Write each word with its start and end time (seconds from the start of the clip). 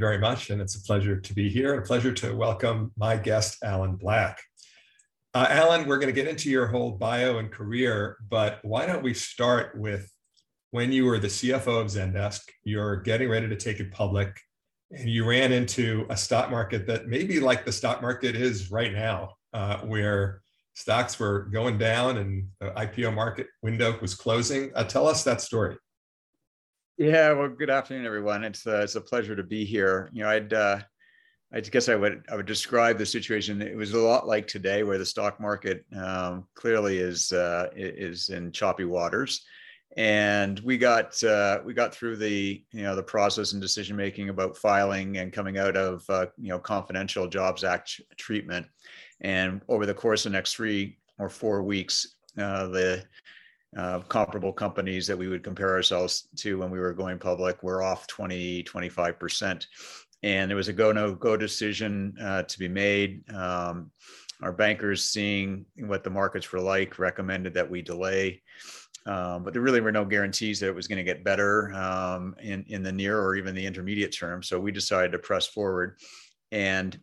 you 0.00 0.06
very 0.06 0.18
much. 0.18 0.50
And 0.50 0.60
it's 0.62 0.76
a 0.76 0.82
pleasure 0.82 1.20
to 1.20 1.34
be 1.34 1.50
here 1.50 1.74
and 1.74 1.82
a 1.82 1.86
pleasure 1.86 2.12
to 2.12 2.34
welcome 2.34 2.90
my 2.96 3.16
guest, 3.16 3.58
Alan 3.62 3.96
Black. 3.96 4.40
Uh, 5.34 5.46
Alan, 5.48 5.86
we're 5.86 5.98
going 5.98 6.12
to 6.12 6.20
get 6.20 6.26
into 6.26 6.50
your 6.50 6.66
whole 6.66 6.92
bio 6.92 7.38
and 7.38 7.52
career, 7.52 8.16
but 8.28 8.58
why 8.62 8.86
don't 8.86 9.02
we 9.02 9.14
start 9.14 9.78
with 9.78 10.10
when 10.70 10.90
you 10.90 11.04
were 11.04 11.18
the 11.18 11.28
CFO 11.28 11.82
of 11.82 11.88
Zendesk, 11.88 12.40
you're 12.64 12.96
getting 12.96 13.28
ready 13.28 13.48
to 13.48 13.56
take 13.56 13.78
it 13.78 13.92
public, 13.92 14.40
and 14.90 15.08
you 15.08 15.28
ran 15.28 15.52
into 15.52 16.06
a 16.08 16.16
stock 16.16 16.50
market 16.50 16.86
that 16.86 17.06
maybe 17.06 17.38
like 17.38 17.64
the 17.64 17.72
stock 17.72 18.00
market 18.00 18.34
is 18.34 18.70
right 18.70 18.92
now, 18.92 19.34
uh, 19.52 19.78
where 19.80 20.40
stocks 20.74 21.18
were 21.18 21.42
going 21.52 21.76
down 21.76 22.16
and 22.16 22.48
the 22.60 22.70
IPO 22.70 23.14
market 23.14 23.48
window 23.62 23.98
was 24.00 24.14
closing. 24.14 24.72
Uh, 24.74 24.84
tell 24.84 25.06
us 25.06 25.24
that 25.24 25.40
story. 25.40 25.76
Yeah, 27.00 27.32
well, 27.32 27.48
good 27.48 27.70
afternoon, 27.70 28.04
everyone. 28.04 28.44
It's 28.44 28.66
uh, 28.66 28.82
it's 28.84 28.94
a 28.94 29.00
pleasure 29.00 29.34
to 29.34 29.42
be 29.42 29.64
here. 29.64 30.10
You 30.12 30.22
know, 30.22 30.28
I'd 30.28 30.52
uh, 30.52 30.80
I 31.50 31.60
guess 31.60 31.88
I 31.88 31.94
would 31.94 32.26
I 32.30 32.36
would 32.36 32.44
describe 32.44 32.98
the 32.98 33.06
situation. 33.06 33.62
It 33.62 33.74
was 33.74 33.94
a 33.94 33.98
lot 33.98 34.26
like 34.26 34.46
today, 34.46 34.82
where 34.82 34.98
the 34.98 35.06
stock 35.06 35.40
market 35.40 35.86
um, 35.96 36.46
clearly 36.54 36.98
is 36.98 37.32
uh, 37.32 37.68
is 37.74 38.28
in 38.28 38.52
choppy 38.52 38.84
waters, 38.84 39.46
and 39.96 40.60
we 40.60 40.76
got 40.76 41.24
uh, 41.24 41.60
we 41.64 41.72
got 41.72 41.94
through 41.94 42.16
the 42.16 42.62
you 42.70 42.82
know 42.82 42.94
the 42.94 43.02
process 43.02 43.54
and 43.54 43.62
decision 43.62 43.96
making 43.96 44.28
about 44.28 44.58
filing 44.58 45.16
and 45.16 45.32
coming 45.32 45.56
out 45.56 45.78
of 45.78 46.04
uh, 46.10 46.26
you 46.36 46.50
know 46.50 46.58
confidential 46.58 47.26
Jobs 47.26 47.64
Act 47.64 47.98
treatment, 48.18 48.66
and 49.22 49.62
over 49.68 49.86
the 49.86 49.94
course 49.94 50.26
of 50.26 50.32
the 50.32 50.36
next 50.36 50.54
three 50.54 50.98
or 51.18 51.30
four 51.30 51.62
weeks, 51.62 52.16
uh, 52.36 52.66
the 52.66 53.02
uh, 53.76 54.00
comparable 54.00 54.52
companies 54.52 55.06
that 55.06 55.16
we 55.16 55.28
would 55.28 55.44
compare 55.44 55.70
ourselves 55.70 56.28
to 56.36 56.58
when 56.58 56.70
we 56.70 56.78
were 56.78 56.92
going 56.92 57.18
public 57.18 57.62
were 57.62 57.82
off 57.82 58.06
20, 58.06 58.64
25%. 58.64 59.66
And 60.22 60.50
there 60.50 60.56
was 60.56 60.68
a 60.68 60.72
go 60.72 60.92
no 60.92 61.14
go 61.14 61.36
decision 61.36 62.14
uh, 62.20 62.42
to 62.42 62.58
be 62.58 62.68
made. 62.68 63.30
Um, 63.32 63.90
our 64.42 64.52
bankers, 64.52 65.04
seeing 65.04 65.66
what 65.76 66.02
the 66.02 66.10
markets 66.10 66.50
were 66.50 66.60
like, 66.60 66.98
recommended 66.98 67.54
that 67.54 67.70
we 67.70 67.82
delay. 67.82 68.42
Um, 69.06 69.44
but 69.44 69.52
there 69.52 69.62
really 69.62 69.80
were 69.80 69.92
no 69.92 70.04
guarantees 70.04 70.60
that 70.60 70.68
it 70.68 70.74
was 70.74 70.86
going 70.86 70.98
to 70.98 71.04
get 71.04 71.24
better 71.24 71.72
um, 71.74 72.34
in, 72.40 72.64
in 72.68 72.82
the 72.82 72.92
near 72.92 73.18
or 73.18 73.34
even 73.36 73.54
the 73.54 73.64
intermediate 73.64 74.12
term. 74.12 74.42
So 74.42 74.60
we 74.60 74.72
decided 74.72 75.12
to 75.12 75.18
press 75.18 75.46
forward. 75.46 75.98
And 76.52 76.98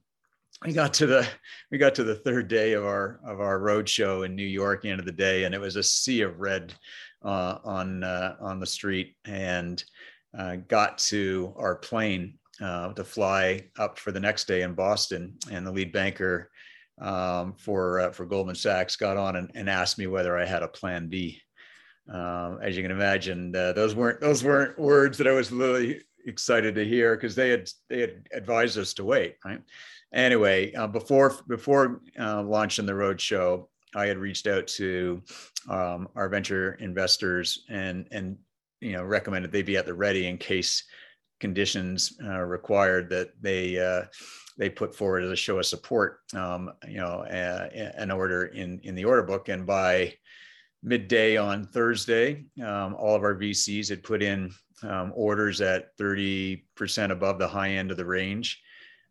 we 0.65 0.73
got 0.73 0.93
to 0.95 1.05
the 1.05 1.27
we 1.71 1.77
got 1.77 1.95
to 1.95 2.03
the 2.03 2.15
third 2.15 2.47
day 2.47 2.73
of 2.73 2.83
our 2.83 3.19
of 3.25 3.39
our 3.39 3.59
road 3.59 3.87
show 3.87 4.23
in 4.23 4.35
New 4.35 4.45
York, 4.45 4.85
end 4.85 4.99
of 4.99 5.05
the 5.05 5.11
day, 5.11 5.43
and 5.43 5.53
it 5.53 5.61
was 5.61 5.75
a 5.75 5.83
sea 5.83 6.21
of 6.21 6.39
red 6.39 6.73
uh, 7.23 7.59
on 7.63 8.03
uh, 8.03 8.35
on 8.39 8.59
the 8.59 8.65
street, 8.65 9.15
and 9.25 9.83
uh, 10.37 10.55
got 10.67 10.97
to 10.97 11.53
our 11.57 11.75
plane 11.75 12.37
uh, 12.61 12.93
to 12.93 13.03
fly 13.03 13.61
up 13.77 13.99
for 13.99 14.11
the 14.11 14.19
next 14.19 14.47
day 14.47 14.63
in 14.63 14.73
Boston, 14.73 15.35
and 15.51 15.65
the 15.65 15.71
lead 15.71 15.91
banker 15.91 16.49
um, 16.99 17.53
for 17.57 17.99
uh, 17.99 18.11
for 18.11 18.25
Goldman 18.25 18.55
Sachs 18.55 18.95
got 18.95 19.17
on 19.17 19.35
and, 19.35 19.51
and, 19.53 19.69
asked 19.69 19.99
me 19.99 20.07
whether 20.07 20.37
I 20.37 20.45
had 20.45 20.63
a 20.63 20.67
plan 20.67 21.07
B. 21.07 21.39
Um, 22.11 22.59
as 22.61 22.75
you 22.75 22.81
can 22.81 22.91
imagine, 22.91 23.55
uh, 23.55 23.73
those 23.73 23.93
weren't 23.93 24.21
those 24.21 24.43
weren't 24.43 24.79
words 24.79 25.17
that 25.19 25.27
I 25.27 25.33
was 25.33 25.51
really 25.51 26.01
excited 26.25 26.75
to 26.75 26.85
hear 26.85 27.15
because 27.15 27.35
they 27.35 27.49
had 27.49 27.69
they 27.89 28.01
had 28.01 28.27
advised 28.33 28.77
us 28.77 28.93
to 28.95 29.03
wait, 29.03 29.35
right? 29.45 29.61
Anyway, 30.13 30.73
uh, 30.73 30.87
before 30.87 31.35
before 31.47 32.01
uh, 32.19 32.43
launching 32.43 32.85
the 32.85 32.93
roadshow, 32.93 33.67
I 33.95 34.07
had 34.07 34.17
reached 34.17 34.47
out 34.47 34.67
to 34.67 35.21
um, 35.69 36.07
our 36.15 36.29
venture 36.29 36.73
investors 36.73 37.65
and 37.69 38.07
and 38.11 38.37
you 38.79 38.93
know 38.93 39.03
recommended 39.03 39.51
they 39.51 39.63
be 39.63 39.77
at 39.77 39.85
the 39.85 39.93
ready 39.93 40.27
in 40.27 40.37
case 40.37 40.83
conditions 41.39 42.17
uh, 42.23 42.39
required 42.39 43.09
that 43.09 43.29
they 43.41 43.79
uh, 43.79 44.05
they 44.57 44.69
put 44.69 44.95
forward 44.95 45.23
as 45.23 45.31
a 45.31 45.35
show 45.35 45.59
of 45.59 45.65
support. 45.65 46.19
Um, 46.35 46.71
you 46.87 46.97
know, 46.97 47.23
an 47.23 48.11
order 48.11 48.45
in 48.45 48.79
in 48.83 48.95
the 48.95 49.05
order 49.05 49.23
book, 49.23 49.49
and 49.49 49.65
by 49.65 50.13
midday 50.83 51.37
on 51.37 51.65
Thursday, 51.65 52.45
um, 52.63 52.95
all 52.95 53.15
of 53.15 53.23
our 53.23 53.35
VCs 53.35 53.89
had 53.89 54.03
put 54.03 54.21
in 54.21 54.51
um, 54.83 55.11
orders 55.15 55.61
at 55.61 55.97
30% 55.97 57.11
above 57.11 57.39
the 57.39 57.47
high 57.47 57.71
end 57.71 57.91
of 57.91 57.97
the 57.97 58.05
range. 58.05 58.61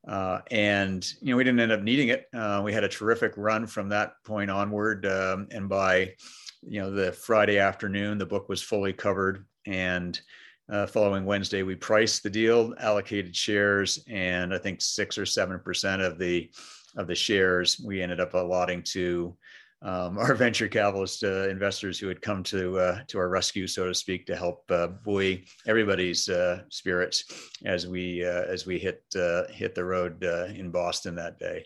Uh, 0.06 0.40
and 0.50 1.12
you 1.20 1.30
know 1.30 1.36
we 1.36 1.44
didn't 1.44 1.60
end 1.60 1.72
up 1.72 1.82
needing 1.82 2.08
it. 2.08 2.26
Uh, 2.32 2.60
we 2.64 2.72
had 2.72 2.84
a 2.84 2.88
terrific 2.88 3.32
run 3.36 3.66
from 3.66 3.88
that 3.88 4.12
point 4.24 4.50
onward, 4.50 5.04
um, 5.06 5.48
and 5.50 5.68
by 5.68 6.14
you 6.62 6.80
know 6.80 6.90
the 6.90 7.12
Friday 7.12 7.58
afternoon, 7.58 8.18
the 8.18 8.26
book 8.26 8.48
was 8.48 8.62
fully 8.62 8.92
covered. 8.92 9.44
And 9.66 10.20
uh, 10.68 10.86
following 10.86 11.24
Wednesday, 11.24 11.62
we 11.62 11.74
priced 11.74 12.22
the 12.22 12.30
deal, 12.30 12.74
allocated 12.78 13.34
shares, 13.34 14.04
and 14.08 14.54
I 14.54 14.58
think 14.58 14.80
six 14.80 15.18
or 15.18 15.26
seven 15.26 15.58
percent 15.58 16.02
of 16.02 16.18
the 16.18 16.50
of 16.96 17.06
the 17.06 17.14
shares 17.14 17.80
we 17.84 18.00
ended 18.00 18.20
up 18.20 18.34
allotting 18.34 18.82
to 18.82 19.36
um, 19.82 20.18
our 20.18 20.34
venture 20.34 20.68
capitalist 20.68 21.24
uh, 21.24 21.48
investors 21.48 21.98
who 21.98 22.08
had 22.08 22.22
come 22.22 22.42
to 22.44 22.78
uh, 22.78 23.00
to 23.08 23.18
our 23.18 23.28
rescue, 23.28 23.66
so 23.66 23.86
to 23.86 23.94
speak, 23.94 24.26
to 24.26 24.36
help 24.36 24.70
uh, 24.70 24.88
buoy 24.88 25.44
everybody's 25.66 26.28
uh, 26.28 26.62
spirits 26.68 27.50
as 27.64 27.86
we 27.86 28.24
uh, 28.24 28.42
as 28.42 28.66
we 28.66 28.78
hit 28.78 29.02
uh, 29.16 29.44
hit 29.50 29.74
the 29.74 29.84
road 29.84 30.22
in 30.22 30.70
Boston 30.70 31.14
that 31.16 31.38
day. 31.38 31.64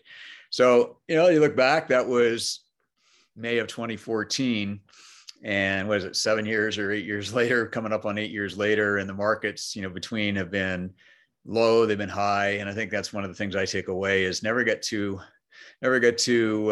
So 0.49 0.97
you 1.07 1.15
know, 1.15 1.29
you 1.29 1.39
look 1.39 1.55
back, 1.55 1.87
that 1.87 2.07
was 2.07 2.61
May 3.35 3.57
of 3.59 3.67
2014, 3.67 4.79
and 5.43 5.87
was 5.87 6.03
it 6.03 6.15
seven 6.15 6.45
years 6.45 6.77
or 6.77 6.91
eight 6.91 7.05
years 7.05 7.33
later, 7.33 7.65
coming 7.65 7.93
up 7.93 8.05
on 8.05 8.17
eight 8.17 8.31
years 8.31 8.57
later, 8.57 8.97
and 8.97 9.09
the 9.09 9.13
markets, 9.13 9.75
you 9.75 9.81
know, 9.81 9.89
between 9.89 10.35
have 10.35 10.51
been 10.51 10.93
low, 11.45 11.85
they've 11.85 11.97
been 11.97 12.09
high, 12.09 12.51
and 12.59 12.69
I 12.69 12.73
think 12.73 12.91
that's 12.91 13.13
one 13.13 13.23
of 13.23 13.29
the 13.29 13.35
things 13.35 13.55
I 13.55 13.65
take 13.65 13.87
away 13.87 14.23
is 14.23 14.43
never 14.43 14.63
get 14.63 14.81
too 14.81 15.19
never 15.81 15.99
get 15.99 16.17
too 16.17 16.71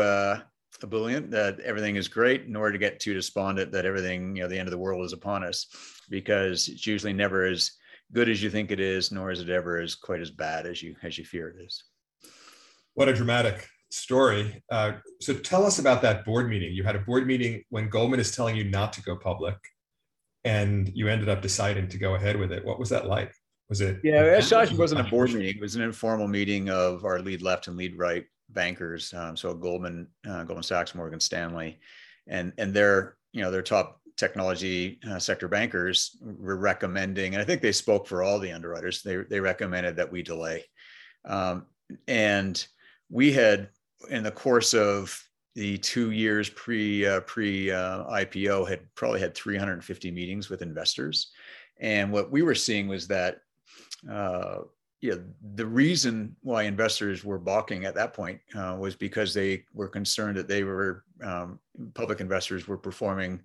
ebullient 0.84 1.32
that 1.32 1.60
everything 1.60 1.96
is 1.96 2.08
great, 2.08 2.48
nor 2.50 2.72
to 2.72 2.78
get 2.78 3.00
too 3.00 3.14
despondent 3.14 3.72
that 3.72 3.86
everything, 3.86 4.36
you 4.36 4.44
know, 4.44 4.50
the 4.50 4.58
end 4.58 4.68
of 4.68 4.72
the 4.72 4.78
world 4.78 5.06
is 5.06 5.14
upon 5.14 5.44
us, 5.44 5.68
because 6.10 6.68
it's 6.68 6.86
usually 6.88 7.14
never 7.14 7.46
as 7.46 7.72
good 8.12 8.30
as 8.30 8.42
you 8.42 8.50
think 8.50 8.72
it 8.72 8.80
is, 8.80 9.12
nor 9.12 9.32
is 9.32 9.42
it 9.42 9.50
ever 9.50 9.80
as 9.80 9.96
quite 9.96 10.22
as 10.22 10.32
bad 10.32 10.66
as 10.66 10.82
you 10.82 10.96
as 11.04 11.18
you 11.18 11.26
fear 11.26 11.50
it 11.50 11.64
is. 11.64 11.84
What 12.96 13.10
a 13.10 13.14
dramatic 13.14 13.68
story. 13.92 14.64
Uh, 14.72 14.94
so 15.22 15.34
tell 15.34 15.66
us 15.66 15.80
about 15.80 16.02
that 16.02 16.26
board 16.26 16.50
meeting. 16.50 16.74
You 16.74 16.84
had 16.84 16.96
a 16.96 17.00
board 17.00 17.28
meeting 17.28 17.64
when 17.70 17.90
Goldman 17.90 18.20
is 18.20 18.36
telling 18.36 18.56
you 18.56 18.64
not 18.64 18.94
to 18.94 19.02
go 19.02 19.16
public, 19.16 19.58
and 20.44 20.92
you 20.96 21.08
ended 21.08 21.30
up 21.30 21.42
deciding 21.42 21.88
to 21.90 21.98
go 21.98 22.16
ahead 22.16 22.38
with 22.38 22.52
it. 22.52 22.66
What 22.66 22.80
was 22.80 22.90
that 22.90 23.06
like? 23.06 23.34
Was 23.70 23.82
it? 23.82 24.00
Yeah, 24.04 24.24
it 24.24 24.52
actually 24.52 24.78
wasn't 24.78 25.02
a 25.02 25.10
board 25.10 25.32
meeting. 25.32 25.56
It 25.56 25.62
was 25.62 25.76
an 25.76 25.84
informal 25.84 26.28
meeting 26.28 26.70
of 26.70 27.06
our 27.06 27.20
lead 27.20 27.44
left 27.44 27.68
and 27.68 27.78
lead 27.78 27.98
right 27.98 28.26
bankers. 28.54 29.14
Um, 29.14 29.36
so 29.38 29.54
Goldman, 29.54 30.08
uh, 30.28 30.44
Goldman 30.44 30.64
Sachs, 30.64 30.96
Morgan 30.96 31.20
Stanley, 31.20 31.80
and 32.28 32.54
and 32.58 32.74
their 32.74 33.18
you 33.32 33.42
know 33.42 33.52
their 33.52 33.62
top 33.62 34.02
technology 34.18 35.00
uh, 35.10 35.18
sector 35.18 35.48
bankers 35.48 36.18
were 36.22 36.58
recommending, 36.58 37.34
and 37.34 37.42
I 37.42 37.46
think 37.46 37.62
they 37.62 37.72
spoke 37.72 38.08
for 38.08 38.22
all 38.24 38.40
the 38.40 38.52
underwriters. 38.52 39.02
They 39.02 39.18
they 39.18 39.40
recommended 39.40 39.96
that 39.96 40.12
we 40.12 40.22
delay, 40.22 40.66
um, 41.26 41.66
and 42.08 42.66
we 43.10 43.32
had 43.32 43.70
in 44.10 44.24
the 44.24 44.32
course 44.32 44.74
of 44.74 45.22
the 45.56 45.78
two 45.78 46.12
years 46.12 46.50
pre 46.50 47.06
uh, 47.06 47.22
pre 47.22 47.72
uh, 47.72 48.04
IPO 48.06 48.68
had 48.70 48.82
probably 48.96 49.20
had 49.20 49.36
350 49.36 50.12
meetings 50.12 50.50
with 50.50 50.62
investors, 50.62 51.32
and 51.80 52.12
what 52.12 52.32
we 52.32 52.42
were 52.42 52.56
seeing 52.56 52.88
was 52.88 53.08
that 53.08 53.40
uh, 54.12 54.60
yeah, 55.02 55.16
the 55.56 55.66
reason 55.66 56.36
why 56.42 56.64
investors 56.64 57.24
were 57.24 57.40
balking 57.40 57.86
at 57.86 57.96
that 57.96 58.14
point 58.14 58.40
uh, 58.56 58.76
was 58.78 58.96
because 58.96 59.34
they 59.34 59.64
were 59.74 59.88
concerned 59.88 60.36
that 60.38 60.48
they 60.48 60.64
were 60.64 61.06
um, 61.24 61.60
public 61.94 62.20
investors 62.20 62.68
were 62.68 62.78
performing 62.78 63.42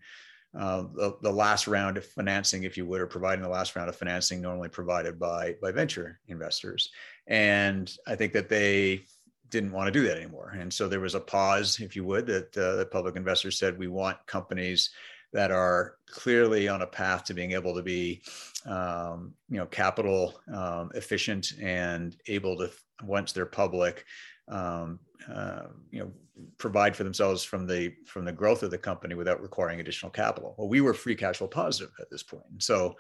uh, 0.59 0.85
the, 0.95 1.17
the, 1.23 1.33
last 1.33 1.67
round 1.67 1.97
of 1.97 2.05
financing, 2.05 2.63
if 2.63 2.77
you 2.77 2.87
would, 2.87 3.01
or 3.01 3.07
providing 3.07 3.43
the 3.43 3.49
last 3.49 3.75
round 3.75 3.89
of 3.89 3.97
financing 3.97 4.41
normally 4.41 4.69
provided 4.69 5.19
by 5.19 5.55
by 5.61 5.73
venture 5.73 6.21
investors. 6.29 6.91
And 7.27 7.93
I 8.07 8.15
think 8.15 8.33
that 8.33 8.49
they 8.49 9.07
didn't 9.51 9.73
want 9.73 9.87
to 9.87 9.93
do 9.93 10.07
that 10.07 10.17
anymore. 10.17 10.57
And 10.59 10.73
so 10.73 10.89
there 10.89 11.01
was 11.01 11.15
a 11.15 11.21
pause, 11.21 11.79
if 11.81 11.95
you 11.95 12.05
would, 12.05 12.27
that 12.27 12.57
uh, 12.57 12.77
the 12.77 12.87
public 12.87 13.17
investors 13.17 13.59
said 13.59 13.79
we 13.79 13.89
want 13.89 14.17
companies 14.27 14.91
that 15.35 15.51
are 15.51 15.97
clearly 16.09 16.69
on 16.69 16.83
a 16.83 16.87
path 16.87 17.25
to 17.25 17.35
being 17.35 17.53
able 17.53 17.75
to 17.75 17.83
be, 17.83 18.23
um, 18.67 19.35
you 19.51 19.59
know, 19.59 19.67
capital 19.67 20.41
um, 20.55 20.91
efficient 20.95 21.53
and 21.61 22.17
able 22.29 22.57
to, 22.57 22.71
once 23.03 23.33
they're 23.33 23.45
public, 23.45 24.05
um, 24.49 25.01
uh, 25.31 25.65
you 25.91 25.99
know, 25.99 26.13
provide 26.59 26.97
for 26.97 27.05
themselves 27.05 27.45
from 27.45 27.67
the 27.67 27.95
from 28.07 28.25
the 28.25 28.33
growth 28.33 28.63
of 28.63 28.71
the 28.71 28.79
company 28.79 29.15
without 29.15 29.41
requiring 29.41 29.81
additional 29.81 30.11
capital. 30.11 30.55
Well, 30.59 30.69
we 30.69 30.81
were 30.81 30.95
free 30.95 31.15
cash 31.15 31.39
flow 31.39 31.47
positive 31.47 31.93
at 32.01 32.11
this 32.11 32.23
point, 32.23 32.45
so 32.59 32.97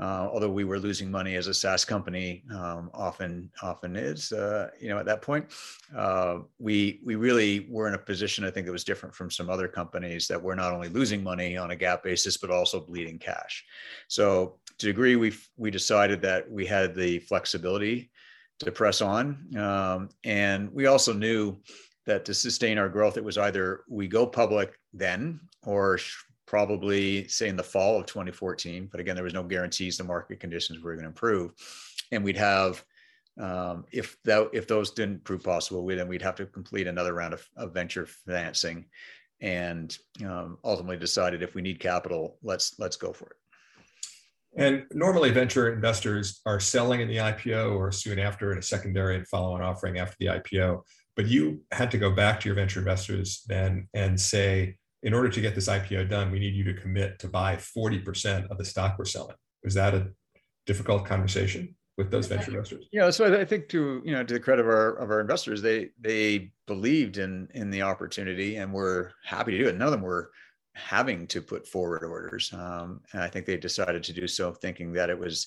uh, 0.00 0.28
although 0.30 0.50
we 0.50 0.64
were 0.64 0.78
losing 0.78 1.10
money 1.10 1.34
as 1.36 1.48
a 1.48 1.54
SaaS 1.54 1.84
company, 1.84 2.44
um, 2.54 2.90
often 2.94 3.50
often 3.62 3.96
is, 3.96 4.30
uh, 4.32 4.70
you 4.80 4.88
know, 4.88 4.98
at 4.98 5.06
that 5.06 5.22
point, 5.22 5.46
uh, 5.96 6.38
we 6.58 7.00
we 7.04 7.16
really 7.16 7.66
were 7.68 7.88
in 7.88 7.94
a 7.94 7.98
position 7.98 8.44
I 8.44 8.50
think 8.50 8.66
that 8.66 8.72
was 8.72 8.84
different 8.84 9.14
from 9.14 9.30
some 9.30 9.50
other 9.50 9.68
companies 9.68 10.28
that 10.28 10.40
were 10.40 10.56
not 10.56 10.72
only 10.72 10.88
losing 10.88 11.22
money 11.22 11.56
on 11.56 11.72
a 11.72 11.76
GAAP 11.76 12.02
basis 12.02 12.36
but 12.36 12.50
also 12.50 12.80
bleeding 12.80 13.18
cash. 13.18 13.64
So 14.08 14.58
to 14.78 14.86
degree, 14.86 15.16
we 15.16 15.34
we 15.56 15.70
decided 15.70 16.22
that 16.22 16.50
we 16.50 16.66
had 16.66 16.94
the 16.94 17.18
flexibility 17.20 18.10
to 18.60 18.72
press 18.72 19.00
on. 19.00 19.54
Um, 19.56 20.08
and 20.24 20.72
we 20.72 20.86
also 20.86 21.12
knew 21.12 21.56
that 22.06 22.24
to 22.24 22.34
sustain 22.34 22.78
our 22.78 22.88
growth, 22.88 23.16
it 23.16 23.24
was 23.24 23.38
either 23.38 23.82
we 23.88 24.06
go 24.06 24.26
public 24.26 24.78
then 24.92 25.40
or 25.64 25.98
probably 26.46 27.26
say 27.28 27.48
in 27.48 27.56
the 27.56 27.62
fall 27.62 27.98
of 27.98 28.06
2014. 28.06 28.88
But 28.90 29.00
again, 29.00 29.16
there 29.16 29.24
was 29.24 29.34
no 29.34 29.42
guarantees 29.42 29.96
the 29.96 30.04
market 30.04 30.40
conditions 30.40 30.82
were 30.82 30.92
going 30.92 31.02
to 31.02 31.08
improve. 31.08 31.52
And 32.12 32.22
we'd 32.22 32.36
have, 32.36 32.84
um, 33.40 33.84
if 33.92 34.16
that, 34.24 34.48
if 34.52 34.68
those 34.68 34.92
didn't 34.92 35.24
prove 35.24 35.42
possible, 35.42 35.84
we, 35.84 35.96
then 35.96 36.08
we'd 36.08 36.22
have 36.22 36.36
to 36.36 36.46
complete 36.46 36.86
another 36.86 37.12
round 37.12 37.34
of, 37.34 37.46
of 37.56 37.74
venture 37.74 38.06
financing 38.06 38.86
and 39.40 39.98
um, 40.24 40.58
ultimately 40.64 40.96
decided 40.96 41.42
if 41.42 41.54
we 41.54 41.62
need 41.62 41.80
capital, 41.80 42.38
let's, 42.42 42.78
let's 42.78 42.96
go 42.96 43.12
for 43.12 43.26
it. 43.26 43.36
And 44.58 44.84
normally 44.92 45.30
venture 45.30 45.70
investors 45.70 46.40
are 46.46 46.60
selling 46.60 47.02
in 47.02 47.08
the 47.08 47.18
IPO 47.18 47.76
or 47.76 47.92
soon 47.92 48.18
after 48.18 48.52
in 48.52 48.58
a 48.58 48.62
secondary 48.62 49.16
and 49.16 49.28
follow-on 49.28 49.60
offering 49.60 49.98
after 49.98 50.16
the 50.18 50.26
IPO. 50.26 50.80
But 51.16 51.26
you 51.26 51.62
had 51.72 51.90
to 51.92 51.98
go 51.98 52.10
back 52.10 52.40
to 52.40 52.48
your 52.48 52.54
venture 52.54 52.78
investors 52.78 53.42
then 53.46 53.88
and 53.94 54.20
say, 54.20 54.76
in 55.02 55.14
order 55.14 55.28
to 55.28 55.40
get 55.40 55.54
this 55.54 55.68
IPO 55.68 56.10
done, 56.10 56.30
we 56.30 56.38
need 56.38 56.54
you 56.54 56.64
to 56.64 56.74
commit 56.74 57.18
to 57.20 57.28
buy 57.28 57.56
40% 57.56 58.50
of 58.50 58.58
the 58.58 58.64
stock 58.64 58.96
we're 58.98 59.06
selling. 59.06 59.36
Was 59.64 59.74
that 59.74 59.94
a 59.94 60.08
difficult 60.66 61.06
conversation 61.06 61.74
with 61.96 62.10
those 62.10 62.26
venture 62.26 62.50
investors? 62.50 62.86
Yeah, 62.92 63.10
so 63.10 63.38
I 63.38 63.44
think 63.44 63.68
to 63.70 64.02
you 64.04 64.12
know 64.12 64.22
to 64.22 64.34
the 64.34 64.40
credit 64.40 64.62
of 64.62 64.68
our 64.68 64.96
of 64.96 65.10
our 65.10 65.20
investors, 65.20 65.62
they 65.62 65.90
they 66.00 66.50
believed 66.66 67.18
in 67.18 67.48
in 67.54 67.70
the 67.70 67.82
opportunity 67.82 68.56
and 68.56 68.72
were 68.72 69.12
happy 69.24 69.52
to 69.52 69.58
do 69.58 69.68
it. 69.68 69.76
None 69.76 69.88
of 69.88 69.92
them 69.92 70.02
were 70.02 70.30
having 70.74 71.26
to 71.26 71.40
put 71.40 71.66
forward 71.66 72.04
orders. 72.04 72.52
Um, 72.52 73.00
and 73.12 73.22
I 73.22 73.28
think 73.28 73.46
they 73.46 73.56
decided 73.56 74.02
to 74.04 74.12
do 74.12 74.28
so 74.28 74.52
thinking 74.52 74.92
that 74.92 75.08
it 75.08 75.18
was 75.18 75.46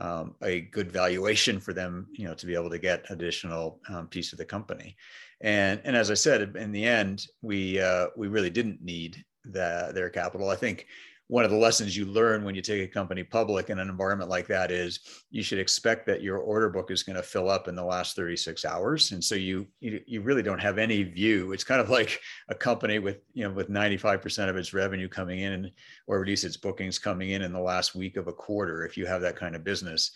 um, 0.00 0.34
a 0.42 0.62
good 0.62 0.90
valuation 0.90 1.60
for 1.60 1.72
them, 1.72 2.06
you 2.12 2.26
know, 2.26 2.34
to 2.34 2.46
be 2.46 2.54
able 2.54 2.70
to 2.70 2.78
get 2.78 3.04
additional 3.10 3.80
um, 3.88 4.06
piece 4.08 4.32
of 4.32 4.38
the 4.38 4.44
company. 4.44 4.96
And, 5.40 5.80
and 5.84 5.96
as 5.96 6.10
I 6.10 6.14
said, 6.14 6.56
in 6.56 6.72
the 6.72 6.84
end, 6.84 7.26
we, 7.42 7.80
uh, 7.80 8.08
we 8.16 8.28
really 8.28 8.50
didn't 8.50 8.82
need 8.82 9.24
the, 9.44 9.92
their 9.94 10.10
capital. 10.10 10.50
I 10.50 10.56
think 10.56 10.86
one 11.28 11.44
of 11.44 11.50
the 11.50 11.56
lessons 11.56 11.94
you 11.94 12.06
learn 12.06 12.42
when 12.42 12.54
you 12.54 12.62
take 12.62 12.82
a 12.82 12.92
company 12.92 13.22
public 13.22 13.68
in 13.68 13.78
an 13.78 13.88
environment 13.88 14.30
like 14.30 14.46
that 14.46 14.70
is 14.70 15.00
you 15.30 15.42
should 15.42 15.58
expect 15.58 16.06
that 16.06 16.22
your 16.22 16.38
order 16.38 16.70
book 16.70 16.90
is 16.90 17.02
going 17.02 17.16
to 17.16 17.22
fill 17.22 17.50
up 17.50 17.68
in 17.68 17.76
the 17.76 17.84
last 17.84 18.16
36 18.16 18.64
hours. 18.64 19.12
And 19.12 19.22
so 19.22 19.34
you, 19.34 19.66
you 19.80 20.00
you 20.06 20.22
really 20.22 20.42
don't 20.42 20.58
have 20.58 20.78
any 20.78 21.02
view. 21.02 21.52
It's 21.52 21.64
kind 21.64 21.82
of 21.82 21.90
like 21.98 22.18
a 22.48 22.54
company 22.54 22.98
with 22.98 23.18
you 23.34 23.44
know 23.44 23.52
with 23.52 23.68
95% 23.68 24.48
of 24.48 24.56
its 24.56 24.72
revenue 24.72 25.08
coming 25.08 25.40
in 25.40 25.70
or 26.06 26.20
at 26.20 26.26
least 26.26 26.44
its 26.44 26.56
bookings 26.56 26.98
coming 26.98 27.30
in 27.30 27.42
in 27.42 27.52
the 27.52 27.60
last 27.60 27.94
week 27.94 28.16
of 28.16 28.26
a 28.26 28.32
quarter 28.32 28.84
if 28.86 28.96
you 28.96 29.06
have 29.06 29.20
that 29.20 29.36
kind 29.36 29.54
of 29.54 29.62
business. 29.62 30.12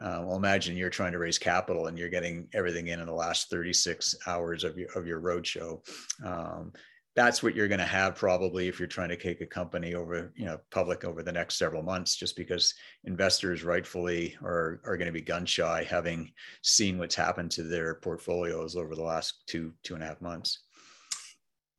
Uh, 0.00 0.22
well, 0.24 0.36
imagine 0.36 0.76
you're 0.76 0.88
trying 0.88 1.12
to 1.12 1.18
raise 1.18 1.38
capital 1.38 1.88
and 1.88 1.98
you're 1.98 2.08
getting 2.08 2.48
everything 2.54 2.86
in 2.86 3.00
in 3.00 3.06
the 3.06 3.12
last 3.12 3.50
36 3.50 4.14
hours 4.26 4.64
of 4.64 4.78
your 4.78 4.88
of 4.94 5.08
your 5.08 5.20
roadshow. 5.20 5.80
Um, 6.24 6.72
that's 7.14 7.42
what 7.42 7.54
you're 7.54 7.68
going 7.68 7.78
to 7.78 7.84
have 7.84 8.14
probably 8.16 8.68
if 8.68 8.78
you're 8.78 8.88
trying 8.88 9.10
to 9.10 9.16
take 9.16 9.40
a 9.40 9.46
company 9.46 9.94
over 9.94 10.32
you 10.34 10.46
know 10.46 10.58
public 10.70 11.04
over 11.04 11.22
the 11.22 11.32
next 11.32 11.58
several 11.58 11.82
months 11.82 12.16
just 12.16 12.36
because 12.36 12.74
investors 13.04 13.64
rightfully 13.64 14.34
are, 14.42 14.80
are 14.84 14.96
going 14.96 15.06
to 15.06 15.12
be 15.12 15.20
gun 15.20 15.44
shy 15.44 15.86
having 15.88 16.30
seen 16.62 16.98
what's 16.98 17.14
happened 17.14 17.50
to 17.50 17.62
their 17.62 17.96
portfolios 17.96 18.76
over 18.76 18.94
the 18.94 19.02
last 19.02 19.42
two 19.46 19.72
two 19.82 19.94
and 19.94 20.02
a 20.02 20.06
half 20.06 20.20
months. 20.20 20.60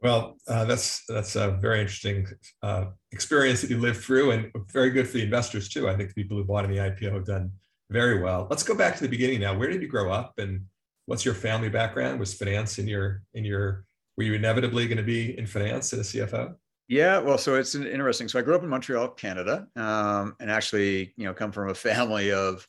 Well 0.01 0.37
uh, 0.47 0.65
that's 0.65 1.03
that's 1.07 1.35
a 1.35 1.51
very 1.51 1.79
interesting 1.79 2.27
uh, 2.61 2.85
experience 3.11 3.61
that 3.61 3.69
you 3.69 3.79
lived 3.79 4.01
through 4.01 4.31
and 4.31 4.51
very 4.71 4.91
good 4.91 5.07
for 5.07 5.17
the 5.17 5.23
investors 5.23 5.69
too. 5.69 5.89
I 5.89 5.95
think 5.95 6.09
the 6.09 6.21
people 6.21 6.37
who 6.37 6.43
bought 6.43 6.65
in 6.65 6.71
the 6.71 6.77
ipo 6.77 7.13
have 7.13 7.25
done 7.25 7.51
very 7.89 8.21
well. 8.21 8.47
Let's 8.49 8.63
go 8.63 8.75
back 8.75 8.95
to 8.97 9.03
the 9.03 9.09
beginning 9.09 9.39
now. 9.39 9.57
Where 9.57 9.69
did 9.69 9.81
you 9.81 9.87
grow 9.87 10.11
up 10.11 10.33
and 10.37 10.65
what's 11.05 11.25
your 11.25 11.33
family 11.33 11.69
background? 11.69 12.19
Was 12.19 12.33
finance 12.33 12.79
in 12.79 12.87
your 12.87 13.23
in 13.33 13.45
your 13.45 13.85
were 14.17 14.23
you 14.23 14.33
inevitably 14.33 14.87
going 14.87 14.97
to 14.97 15.03
be 15.03 15.37
in 15.37 15.45
finance 15.45 15.93
and 15.93 16.01
a 16.01 16.05
CFO? 16.05 16.55
Yeah, 16.87 17.19
well, 17.19 17.37
so 17.37 17.55
it's 17.55 17.75
interesting. 17.75 18.27
So 18.27 18.39
I 18.39 18.41
grew 18.41 18.55
up 18.55 18.63
in 18.63 18.69
Montreal, 18.69 19.09
Canada, 19.09 19.67
um, 19.75 20.35
and 20.39 20.51
actually, 20.51 21.13
you 21.15 21.25
know, 21.25 21.33
come 21.33 21.51
from 21.51 21.69
a 21.69 21.73
family 21.89 22.31
of 22.31 22.67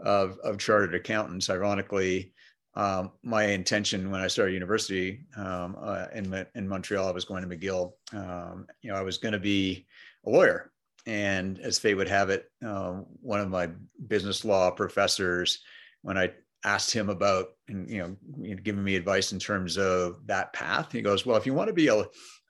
of, 0.00 0.38
of 0.44 0.58
chartered 0.58 0.94
accountants. 0.94 1.50
Ironically, 1.50 2.32
um, 2.74 3.12
my 3.22 3.44
intention 3.44 4.10
when 4.10 4.20
I 4.20 4.26
started 4.26 4.52
university 4.52 5.24
um, 5.36 5.76
uh, 5.80 6.06
in 6.14 6.46
in 6.54 6.68
Montreal, 6.68 7.08
I 7.08 7.12
was 7.12 7.24
going 7.24 7.48
to 7.48 7.56
McGill. 7.56 7.92
Um, 8.12 8.66
you 8.82 8.90
know, 8.90 8.96
I 8.96 9.02
was 9.02 9.18
going 9.18 9.32
to 9.32 9.38
be 9.38 9.86
a 10.26 10.30
lawyer, 10.30 10.70
and 11.06 11.58
as 11.58 11.78
fate 11.78 11.94
would 11.94 12.08
have 12.08 12.30
it, 12.30 12.50
uh, 12.64 13.00
one 13.20 13.40
of 13.40 13.48
my 13.48 13.70
business 14.06 14.44
law 14.44 14.70
professors, 14.70 15.60
when 16.02 16.16
I 16.16 16.32
asked 16.66 16.92
him 16.92 17.08
about 17.08 17.46
and 17.68 17.88
you 17.88 17.98
know 17.98 18.56
giving 18.62 18.84
me 18.84 18.96
advice 18.96 19.32
in 19.32 19.38
terms 19.38 19.78
of 19.78 20.18
that 20.26 20.52
path. 20.52 20.92
He 20.92 21.00
goes 21.00 21.24
well 21.24 21.36
if 21.36 21.46
you 21.46 21.54
want 21.54 21.68
to 21.68 21.74
be 21.74 21.88
a, 21.88 22.04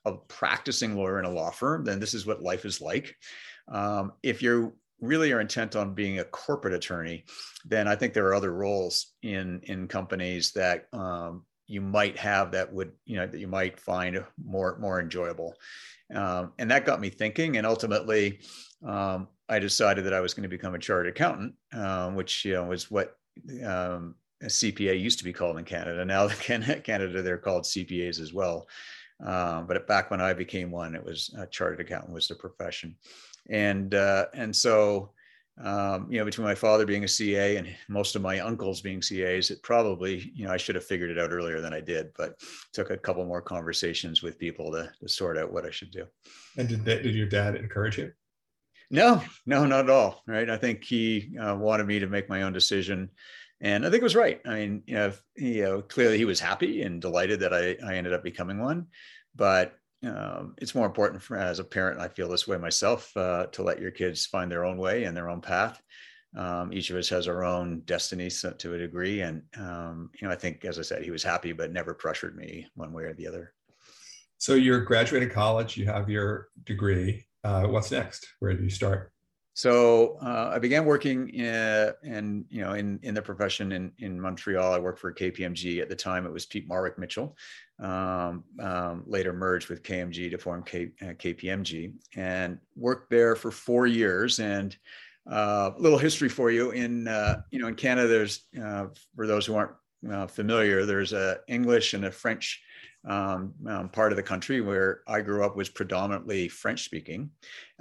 a 0.05 0.13
practicing 0.27 0.95
lawyer 0.95 1.19
in 1.19 1.25
a 1.25 1.31
law 1.31 1.51
firm 1.51 1.85
then 1.85 1.99
this 1.99 2.13
is 2.13 2.25
what 2.25 2.41
life 2.41 2.65
is 2.65 2.81
like. 2.81 3.15
Um, 3.69 4.13
if 4.23 4.41
you 4.41 4.73
really 4.99 5.31
are 5.31 5.39
intent 5.39 5.75
on 5.75 5.93
being 5.93 6.17
a 6.17 6.23
corporate 6.23 6.73
attorney 6.73 7.23
then 7.65 7.87
i 7.87 7.95
think 7.95 8.13
there 8.13 8.25
are 8.25 8.33
other 8.33 8.51
roles 8.51 9.13
in 9.21 9.61
in 9.65 9.87
companies 9.87 10.53
that 10.53 10.87
um, 10.91 11.45
you 11.67 11.81
might 11.81 12.17
have 12.17 12.51
that 12.51 12.73
would 12.73 12.93
you 13.05 13.17
know 13.17 13.27
that 13.27 13.39
you 13.39 13.47
might 13.47 13.79
find 13.79 14.23
more 14.43 14.77
more 14.79 14.99
enjoyable. 14.99 15.53
Um, 16.13 16.53
and 16.57 16.71
that 16.71 16.85
got 16.85 17.01
me 17.01 17.09
thinking 17.09 17.57
and 17.57 17.67
ultimately 17.67 18.39
um, 18.85 19.27
i 19.49 19.59
decided 19.59 20.05
that 20.05 20.13
i 20.13 20.21
was 20.21 20.33
going 20.33 20.43
to 20.43 20.49
become 20.49 20.73
a 20.73 20.79
chartered 20.79 21.07
accountant 21.07 21.53
um, 21.73 22.15
which 22.15 22.45
you 22.45 22.53
know 22.53 22.63
was 22.63 22.89
what 22.89 23.16
um, 23.65 24.15
CPA 24.43 24.99
used 24.99 25.17
to 25.19 25.25
be 25.25 25.33
called 25.33 25.57
in 25.57 25.65
Canada. 25.65 26.05
Now, 26.05 26.27
Canada, 26.39 27.21
they're 27.21 27.37
called 27.37 27.63
CPAs 27.63 28.19
as 28.19 28.33
well. 28.33 28.67
Um, 29.23 29.65
but 29.65 29.87
back 29.87 30.11
when 30.11 30.21
I 30.21 30.33
became 30.33 30.69
one, 30.69 30.95
it 30.95 31.03
was 31.03 31.33
a 31.37 31.47
chartered 31.47 31.79
accountant 31.79 32.13
was 32.13 32.27
the 32.27 32.35
profession, 32.35 32.95
and 33.49 33.95
uh, 33.95 34.27
and 34.35 34.55
so 34.55 35.11
um, 35.59 36.05
you 36.11 36.19
know 36.19 36.25
between 36.25 36.45
my 36.45 36.53
father 36.53 36.85
being 36.85 37.03
a 37.03 37.07
CA 37.07 37.55
and 37.55 37.67
most 37.89 38.15
of 38.15 38.21
my 38.21 38.39
uncles 38.39 38.79
being 38.79 39.01
CAs, 39.01 39.49
it 39.49 39.63
probably 39.63 40.31
you 40.35 40.45
know 40.45 40.53
I 40.53 40.57
should 40.57 40.75
have 40.75 40.85
figured 40.85 41.09
it 41.09 41.17
out 41.17 41.31
earlier 41.31 41.61
than 41.61 41.73
I 41.73 41.81
did, 41.81 42.11
but 42.15 42.39
took 42.73 42.91
a 42.91 42.97
couple 42.97 43.25
more 43.25 43.41
conversations 43.41 44.21
with 44.21 44.37
people 44.37 44.71
to, 44.73 44.91
to 45.01 45.09
sort 45.09 45.35
out 45.35 45.51
what 45.51 45.65
I 45.65 45.71
should 45.71 45.89
do. 45.89 46.05
And 46.57 46.69
did 46.69 46.85
that, 46.85 47.01
did 47.01 47.15
your 47.15 47.27
dad 47.27 47.55
encourage 47.55 47.97
you? 47.97 48.11
No, 48.89 49.21
no, 49.45 49.65
not 49.65 49.85
at 49.85 49.89
all. 49.89 50.23
Right. 50.27 50.49
I 50.49 50.57
think 50.57 50.83
he 50.83 51.37
uh, 51.37 51.55
wanted 51.55 51.87
me 51.87 51.99
to 51.99 52.07
make 52.07 52.29
my 52.29 52.43
own 52.43 52.53
decision. 52.53 53.09
And 53.59 53.85
I 53.85 53.89
think 53.89 54.01
it 54.01 54.03
was 54.03 54.15
right. 54.15 54.39
I 54.45 54.55
mean, 54.55 54.83
you 54.85 54.95
know, 54.95 55.13
you 55.35 55.63
know 55.63 55.81
clearly 55.81 56.17
he 56.17 56.25
was 56.25 56.39
happy 56.39 56.83
and 56.83 57.01
delighted 57.01 57.39
that 57.41 57.53
I, 57.53 57.75
I 57.85 57.95
ended 57.95 58.13
up 58.13 58.23
becoming 58.23 58.59
one. 58.59 58.87
But 59.35 59.77
um, 60.05 60.53
it's 60.57 60.75
more 60.75 60.85
important 60.85 61.21
for 61.21 61.37
as 61.37 61.59
a 61.59 61.63
parent, 61.63 61.99
I 61.99 62.07
feel 62.07 62.29
this 62.29 62.47
way 62.47 62.57
myself, 62.57 63.15
uh, 63.17 63.47
to 63.47 63.63
let 63.63 63.81
your 63.81 63.91
kids 63.91 64.25
find 64.25 64.51
their 64.51 64.63
own 64.63 64.77
way 64.77 65.03
and 65.03 65.17
their 65.17 65.29
own 65.29 65.41
path. 65.41 65.81
Um, 66.35 66.71
each 66.71 66.89
of 66.91 66.97
us 66.97 67.09
has 67.09 67.27
our 67.27 67.43
own 67.43 67.81
destiny 67.85 68.29
to 68.29 68.73
a 68.73 68.77
degree. 68.77 69.21
And, 69.21 69.41
um, 69.57 70.11
you 70.19 70.27
know, 70.27 70.33
I 70.33 70.37
think, 70.37 70.65
as 70.65 70.77
I 70.77 70.83
said, 70.83 71.03
he 71.03 71.11
was 71.11 71.23
happy, 71.23 71.51
but 71.51 71.71
never 71.71 71.93
pressured 71.93 72.37
me 72.37 72.67
one 72.75 72.93
way 72.93 73.03
or 73.03 73.13
the 73.13 73.27
other. 73.27 73.53
So 74.37 74.53
you're 74.53 74.81
graduating 74.81 75.31
college, 75.31 75.77
you 75.77 75.87
have 75.87 76.09
your 76.09 76.49
degree 76.63 77.25
uh, 77.47 77.67
what's 77.67 77.91
next? 77.91 78.27
Where 78.39 78.53
do 78.53 78.63
you 78.63 78.69
start? 78.69 79.11
So 79.53 80.17
uh, 80.21 80.51
I 80.53 80.59
began 80.59 80.85
working 80.85 81.29
in, 81.29 81.55
uh, 81.55 81.93
in, 82.03 82.45
you 82.49 82.61
know 82.61 82.73
in 82.73 82.99
in 83.01 83.15
the 83.15 83.21
profession 83.21 83.71
in 83.71 83.91
in 83.97 84.19
Montreal. 84.19 84.73
I 84.73 84.79
worked 84.79 84.99
for 84.99 85.11
KPMG 85.13 85.81
at 85.81 85.89
the 85.89 85.95
time. 85.95 86.25
It 86.25 86.33
was 86.33 86.45
Peat 86.45 86.69
Marwick 86.69 86.97
Mitchell. 86.97 87.35
Um, 87.79 88.43
um, 88.59 89.03
later 89.07 89.33
merged 89.33 89.69
with 89.69 89.81
KMG 89.81 90.29
to 90.31 90.37
form 90.37 90.63
K, 90.63 90.91
uh, 91.01 91.13
KPMG, 91.13 91.93
and 92.15 92.59
worked 92.75 93.09
there 93.09 93.35
for 93.35 93.49
four 93.49 93.87
years. 93.87 94.39
And 94.39 94.75
a 95.27 95.33
uh, 95.33 95.73
little 95.77 95.97
history 95.97 96.29
for 96.29 96.51
you 96.51 96.71
in 96.71 97.07
uh, 97.07 97.41
you 97.49 97.59
know 97.59 97.67
in 97.67 97.75
Canada. 97.75 98.07
There's 98.07 98.45
for 99.15 99.25
those 99.25 99.45
who 99.45 99.55
aren't 99.55 100.31
familiar, 100.31 100.85
there's 100.85 101.13
a 101.13 101.39
English 101.47 101.93
and 101.93 102.05
a 102.05 102.11
French 102.11 102.61
um, 103.07 103.53
um, 103.67 103.89
part 103.89 104.11
of 104.11 104.17
the 104.17 104.23
country 104.23 104.59
where 104.59 105.01
I 105.07 105.21
grew 105.21 105.43
up 105.43 105.55
was 105.55 105.69
predominantly 105.69 106.49
French 106.49 106.83
speaking, 106.83 107.29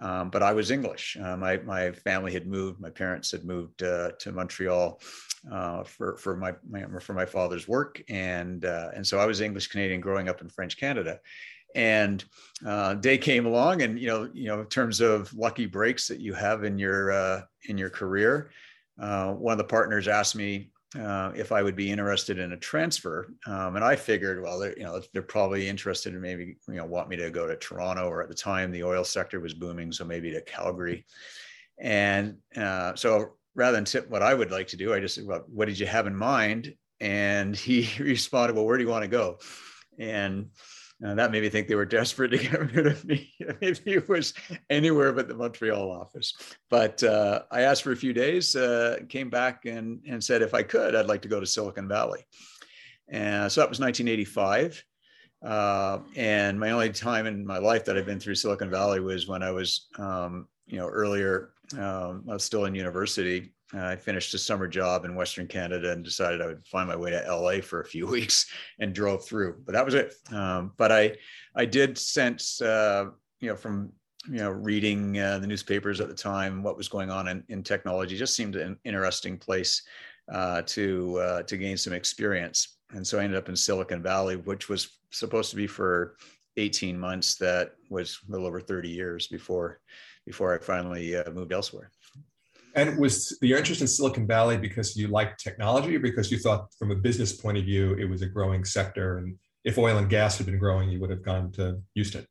um, 0.01 0.31
but 0.31 0.43
I 0.43 0.53
was 0.53 0.71
English. 0.71 1.17
Uh, 1.21 1.37
my, 1.37 1.57
my 1.59 1.91
family 1.91 2.33
had 2.33 2.47
moved, 2.47 2.81
my 2.81 2.91
parents 2.91 3.33
had 3.33 3.45
moved 3.45 3.83
uh, 3.83 4.13
to 4.21 4.31
Montreal 4.31 5.01
uh, 5.51 5.83
for, 5.83 6.17
for, 6.17 6.37
my, 6.37 6.55
my, 6.69 6.87
for 7.01 7.13
my 7.13 7.27
father's 7.27 7.67
work. 7.67 8.01
And, 8.09 8.65
uh, 8.65 8.91
and 8.95 9.05
so 9.05 9.19
I 9.19 9.27
was 9.27 9.41
English 9.41 9.67
Canadian 9.67 10.01
growing 10.01 10.29
up 10.29 10.41
in 10.41 10.49
French 10.49 10.77
Canada. 10.77 11.19
And 11.75 12.25
uh, 12.65 12.95
day 12.95 13.19
came 13.19 13.45
along, 13.45 13.83
and 13.83 13.99
you 13.99 14.07
know, 14.07 14.31
you 14.33 14.47
know, 14.47 14.61
in 14.61 14.67
terms 14.67 15.03
of 15.03 15.35
lucky 15.35 15.67
breaks 15.67 16.09
that 16.09 16.21
you 16.21 16.33
have 16.33 16.65
in 16.65 16.79
your 16.79 17.13
uh, 17.13 17.43
in 17.69 17.77
your 17.77 17.91
career, 17.91 18.51
one 18.97 19.53
of 19.53 19.59
the 19.59 19.65
partners 19.65 20.09
asked 20.09 20.37
me 20.37 20.71
uh, 20.99 21.33
if 21.35 21.53
I 21.53 21.63
would 21.63 21.77
be 21.77 21.91
interested 21.91 22.39
in 22.39 22.53
a 22.53 22.57
transfer. 22.57 23.29
Um, 23.47 23.77
and 23.77 23.85
I 23.85 23.97
figured, 23.97 24.43
well, 24.43 24.59
they're, 24.59 24.77
you 24.77 24.85
know, 24.85 25.01
they're 25.13 25.23
probably 25.23 25.69
interested 25.69 26.15
in 26.15 26.21
maybe, 26.21 26.57
you 26.69 26.75
know, 26.75 26.85
want 26.85 27.09
me 27.09 27.17
to 27.17 27.31
go 27.31 27.47
to 27.47 27.57
Toronto 27.57 28.09
or 28.09 28.23
at 28.23 28.29
the 28.29 28.35
time 28.35 28.71
the 28.71 28.85
oil 28.85 29.05
sector 29.05 29.41
was 29.41 29.55
booming. 29.55 29.93
So 29.93 30.05
maybe 30.05 30.31
to 30.33 30.41
Calgary. 30.43 31.05
And 31.79 32.39
uh, 32.57 32.95
so 32.95 33.35
rather 33.55 33.77
than 33.77 33.85
tip 33.85 34.09
what 34.09 34.23
I 34.23 34.35
would 34.35 34.51
like 34.51 34.69
to 34.69 34.77
do, 34.77 34.95
I 34.95 35.01
just 35.01 35.15
said, 35.15 35.27
well, 35.27 35.45
what 35.49 35.67
did 35.67 35.79
you 35.79 35.87
have 35.87 36.07
in 36.07 36.17
mind? 36.17 36.75
And 37.01 37.55
he 37.57 37.89
responded, 38.03 38.57
well, 38.57 38.67
where 38.67 38.79
do 38.79 38.85
you 38.85 38.91
want 38.91 39.05
to 39.05 39.09
go? 39.09 39.39
And 39.99 40.51
uh, 41.05 41.15
that 41.15 41.31
made 41.31 41.43
me 41.43 41.49
think 41.51 41.69
they 41.69 41.75
were 41.75 41.85
desperate 41.85 42.29
to 42.31 42.39
get 42.51 42.73
rid 42.75 42.87
of 42.87 43.05
me. 43.05 43.31
Maybe 43.61 43.81
it 43.93 44.09
was 44.09 44.33
anywhere 44.71 45.13
but 45.13 45.29
the 45.29 45.35
Montreal 45.35 45.91
office. 45.91 46.35
But 46.71 47.03
uh, 47.03 47.43
I 47.51 47.63
asked 47.63 47.83
for 47.83 47.93
a 47.93 47.97
few 47.97 48.13
days, 48.13 48.57
uh, 48.57 48.99
came 49.09 49.29
back 49.29 49.67
and, 49.67 50.01
and 50.09 50.23
said 50.23 50.43
if 50.43 50.55
I 50.55 50.63
could, 50.63 50.95
I'd 50.95 51.07
like 51.07 51.23
to 51.23 51.29
go 51.29 51.41
to 51.41 51.47
Silicon 51.47 51.89
Valley. 51.89 52.25
And 53.09 53.51
so 53.53 53.61
that 53.61 53.69
was 53.69 53.79
1985. 53.79 54.83
Uh, 55.45 55.99
and 56.17 56.59
my 56.59 56.71
only 56.71 56.91
time 56.91 57.27
in 57.27 57.47
my 57.47 57.59
life 57.59 57.85
that 57.85 57.97
I've 57.97 58.07
been 58.07 58.19
through 58.19 58.35
Silicon 58.35 58.71
Valley 58.71 59.01
was 59.01 59.29
when 59.29 59.43
I 59.43 59.51
was, 59.51 59.89
um, 59.99 60.49
you 60.67 60.79
know, 60.79 60.89
earlier. 60.89 61.51
Um, 61.75 62.25
I 62.29 62.33
was 62.33 62.45
still 62.45 62.65
in 62.65 62.75
university. 62.75 63.53
I 63.75 63.97
finished 63.97 64.33
a 64.35 64.39
summer 64.39 64.69
job 64.69 65.05
in 65.05 65.15
Western 65.15 65.47
Canada 65.47 65.91
and 65.93 66.05
decided 66.05 66.41
I 66.41 66.47
would 66.47 66.67
find 66.67 66.89
my 66.89 66.97
way 66.97 67.11
to 67.11 67.25
LA 67.29 67.61
for 67.61 67.81
a 67.81 67.85
few 67.87 68.07
weeks 68.17 68.47
and 68.79 68.95
drove 68.95 69.25
through. 69.25 69.63
But 69.65 69.75
that 69.75 69.85
was 69.85 69.95
it. 69.95 70.15
Um, 70.33 70.73
but 70.77 70.93
I, 70.93 71.17
I 71.55 71.65
did 71.65 71.99
sense, 71.99 72.61
uh, 72.61 73.07
you 73.41 73.49
know, 73.49 73.57
from 73.57 73.93
you 74.29 74.39
know 74.39 74.51
reading 74.51 75.19
uh, 75.19 75.39
the 75.39 75.47
newspapers 75.47 76.01
at 76.01 76.09
the 76.09 76.15
time, 76.15 76.63
what 76.63 76.77
was 76.77 76.89
going 76.89 77.11
on 77.11 77.29
in, 77.29 77.45
in 77.49 77.63
technology 77.63 78.17
just 78.17 78.35
seemed 78.35 78.57
an 78.57 78.79
interesting 78.85 79.39
place 79.39 79.83
uh, 80.33 80.63
to 80.67 81.19
uh, 81.19 81.43
to 81.43 81.57
gain 81.57 81.77
some 81.77 81.93
experience. 81.93 82.79
And 82.91 83.07
so 83.07 83.19
I 83.19 83.25
ended 83.25 83.39
up 83.39 83.49
in 83.49 83.57
Silicon 83.57 84.03
Valley, 84.03 84.37
which 84.37 84.69
was 84.69 84.99
supposed 85.11 85.51
to 85.51 85.57
be 85.57 85.67
for 85.67 86.17
18 86.57 86.99
months. 86.99 87.35
That 87.37 87.73
was 87.91 88.21
a 88.29 88.31
little 88.31 88.47
over 88.47 88.61
30 88.61 88.89
years 88.89 89.27
before 89.27 89.81
before 90.25 90.55
I 90.55 90.59
finally 90.59 91.17
uh, 91.17 91.31
moved 91.31 91.53
elsewhere. 91.53 91.91
And 92.77 92.99
was 92.99 93.37
your 93.41 93.57
interest 93.57 93.81
in 93.81 93.89
Silicon 93.89 94.27
Valley 94.27 94.59
because 94.59 94.97
you 94.97 95.09
liked 95.09 95.43
technology, 95.43 95.97
or 95.97 96.01
because 96.01 96.31
you 96.31 96.39
thought, 96.39 96.69
from 96.79 96.91
a 96.91 96.95
business 96.95 97.33
point 97.33 97.57
of 97.57 97.65
view, 97.65 97.95
it 97.95 98.05
was 98.05 98.21
a 98.21 98.27
growing 98.27 98.65
sector, 98.65 99.17
and 99.17 99.37
if 99.65 99.79
oil 99.79 99.97
and 99.97 100.11
gas 100.11 100.37
had 100.37 100.47
been 100.47 100.59
growing, 100.59 100.91
you 100.91 101.01
would 101.01 101.11
have 101.11 101.23
gone 101.23 101.51
to 101.53 101.81
Houston? 101.95 102.27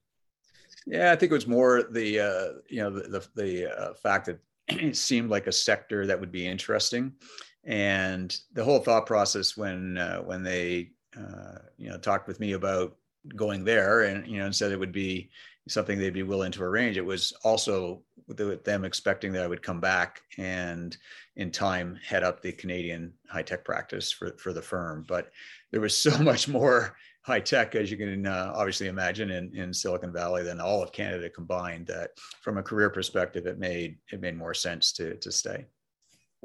Yeah, 0.86 1.12
I 1.12 1.16
think 1.16 1.32
it 1.32 1.36
was 1.36 1.48
more 1.48 1.84
the 1.92 2.20
uh, 2.20 2.48
you 2.70 2.78
know 2.78 2.92
the 2.92 3.08
the, 3.10 3.28
the 3.36 3.80
uh, 3.80 3.94
fact 3.96 4.28
that 4.28 4.40
it 4.68 4.96
seemed 4.96 5.32
like 5.32 5.48
a 5.48 5.52
sector 5.52 6.06
that 6.06 6.20
would 6.20 6.32
be 6.32 6.48
interesting, 6.48 7.14
and 7.64 8.40
the 8.54 8.64
whole 8.64 8.80
thought 8.80 9.08
process 9.08 9.58
when 9.58 9.98
uh, 9.98 10.20
when 10.20 10.44
they 10.44 10.92
uh, 11.18 11.58
you 11.78 11.90
know 11.90 11.98
talked 11.98 12.28
with 12.28 12.40
me 12.40 12.54
about 12.54 12.96
going 13.36 13.64
there 13.64 14.04
and 14.04 14.28
you 14.28 14.38
know 14.38 14.46
and 14.46 14.56
said 14.56 14.72
it 14.72 14.80
would 14.80 14.92
be 14.92 15.32
something 15.68 15.98
they'd 15.98 16.14
be 16.14 16.22
willing 16.22 16.52
to 16.52 16.62
arrange 16.62 16.96
it 16.96 17.06
was 17.06 17.34
also 17.44 18.04
with 18.28 18.64
them 18.64 18.86
expecting 18.86 19.32
that 19.32 19.44
i 19.44 19.48
would 19.48 19.62
come 19.62 19.80
back 19.80 20.22
and 20.38 20.98
in 21.36 21.52
time 21.52 21.98
head 22.06 22.24
up 22.24 22.42
the 22.42 22.52
canadian 22.52 23.14
high 23.30 23.44
tech 23.44 23.64
practice 23.64 24.12
for, 24.12 24.36
for 24.38 24.54
the 24.54 24.62
firm 24.62 25.06
but 25.08 25.32
there 25.72 25.82
was 25.82 25.96
so 25.96 26.18
much 26.24 26.48
more 26.48 26.96
high 27.24 27.40
tech 27.40 27.76
as 27.76 27.90
you 27.90 27.98
can 27.98 28.26
uh, 28.28 28.52
obviously 28.56 28.88
imagine 28.88 29.32
in, 29.32 29.56
in 29.56 29.74
silicon 29.74 30.12
valley 30.12 30.44
than 30.44 30.60
all 30.60 30.82
of 30.82 30.92
canada 30.92 31.30
combined 31.30 31.86
that 31.88 32.12
from 32.42 32.58
a 32.58 32.64
career 32.64 32.90
perspective 32.90 33.46
it 33.46 33.60
made 33.60 33.98
it 34.12 34.22
made 34.22 34.38
more 34.38 34.54
sense 34.54 34.92
to 34.92 35.16
to 35.18 35.32
stay 35.32 35.66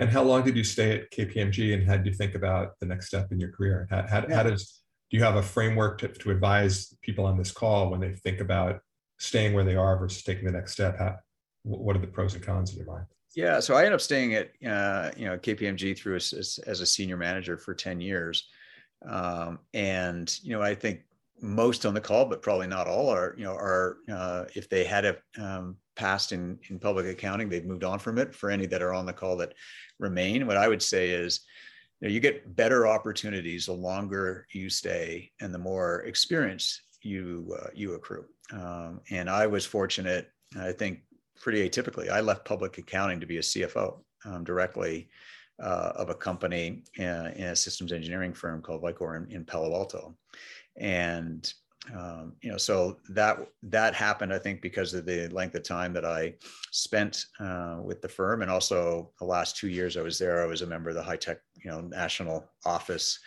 and 0.01 0.09
how 0.09 0.23
long 0.23 0.43
did 0.43 0.57
you 0.57 0.65
stay 0.65 0.99
at 0.99 1.11
KPMG 1.11 1.75
and 1.75 1.87
how 1.87 1.95
did 1.95 2.07
you 2.07 2.15
think 2.15 2.35
about 2.35 2.81
the 2.81 2.87
next 2.87 3.09
step 3.09 3.31
in 3.33 3.39
your 3.39 3.51
career? 3.51 3.87
How, 3.91 4.07
how, 4.09 4.25
yeah. 4.27 4.37
how 4.37 4.43
does, 4.45 4.81
do 5.11 5.19
you 5.19 5.23
have 5.23 5.37
a 5.37 5.43
framework 5.43 5.99
to, 5.99 6.09
to 6.09 6.31
advise 6.31 6.97
people 7.03 7.27
on 7.27 7.37
this 7.37 7.53
call 7.53 7.91
when 7.91 8.01
they 8.01 8.15
think 8.15 8.41
about 8.41 8.81
staying 9.19 9.53
where 9.53 9.63
they 9.63 9.77
are 9.77 9.99
versus 9.99 10.23
taking 10.23 10.47
the 10.47 10.53
next 10.53 10.73
step? 10.73 10.99
How, 10.99 11.17
what 11.62 11.97
are 11.97 12.00
the 12.00 12.07
pros 12.07 12.35
and 12.35 12.43
cons 12.43 12.73
in 12.73 12.79
your 12.79 12.87
mind? 12.87 13.07
Yeah, 13.35 13.61
so 13.61 13.75
I 13.75 13.81
ended 13.81 13.95
up 13.95 14.00
staying 14.00 14.35
at 14.35 14.50
uh, 14.67 15.11
you 15.17 15.26
know 15.26 15.38
KPMG 15.38 15.97
through 15.97 16.17
as, 16.17 16.59
as, 16.67 16.81
a 16.81 16.87
senior 16.87 17.17
manager 17.17 17.57
for 17.57 17.75
ten 17.75 18.00
years, 18.00 18.49
um, 19.09 19.61
and 19.73 20.37
you 20.43 20.52
know 20.52 20.62
I 20.62 20.75
think 20.75 21.02
most 21.40 21.87
on 21.87 21.95
the 21.95 22.00
call, 22.00 22.26
but 22.26 22.43
probably 22.43 22.67
not 22.67 22.88
all, 22.88 23.09
are 23.09 23.35
you 23.38 23.45
know 23.45 23.55
are 23.55 23.99
uh, 24.12 24.45
if 24.55 24.69
they 24.69 24.85
had 24.85 25.05
a 25.05 25.17
um, 25.38 25.76
passed 25.95 26.33
in 26.33 26.59
in 26.71 26.79
public 26.79 27.07
accounting, 27.07 27.49
they've 27.49 27.64
moved 27.64 27.85
on 27.85 27.99
from 27.99 28.19
it. 28.19 28.35
For 28.35 28.50
any 28.50 28.67
that 28.67 28.83
are 28.83 28.95
on 28.95 29.07
the 29.07 29.12
call 29.12 29.37
that 29.37 29.55
remain, 29.99 30.47
what 30.47 30.57
I 30.57 30.67
would 30.67 30.83
say 30.83 31.11
is, 31.11 31.40
you, 32.00 32.09
know, 32.09 32.12
you 32.12 32.19
get 32.19 32.57
better 32.57 32.88
opportunities 32.88 33.67
the 33.67 33.73
longer 33.73 34.47
you 34.52 34.71
stay 34.71 35.31
and 35.40 35.55
the 35.55 35.59
more 35.59 36.00
experience 36.00 36.81
you 37.02 37.57
uh, 37.62 37.69
you 37.75 37.95
accrue. 37.95 38.25
Um, 38.52 39.02
and 39.11 39.31
I 39.31 39.47
was 39.47 39.64
fortunate, 39.64 40.29
I 40.59 40.73
think, 40.73 41.02
pretty 41.41 41.69
atypically. 41.69 42.11
I 42.11 42.21
left 42.21 42.45
public 42.45 42.79
accounting 42.79 43.21
to 43.21 43.27
be 43.27 43.39
a 43.39 43.43
CFO 43.43 43.99
um, 44.25 44.45
directly. 44.45 45.09
Uh, 45.63 45.93
of 45.97 46.09
a 46.09 46.15
company 46.15 46.83
in, 46.97 47.07
uh, 47.07 47.31
in, 47.37 47.45
a 47.45 47.55
systems 47.55 47.93
engineering 47.93 48.33
firm 48.33 48.63
called 48.63 48.81
Vicor 48.81 49.19
in, 49.19 49.31
in 49.31 49.45
Palo 49.45 49.75
Alto, 49.75 50.17
and 50.79 51.53
um, 51.95 52.35
you 52.43 52.51
know 52.51 52.57
so 52.57 52.99
that 53.09 53.39
that 53.63 53.95
happened 53.95 54.33
i 54.33 54.39
think 54.39 54.61
because 54.61 54.93
of 54.93 55.07
the 55.07 55.29
length 55.29 55.55
of 55.55 55.63
time 55.63 55.93
that 55.93 56.05
i 56.05 56.35
spent 56.71 57.27
uh, 57.41 57.79
with 57.83 58.03
the 58.03 58.09
firm 58.09 58.43
and 58.43 58.51
also 58.51 59.11
the 59.19 59.25
last 59.25 59.57
two 59.57 59.69
years 59.69 59.97
i 59.97 60.03
was 60.03 60.19
there 60.19 60.43
i 60.43 60.47
was 60.47 60.63
a 60.63 60.67
member 60.67 60.91
of 60.91 60.97
the 60.97 61.03
high 61.03 61.17
tech 61.17 61.39
you 61.65 61.71
know 61.71 61.81
national 61.81 62.45
office 62.67 63.19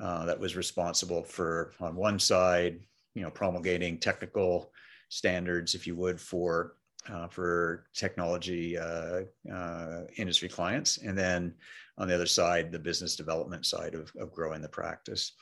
uh, 0.00 0.24
that 0.24 0.38
was 0.38 0.56
responsible 0.56 1.24
for 1.24 1.72
on 1.80 1.96
one 1.96 2.18
side 2.18 2.80
you 3.14 3.22
know 3.22 3.30
promulgating 3.30 3.98
technical 3.98 4.70
standards 5.08 5.74
if 5.74 5.86
you 5.86 5.96
would 5.96 6.20
for 6.20 6.74
uh, 7.12 7.28
for 7.28 7.86
technology 7.94 8.78
uh, 8.78 9.20
uh, 9.52 10.02
industry 10.16 10.48
clients 10.48 10.98
and 10.98 11.16
then 11.16 11.54
on 11.98 12.06
the 12.06 12.14
other 12.14 12.26
side, 12.26 12.70
the 12.70 12.78
business 12.78 13.16
development 13.16 13.66
side 13.66 13.94
of, 13.94 14.12
of 14.18 14.32
growing 14.32 14.62
the 14.62 14.68
practice. 14.68 15.32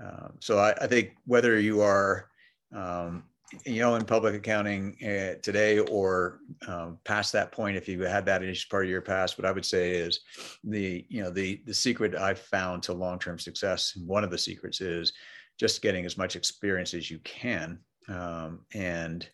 Um, 0.00 0.32
so 0.40 0.58
I, 0.58 0.72
I, 0.80 0.86
think 0.86 1.12
whether 1.24 1.60
you 1.60 1.80
are, 1.80 2.28
um, 2.74 3.24
you 3.64 3.80
know, 3.80 3.94
in 3.94 4.04
public 4.04 4.34
accounting 4.34 4.96
uh, 5.02 5.40
today 5.40 5.78
or 5.78 6.40
um, 6.66 6.98
past 7.04 7.32
that 7.32 7.52
point, 7.52 7.76
if 7.76 7.88
you 7.88 8.00
had 8.02 8.26
that 8.26 8.42
as 8.42 8.64
part 8.64 8.84
of 8.84 8.90
your 8.90 9.00
past, 9.00 9.38
what 9.38 9.46
I 9.46 9.52
would 9.52 9.64
say 9.64 9.92
is 9.92 10.20
the, 10.64 11.04
you 11.08 11.22
know, 11.22 11.30
the 11.30 11.60
the 11.64 11.74
secret 11.74 12.14
I've 12.14 12.38
found 12.38 12.82
to 12.84 12.92
long-term 12.92 13.38
success. 13.38 13.96
One 13.96 14.24
of 14.24 14.30
the 14.30 14.38
secrets 14.38 14.80
is 14.80 15.12
just 15.58 15.82
getting 15.82 16.04
as 16.06 16.16
much 16.16 16.36
experience 16.36 16.94
as 16.94 17.10
you 17.10 17.18
can, 17.20 17.78
um, 18.08 18.60
and 18.74 19.28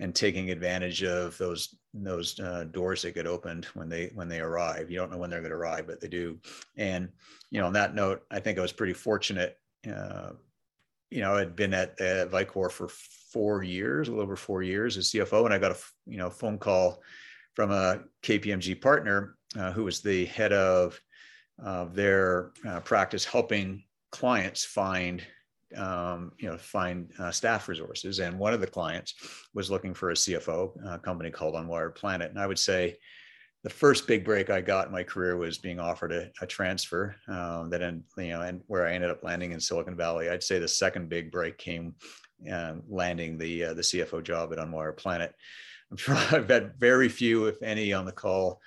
and 0.00 0.14
taking 0.14 0.50
advantage 0.50 1.04
of 1.04 1.36
those 1.38 1.76
those 1.92 2.38
uh, 2.40 2.64
doors 2.64 3.02
that 3.02 3.14
get 3.14 3.26
opened 3.26 3.66
when 3.74 3.88
they 3.88 4.10
when 4.14 4.28
they 4.28 4.40
arrive. 4.40 4.90
You 4.90 4.96
don't 4.96 5.12
know 5.12 5.18
when 5.18 5.30
they're 5.30 5.40
going 5.40 5.50
to 5.50 5.56
arrive, 5.56 5.86
but 5.86 6.00
they 6.00 6.08
do. 6.08 6.38
And 6.76 7.10
you 7.50 7.60
know, 7.60 7.66
on 7.66 7.74
that 7.74 7.94
note, 7.94 8.22
I 8.30 8.40
think 8.40 8.58
I 8.58 8.62
was 8.62 8.72
pretty 8.72 8.94
fortunate. 8.94 9.58
Uh, 9.86 10.30
you 11.10 11.20
know, 11.20 11.36
I'd 11.36 11.54
been 11.54 11.74
at 11.74 12.00
uh, 12.00 12.26
Vicor 12.26 12.70
for 12.70 12.88
four 12.88 13.62
years, 13.62 14.08
a 14.08 14.10
little 14.10 14.24
over 14.24 14.36
four 14.36 14.62
years 14.62 14.96
as 14.96 15.10
CFO, 15.10 15.44
and 15.44 15.54
I 15.54 15.58
got 15.58 15.72
a 15.72 15.78
you 16.06 16.16
know 16.16 16.30
phone 16.30 16.58
call 16.58 17.02
from 17.54 17.70
a 17.70 18.00
KPMG 18.22 18.80
partner 18.80 19.36
uh, 19.58 19.70
who 19.72 19.84
was 19.84 20.00
the 20.00 20.24
head 20.26 20.52
of 20.52 20.98
their 21.92 22.52
uh, 22.66 22.80
practice, 22.80 23.24
helping 23.26 23.84
clients 24.10 24.64
find 24.64 25.22
um, 25.76 26.32
you 26.38 26.48
know, 26.48 26.56
find 26.56 27.10
uh, 27.18 27.30
staff 27.30 27.68
resources. 27.68 28.18
And 28.18 28.38
one 28.38 28.52
of 28.52 28.60
the 28.60 28.66
clients 28.66 29.14
was 29.54 29.70
looking 29.70 29.94
for 29.94 30.10
a 30.10 30.14
CFO, 30.14 30.94
a 30.94 30.98
company 30.98 31.30
called 31.30 31.54
Unwired 31.54 31.94
Planet. 31.94 32.30
And 32.30 32.38
I 32.38 32.46
would 32.46 32.58
say 32.58 32.96
the 33.62 33.70
first 33.70 34.06
big 34.06 34.24
break 34.24 34.48
I 34.48 34.60
got 34.60 34.86
in 34.86 34.92
my 34.92 35.02
career 35.02 35.36
was 35.36 35.58
being 35.58 35.78
offered 35.78 36.12
a, 36.12 36.30
a 36.40 36.46
transfer 36.46 37.14
um, 37.28 37.70
that, 37.70 37.82
in, 37.82 38.02
you 38.16 38.28
know, 38.28 38.40
and 38.40 38.62
where 38.66 38.86
I 38.86 38.94
ended 38.94 39.10
up 39.10 39.22
landing 39.22 39.52
in 39.52 39.60
Silicon 39.60 39.96
Valley. 39.96 40.30
I'd 40.30 40.42
say 40.42 40.58
the 40.58 40.68
second 40.68 41.08
big 41.08 41.30
break 41.30 41.58
came 41.58 41.94
uh, 42.50 42.74
landing 42.88 43.36
the 43.36 43.64
uh, 43.64 43.74
the 43.74 43.82
CFO 43.82 44.22
job 44.22 44.52
at 44.52 44.58
Unwired 44.58 44.96
Planet. 44.96 45.34
I'm 45.90 45.96
sure 45.98 46.14
I've 46.14 46.48
had 46.48 46.78
very 46.78 47.08
few, 47.08 47.46
if 47.46 47.62
any, 47.62 47.92
on 47.92 48.06
the 48.06 48.12
call 48.12 48.60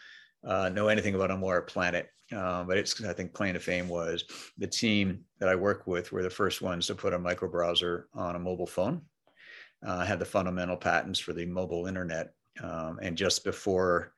uh, 0.46 0.70
know 0.70 0.90
anything 0.90 1.16
about 1.16 1.32
Unwired 1.32 1.68
Planet. 1.68 2.08
Um, 2.34 2.68
but 2.68 2.78
it's 2.78 3.04
I 3.04 3.14
think 3.14 3.34
claim 3.34 3.54
to 3.54 3.60
fame 3.60 3.88
was 3.88 4.24
the 4.58 4.68
team 4.68 5.24
that 5.40 5.50
I 5.50 5.56
work 5.56 5.88
with 5.88 6.12
were 6.12 6.24
the 6.24 6.30
first 6.30 6.62
ones 6.62 6.88
to 6.88 6.96
put 6.96 7.14
a 7.14 7.20
micro 7.20 7.50
browser 7.50 8.08
on 8.14 8.36
a 8.36 8.40
mobile 8.40 8.68
phone. 8.68 9.02
Uh, 9.86 10.06
had 10.06 10.20
the 10.20 10.26
fundamental 10.26 10.78
patents 10.78 11.20
for 11.20 11.34
the 11.34 11.46
mobile 11.46 11.88
internet, 11.88 12.34
um, 12.64 13.00
and 13.02 13.18
just 13.18 13.44
before 13.44 14.14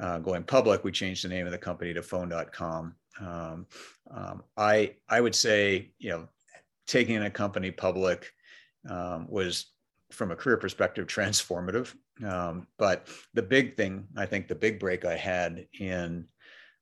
uh, 0.00 0.18
going 0.18 0.42
public, 0.42 0.82
we 0.82 0.90
changed 0.90 1.24
the 1.24 1.28
name 1.28 1.46
of 1.46 1.52
the 1.52 1.58
company 1.58 1.94
to 1.94 2.02
Phone.com. 2.02 2.96
Um, 3.20 3.66
um, 4.10 4.42
I 4.56 4.96
I 5.08 5.20
would 5.20 5.34
say 5.34 5.92
you 5.98 6.10
know 6.10 6.28
taking 6.86 7.22
a 7.22 7.30
company 7.30 7.70
public 7.70 8.32
um, 8.88 9.26
was 9.28 9.66
from 10.10 10.30
a 10.30 10.36
career 10.36 10.56
perspective 10.56 11.06
transformative. 11.08 11.94
Um, 12.24 12.66
but 12.78 13.08
the 13.34 13.42
big 13.42 13.76
thing, 13.76 14.06
I 14.16 14.26
think, 14.26 14.48
the 14.48 14.54
big 14.54 14.78
break 14.78 15.04
I 15.04 15.16
had 15.16 15.66
in 15.78 16.26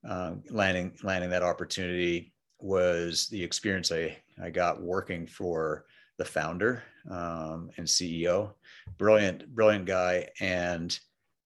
uh, 0.09 0.35
landing 0.51 0.93
landing 1.03 1.31
that 1.31 1.43
opportunity 1.43 2.33
was 2.61 3.29
the 3.29 3.43
experience 3.43 3.93
I 3.93 4.17
I 4.43 4.51
got 4.51 4.83
working 4.83 5.27
for 5.27 5.87
the 6.19 6.25
founder 6.25 6.83
um, 7.11 7.71
and 7.77 7.87
CEO, 7.87 8.53
brilliant 8.99 9.55
brilliant 9.55 9.87
guy, 9.87 10.29
and 10.41 10.99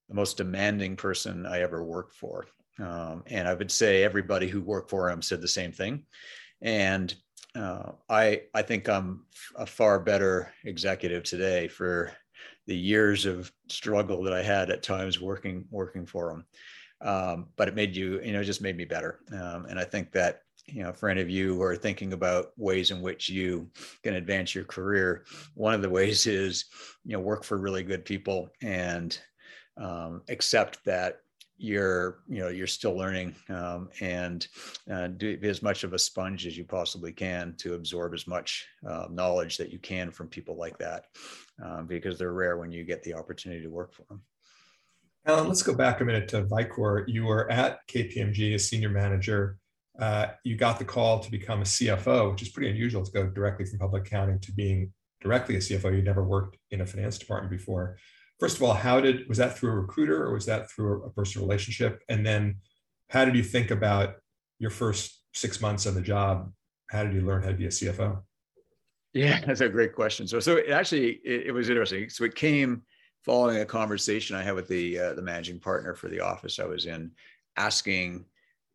the 0.08 0.14
most 0.14 0.36
demanding 0.36 0.96
person 0.96 1.46
I 1.46 1.60
ever 1.60 1.82
worked 1.84 2.14
for. 2.14 2.46
Um, 2.78 3.24
and 3.26 3.48
I 3.48 3.54
would 3.54 3.70
say 3.70 4.04
everybody 4.04 4.48
who 4.48 4.60
worked 4.60 4.90
for 4.90 5.08
him 5.08 5.22
said 5.22 5.40
the 5.40 5.48
same 5.48 5.72
thing. 5.72 6.04
And 6.62 7.14
uh, 7.54 7.92
I 8.08 8.42
I 8.54 8.62
think 8.62 8.88
I'm 8.88 9.24
a 9.56 9.66
far 9.66 9.98
better 9.98 10.52
executive 10.64 11.24
today 11.24 11.68
for 11.68 12.12
the 12.66 12.76
years 12.76 13.26
of 13.26 13.50
struggle 13.68 14.22
that 14.24 14.32
I 14.32 14.42
had 14.42 14.70
at 14.70 14.82
times 14.82 15.20
working 15.20 15.64
working 15.70 16.06
for 16.06 16.30
him. 16.30 16.44
Um, 17.00 17.48
but 17.56 17.68
it 17.68 17.74
made 17.74 17.94
you, 17.94 18.20
you 18.22 18.32
know, 18.32 18.42
just 18.42 18.62
made 18.62 18.76
me 18.76 18.84
better. 18.84 19.20
Um, 19.32 19.66
and 19.66 19.78
I 19.78 19.84
think 19.84 20.12
that 20.12 20.42
you 20.66 20.82
know, 20.82 20.92
for 20.92 21.08
any 21.08 21.20
of 21.20 21.30
you 21.30 21.54
who 21.54 21.62
are 21.62 21.76
thinking 21.76 22.12
about 22.12 22.52
ways 22.56 22.90
in 22.90 23.00
which 23.00 23.28
you 23.28 23.70
can 24.02 24.14
advance 24.14 24.54
your 24.54 24.64
career, 24.64 25.24
one 25.54 25.74
of 25.74 25.82
the 25.82 25.88
ways 25.88 26.26
is, 26.26 26.64
you 27.04 27.12
know, 27.12 27.20
work 27.20 27.44
for 27.44 27.56
really 27.56 27.84
good 27.84 28.04
people 28.04 28.48
and 28.62 29.18
um, 29.76 30.22
accept 30.28 30.84
that 30.84 31.20
you're 31.58 32.18
you 32.28 32.40
know 32.40 32.48
you're 32.48 32.66
still 32.66 32.94
learning 32.94 33.34
um, 33.48 33.88
and 34.00 34.48
uh, 34.92 35.06
do 35.06 35.38
be 35.38 35.48
as 35.48 35.62
much 35.62 35.84
of 35.84 35.94
a 35.94 35.98
sponge 35.98 36.46
as 36.46 36.56
you 36.56 36.64
possibly 36.64 37.12
can 37.12 37.54
to 37.56 37.74
absorb 37.74 38.12
as 38.12 38.26
much 38.26 38.66
uh, 38.86 39.06
knowledge 39.10 39.56
that 39.56 39.72
you 39.72 39.78
can 39.78 40.10
from 40.10 40.28
people 40.28 40.56
like 40.56 40.76
that 40.76 41.06
um, 41.64 41.86
because 41.86 42.18
they're 42.18 42.32
rare 42.32 42.58
when 42.58 42.70
you 42.70 42.84
get 42.84 43.02
the 43.02 43.14
opportunity 43.14 43.62
to 43.62 43.70
work 43.70 43.94
for 43.94 44.02
them 44.10 44.20
alan 45.26 45.48
let's 45.48 45.62
go 45.62 45.74
back 45.74 46.00
a 46.00 46.04
minute 46.04 46.28
to 46.28 46.44
vicor 46.44 47.04
you 47.06 47.24
were 47.24 47.50
at 47.50 47.78
kpmg 47.88 48.54
as 48.54 48.68
senior 48.68 48.88
manager 48.88 49.58
uh, 49.98 50.26
you 50.44 50.56
got 50.56 50.78
the 50.78 50.84
call 50.84 51.20
to 51.20 51.30
become 51.30 51.60
a 51.60 51.64
cfo 51.64 52.30
which 52.30 52.42
is 52.42 52.50
pretty 52.50 52.70
unusual 52.70 53.02
to 53.02 53.12
go 53.12 53.26
directly 53.26 53.64
from 53.64 53.78
public 53.78 54.06
accounting 54.06 54.38
to 54.38 54.52
being 54.52 54.92
directly 55.20 55.56
a 55.56 55.58
cfo 55.58 55.94
you'd 55.94 56.04
never 56.04 56.22
worked 56.22 56.56
in 56.70 56.80
a 56.82 56.86
finance 56.86 57.18
department 57.18 57.50
before 57.50 57.96
first 58.38 58.56
of 58.56 58.62
all, 58.62 58.74
how 58.74 59.00
did 59.00 59.28
was 59.28 59.38
that 59.38 59.56
through 59.56 59.72
a 59.72 59.80
recruiter 59.80 60.24
or 60.24 60.34
was 60.34 60.46
that 60.46 60.70
through 60.70 61.04
a 61.04 61.10
personal 61.10 61.46
relationship? 61.46 62.02
And 62.08 62.24
then 62.24 62.56
how 63.10 63.24
did 63.24 63.36
you 63.36 63.42
think 63.42 63.70
about 63.70 64.16
your 64.58 64.70
first 64.70 65.22
six 65.34 65.60
months 65.60 65.86
on 65.86 65.94
the 65.94 66.00
job? 66.00 66.52
How 66.90 67.04
did 67.04 67.14
you 67.14 67.22
learn 67.22 67.42
how 67.42 67.50
to 67.50 67.54
be 67.54 67.66
a 67.66 67.70
CFO? 67.70 68.22
Yeah, 69.12 69.40
that's 69.46 69.60
a 69.60 69.68
great 69.68 69.94
question. 69.94 70.26
So, 70.26 70.40
so 70.40 70.56
it 70.56 70.70
actually, 70.70 71.20
it, 71.24 71.46
it 71.46 71.52
was 71.52 71.68
interesting. 71.68 72.08
So 72.10 72.24
it 72.24 72.34
came 72.34 72.82
following 73.26 73.58
a 73.58 73.66
conversation 73.66 74.36
I 74.36 74.42
had 74.42 74.54
with 74.54 74.68
the 74.68 74.98
uh, 74.98 75.14
the 75.14 75.22
managing 75.22 75.58
partner 75.58 75.94
for 75.94 76.08
the 76.08 76.20
office 76.20 76.60
I 76.60 76.64
was 76.64 76.86
in, 76.86 77.10
asking 77.56 78.24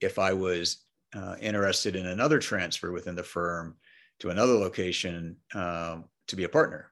if 0.02 0.20
I 0.20 0.34
was 0.34 0.84
uh, 1.16 1.36
interested 1.40 1.96
in 1.96 2.08
another 2.08 2.38
transfer 2.38 2.92
within 2.92 3.16
the 3.16 3.24
firm 3.24 3.78
to 4.20 4.30
another 4.30 4.54
location 4.54 5.38
um, 5.56 6.06
to 6.28 6.36
be 6.36 6.44
a 6.44 6.50
partner. 6.50 6.92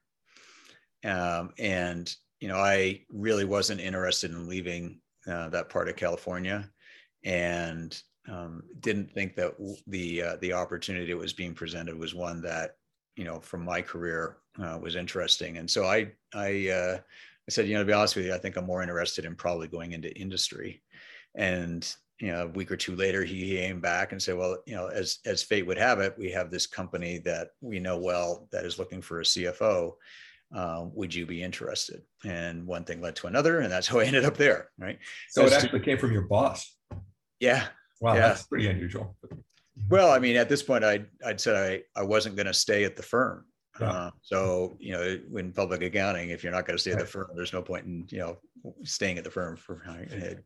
Um, 1.05 1.53
and 1.59 2.13
you 2.39 2.47
know, 2.47 2.57
I 2.57 3.01
really 3.09 3.45
wasn't 3.45 3.81
interested 3.81 4.31
in 4.31 4.47
leaving 4.47 5.01
uh, 5.27 5.49
that 5.49 5.69
part 5.69 5.89
of 5.89 5.97
California, 5.97 6.69
and 7.25 8.01
um, 8.29 8.63
didn't 8.79 9.11
think 9.11 9.35
that 9.35 9.55
the 9.85 10.23
uh, 10.23 10.35
the 10.37 10.53
opportunity 10.53 11.07
that 11.07 11.17
was 11.17 11.33
being 11.33 11.53
presented 11.53 11.99
was 11.99 12.15
one 12.15 12.41
that 12.43 12.77
you 13.17 13.25
know 13.25 13.41
from 13.41 13.65
my 13.65 13.81
career 13.81 14.37
uh, 14.63 14.79
was 14.81 14.95
interesting. 14.95 15.57
And 15.57 15.69
so 15.69 15.85
I 15.85 16.11
I 16.33 16.69
uh, 16.69 16.99
I 17.49 17.51
said, 17.51 17.67
you 17.67 17.73
know, 17.73 17.81
to 17.81 17.85
be 17.85 17.93
honest 17.93 18.15
with 18.15 18.25
you, 18.25 18.33
I 18.33 18.37
think 18.37 18.55
I'm 18.55 18.65
more 18.65 18.81
interested 18.81 19.25
in 19.25 19.35
probably 19.35 19.67
going 19.67 19.93
into 19.93 20.15
industry. 20.15 20.81
And 21.35 21.91
you 22.19 22.31
know, 22.31 22.43
a 22.43 22.47
week 22.47 22.71
or 22.71 22.77
two 22.77 22.95
later, 22.95 23.23
he 23.23 23.45
he 23.45 23.55
came 23.55 23.79
back 23.79 24.11
and 24.11 24.21
said, 24.21 24.37
well, 24.37 24.57
you 24.65 24.75
know, 24.75 24.87
as 24.87 25.19
as 25.25 25.43
fate 25.43 25.65
would 25.65 25.77
have 25.77 25.99
it, 25.99 26.15
we 26.17 26.31
have 26.31 26.51
this 26.51 26.67
company 26.67 27.17
that 27.19 27.49
we 27.61 27.79
know 27.79 27.97
well 27.97 28.47
that 28.51 28.65
is 28.65 28.77
looking 28.77 29.01
for 29.01 29.21
a 29.21 29.23
CFO 29.23 29.93
um, 30.53 30.91
would 30.95 31.13
you 31.13 31.25
be 31.25 31.43
interested? 31.43 32.01
And 32.25 32.65
one 32.65 32.83
thing 32.83 33.01
led 33.01 33.15
to 33.17 33.27
another, 33.27 33.59
and 33.59 33.71
that's 33.71 33.87
how 33.89 33.99
I 33.99 34.05
ended 34.05 34.25
up 34.25 34.37
there. 34.37 34.69
Right. 34.77 34.99
So 35.29 35.45
it 35.45 35.53
actually 35.53 35.81
came 35.81 35.97
from 35.97 36.11
your 36.11 36.23
boss. 36.23 36.75
Yeah. 37.39 37.67
Wow, 38.01 38.13
yeah. 38.13 38.29
that's 38.29 38.43
pretty 38.43 38.67
unusual. 38.67 39.15
Well, 39.89 40.11
I 40.11 40.19
mean, 40.19 40.35
at 40.35 40.49
this 40.49 40.63
point, 40.63 40.83
I'd, 40.83 41.07
I'd 41.25 41.39
said 41.39 41.55
I, 41.55 41.99
I 41.99 42.03
wasn't 42.03 42.35
going 42.35 42.47
to 42.47 42.53
stay 42.53 42.83
at 42.83 42.95
the 42.95 43.03
firm. 43.03 43.45
Uh, 43.81 44.11
so, 44.21 44.77
you 44.79 44.93
know, 44.93 45.19
in 45.37 45.51
public 45.51 45.81
accounting, 45.81 46.29
if 46.29 46.43
you're 46.43 46.51
not 46.51 46.65
going 46.65 46.77
to 46.77 46.81
stay 46.81 46.91
at 46.91 46.99
the 46.99 47.05
firm, 47.05 47.27
there's 47.35 47.53
no 47.53 47.61
point 47.61 47.85
in, 47.85 48.05
you 48.09 48.19
know, 48.19 48.37
staying 48.83 49.17
at 49.17 49.23
the 49.23 49.29
firm 49.31 49.55
for 49.55 49.81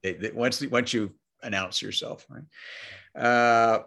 they, 0.02 0.14
they, 0.14 0.32
once, 0.32 0.62
once 0.68 0.94
you 0.94 1.12
announce 1.42 1.82
yourself, 1.82 2.26
right? 2.30 3.22
Uh, 3.22 3.84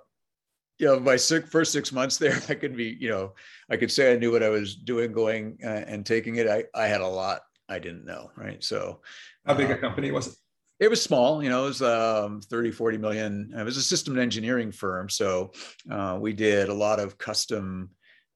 you 0.78 0.86
know, 0.86 1.00
my 1.00 1.16
six, 1.16 1.48
first 1.48 1.72
six 1.72 1.92
months 1.92 2.18
there, 2.18 2.38
I 2.48 2.54
could 2.54 2.76
be, 2.76 2.96
you 3.00 3.08
know, 3.08 3.34
I 3.70 3.76
could 3.76 3.90
say 3.90 4.12
I 4.12 4.16
knew 4.16 4.32
what 4.32 4.42
I 4.42 4.48
was 4.48 4.76
doing, 4.76 5.12
going 5.12 5.58
uh, 5.64 5.84
and 5.86 6.04
taking 6.04 6.36
it. 6.36 6.48
I, 6.48 6.64
I 6.74 6.86
had 6.86 7.00
a 7.00 7.06
lot 7.06 7.40
I 7.68 7.78
didn't 7.78 8.04
know, 8.04 8.30
right? 8.36 8.62
So, 8.62 9.00
how 9.44 9.54
big 9.54 9.70
uh, 9.70 9.74
a 9.74 9.78
company 9.78 10.10
was 10.10 10.28
it? 10.28 10.34
It 10.78 10.90
was 10.90 11.02
small, 11.02 11.42
you 11.42 11.48
know, 11.48 11.64
it 11.64 11.68
was 11.68 11.82
um, 11.82 12.40
30, 12.42 12.70
40 12.70 12.98
million. 12.98 13.52
It 13.56 13.64
was 13.64 13.78
a 13.78 13.82
system 13.82 14.18
engineering 14.18 14.70
firm. 14.70 15.08
So, 15.08 15.52
uh, 15.90 16.18
we 16.20 16.32
did 16.32 16.68
a 16.68 16.74
lot 16.74 17.00
of 17.00 17.16
custom 17.18 17.90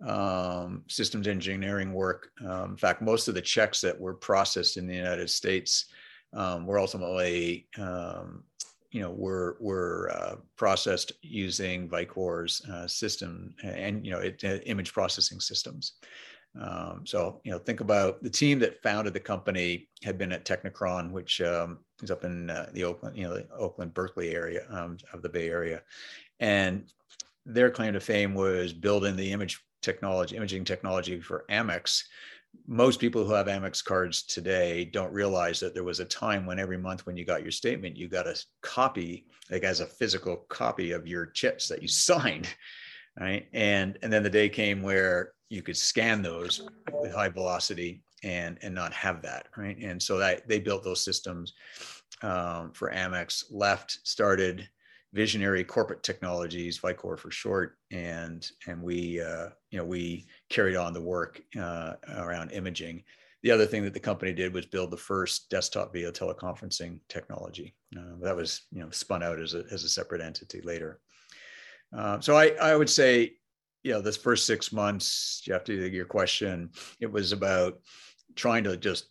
um, 0.07 0.83
systems 0.89 1.29
engineering 1.29 1.93
work. 1.93 2.31
Um, 2.47 2.73
in 2.73 2.77
fact, 2.77 3.03
most 3.03 3.29
of 3.29 3.35
the 3.35 3.41
checks 3.41 3.81
that 3.83 3.99
were 3.99 4.15
processed 4.15 4.77
in 4.77 4.87
the 4.87 4.95
United 4.95 5.31
States 5.31 5.87
um, 6.33 6.67
were 6.67 6.79
ultimately 6.79 7.67
um, 7.79 8.45
you 8.91 9.01
know 9.01 9.11
were 9.11 9.57
were 9.61 10.11
uh, 10.15 10.37
processed 10.57 11.13
using 11.23 11.89
Vicor's 11.89 12.63
uh, 12.71 12.87
system 12.87 13.55
and 13.63 14.05
you 14.05 14.13
know 14.13 14.19
it, 14.19 14.43
uh, 14.45 14.59
image 14.67 14.93
processing 14.93 15.41
systems. 15.41 15.95
Um, 16.61 17.03
so 17.05 17.41
you 17.45 17.53
know 17.53 17.59
think 17.59 17.81
about 17.81 18.23
the 18.23 18.31
team 18.31 18.59
that 18.61 18.83
founded 18.83 19.15
the 19.15 19.21
company 19.21 19.89
had 20.03 20.19
been 20.19 20.33
at 20.33 20.45
Technicron, 20.45 21.13
which 21.13 21.41
um, 21.41 21.79
is 22.03 22.11
up 22.11 22.25
in 22.25 22.51
uh, 22.51 22.71
the 22.73 22.85
Oakland 22.85 23.17
you 23.17 23.25
know 23.25 23.35
the 23.35 23.49
Oakland 23.57 23.95
Berkeley 23.95 24.35
area 24.35 24.63
of 25.13 25.23
the 25.23 25.29
Bay 25.29 25.49
Area, 25.49 25.83
and 26.41 26.91
their 27.47 27.71
claim 27.71 27.93
to 27.93 28.01
fame 28.01 28.35
was 28.35 28.73
building 28.73 29.17
the 29.17 29.33
image 29.33 29.61
technology 29.83 30.37
imaging 30.37 30.65
technology 30.65 31.21
for 31.21 31.45
Amex 31.51 32.05
most 32.67 33.01
people 33.01 33.25
who 33.25 33.33
have 33.33 33.47
Amex 33.47 33.85
cards 33.85 34.23
today 34.23 34.85
don't 34.85 35.13
realize 35.13 35.61
that 35.61 35.75
there 35.75 35.85
was 35.85 36.01
a 36.01 36.05
time 36.05 36.47
when 36.47 36.59
every 36.59 36.79
month 36.79 37.07
when 37.07 37.17
you 37.17 37.25
got 37.25 37.43
your 37.43 37.51
statement, 37.51 37.97
you 37.97 38.09
got 38.09 38.27
a 38.27 38.41
copy, 38.63 39.27
like 39.51 39.65
as 39.65 39.81
a 39.81 39.87
physical 39.87 40.37
copy 40.49 40.93
of 40.93 41.07
your 41.07 41.27
chips 41.27 41.69
that 41.69 41.83
you 41.83 41.89
signed. 41.89 42.49
Right. 43.19 43.49
And 43.53 43.99
and 44.03 44.13
then 44.13 44.23
the 44.23 44.31
day 44.31 44.49
came 44.49 44.83
where 44.83 45.33
you 45.49 45.63
could 45.63 45.77
scan 45.77 46.23
those 46.23 46.63
with 46.93 47.13
high 47.13 47.29
velocity 47.29 48.03
and 48.23 48.57
and 48.63 48.75
not 48.75 48.93
have 48.93 49.23
that. 49.23 49.49
Right. 49.57 49.77
And 49.79 50.01
so 50.01 50.19
that 50.19 50.49
they 50.49 50.61
built 50.61 50.85
those 50.85 51.05
systems 51.05 51.55
um, 52.23 52.73
for 52.73 52.93
Amex, 52.93 53.45
left, 53.51 53.99
started 54.05 54.69
visionary 55.13 55.65
corporate 55.65 56.03
technologies, 56.03 56.79
Vicor 56.79 57.19
for 57.19 57.31
short, 57.31 57.77
and 57.91 58.49
and 58.67 58.83
we 58.83 59.21
uh, 59.21 59.49
you 59.71 59.79
know 59.79 59.85
we 59.85 60.27
carried 60.49 60.77
on 60.77 60.93
the 60.93 61.01
work 61.01 61.41
uh, 61.59 61.95
around 62.17 62.53
imaging. 62.53 63.03
The 63.43 63.51
other 63.51 63.67
thing 63.67 63.83
that 63.85 63.95
the 63.95 64.01
company 64.01 64.33
did 64.33 64.53
was 64.53 64.67
build 64.67 64.91
the 64.91 64.99
first 64.99 65.49
desktop 65.49 65.93
video 65.93 66.11
teleconferencing 66.11 67.01
technology. 67.09 67.75
Uh, 67.97 68.17
that 68.21 68.37
was 68.37 68.63
you 68.71 68.83
know 68.83 68.91
spun 68.91 69.23
out 69.23 69.41
as 69.41 69.55
a 69.55 69.65
as 69.71 69.85
a 69.85 69.89
separate 69.89 70.21
entity 70.21 70.61
later. 70.61 71.01
Uh, 71.97 72.21
so 72.21 72.37
I 72.37 72.51
I 72.61 72.77
would 72.77 72.91
say 72.91 73.33
you 73.83 73.93
know 73.93 74.01
this 74.01 74.17
first 74.17 74.47
six 74.47 74.73
months, 74.73 75.41
Jeff, 75.45 75.65
to 75.65 75.75
your 75.75 76.05
question, 76.05 76.71
it 77.01 77.11
was 77.11 77.33
about 77.33 77.81
trying 78.37 78.63
to 78.65 78.77
just 78.77 79.07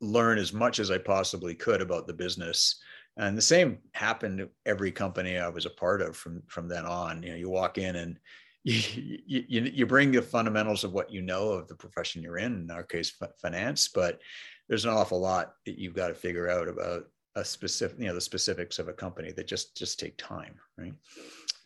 learn 0.00 0.38
as 0.38 0.52
much 0.52 0.80
as 0.80 0.90
I 0.90 0.98
possibly 0.98 1.54
could 1.54 1.80
about 1.80 2.06
the 2.06 2.12
business 2.12 2.80
and 3.16 3.36
the 3.38 3.42
same 3.42 3.78
happened 3.92 4.38
to 4.38 4.50
every 4.66 4.90
company 4.90 5.38
I 5.38 5.48
was 5.48 5.66
a 5.66 5.70
part 5.70 6.02
of 6.02 6.16
from 6.16 6.42
from 6.48 6.68
then 6.68 6.84
on. 6.84 7.22
You 7.22 7.30
know, 7.30 7.36
you 7.36 7.50
walk 7.50 7.78
in 7.78 7.96
and 7.96 8.18
you, 8.64 9.44
you, 9.46 9.60
you 9.60 9.86
bring 9.86 10.10
the 10.10 10.22
fundamentals 10.22 10.84
of 10.84 10.92
what 10.94 11.12
you 11.12 11.20
know 11.20 11.50
of 11.50 11.68
the 11.68 11.74
profession 11.74 12.22
you're 12.22 12.38
in, 12.38 12.62
in 12.62 12.70
our 12.70 12.82
case, 12.82 13.14
finance, 13.40 13.88
but 13.88 14.20
there's 14.68 14.86
an 14.86 14.90
awful 14.90 15.20
lot 15.20 15.56
that 15.66 15.78
you've 15.78 15.94
got 15.94 16.08
to 16.08 16.14
figure 16.14 16.48
out 16.48 16.66
about 16.66 17.04
a 17.36 17.44
specific, 17.44 17.98
you 17.98 18.06
know, 18.06 18.14
the 18.14 18.20
specifics 18.20 18.78
of 18.78 18.88
a 18.88 18.92
company 18.92 19.32
that 19.32 19.46
just 19.46 19.76
just 19.76 20.00
take 20.00 20.16
time, 20.16 20.54
right? 20.78 20.94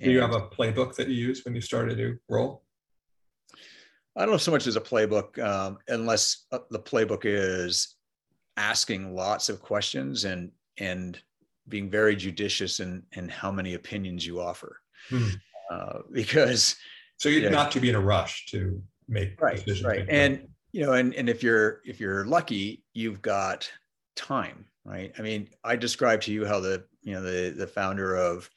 Do 0.01 0.11
you 0.11 0.21
have 0.21 0.35
a 0.35 0.49
playbook 0.49 0.95
that 0.97 1.09
you 1.09 1.15
use 1.15 1.45
when 1.45 1.55
you 1.55 1.61
start 1.61 1.91
a 1.91 1.97
new 1.97 2.19
role? 2.29 2.65
I 4.17 4.23
don't 4.23 4.33
know 4.33 4.39
so 4.39 4.51
much 4.51 4.67
as 4.67 4.77
a 4.77 4.81
playbook, 4.81 5.39
um, 5.39 5.79
unless 5.89 6.47
uh, 6.51 6.59
the 6.71 6.79
playbook 6.79 7.23
is 7.25 7.97
asking 8.57 9.15
lots 9.15 9.49
of 9.49 9.63
questions 9.63 10.25
and 10.25 10.51
and 10.79 11.21
being 11.69 11.91
very 11.91 12.17
judicious 12.17 12.81
in 12.81 13.03
in 13.13 13.29
how 13.29 13.51
many 13.51 13.75
opinions 13.75 14.27
you 14.27 14.41
offer, 14.41 14.81
hmm. 15.09 15.29
uh, 15.71 16.01
because 16.13 16.77
so 17.17 17.29
you're 17.29 17.43
you 17.43 17.51
know, 17.51 17.57
not 17.57 17.73
to 17.73 17.81
be 17.81 17.89
in 17.89 17.95
a 17.95 18.01
rush 18.01 18.47
to 18.47 18.83
make 19.09 19.41
right, 19.41 19.63
right, 19.85 20.07
and 20.09 20.49
you 20.73 20.85
know, 20.85 20.93
and 20.93 21.15
and 21.15 21.29
if 21.29 21.43
you're 21.43 21.81
if 21.85 22.01
you're 22.01 22.25
lucky, 22.25 22.85
you've 22.95 23.23
got 23.23 23.71
time, 24.17 24.65
right? 24.85 25.13
I 25.19 25.23
mean, 25.23 25.49
I 25.65 25.77
described 25.77 26.25
to 26.25 26.33
you 26.33 26.47
how 26.47 26.61
the 26.61 26.85
you 27.03 27.13
know 27.15 27.23
the 27.23 27.51
the 27.51 27.67
founder 27.67 28.17
of 28.17 28.51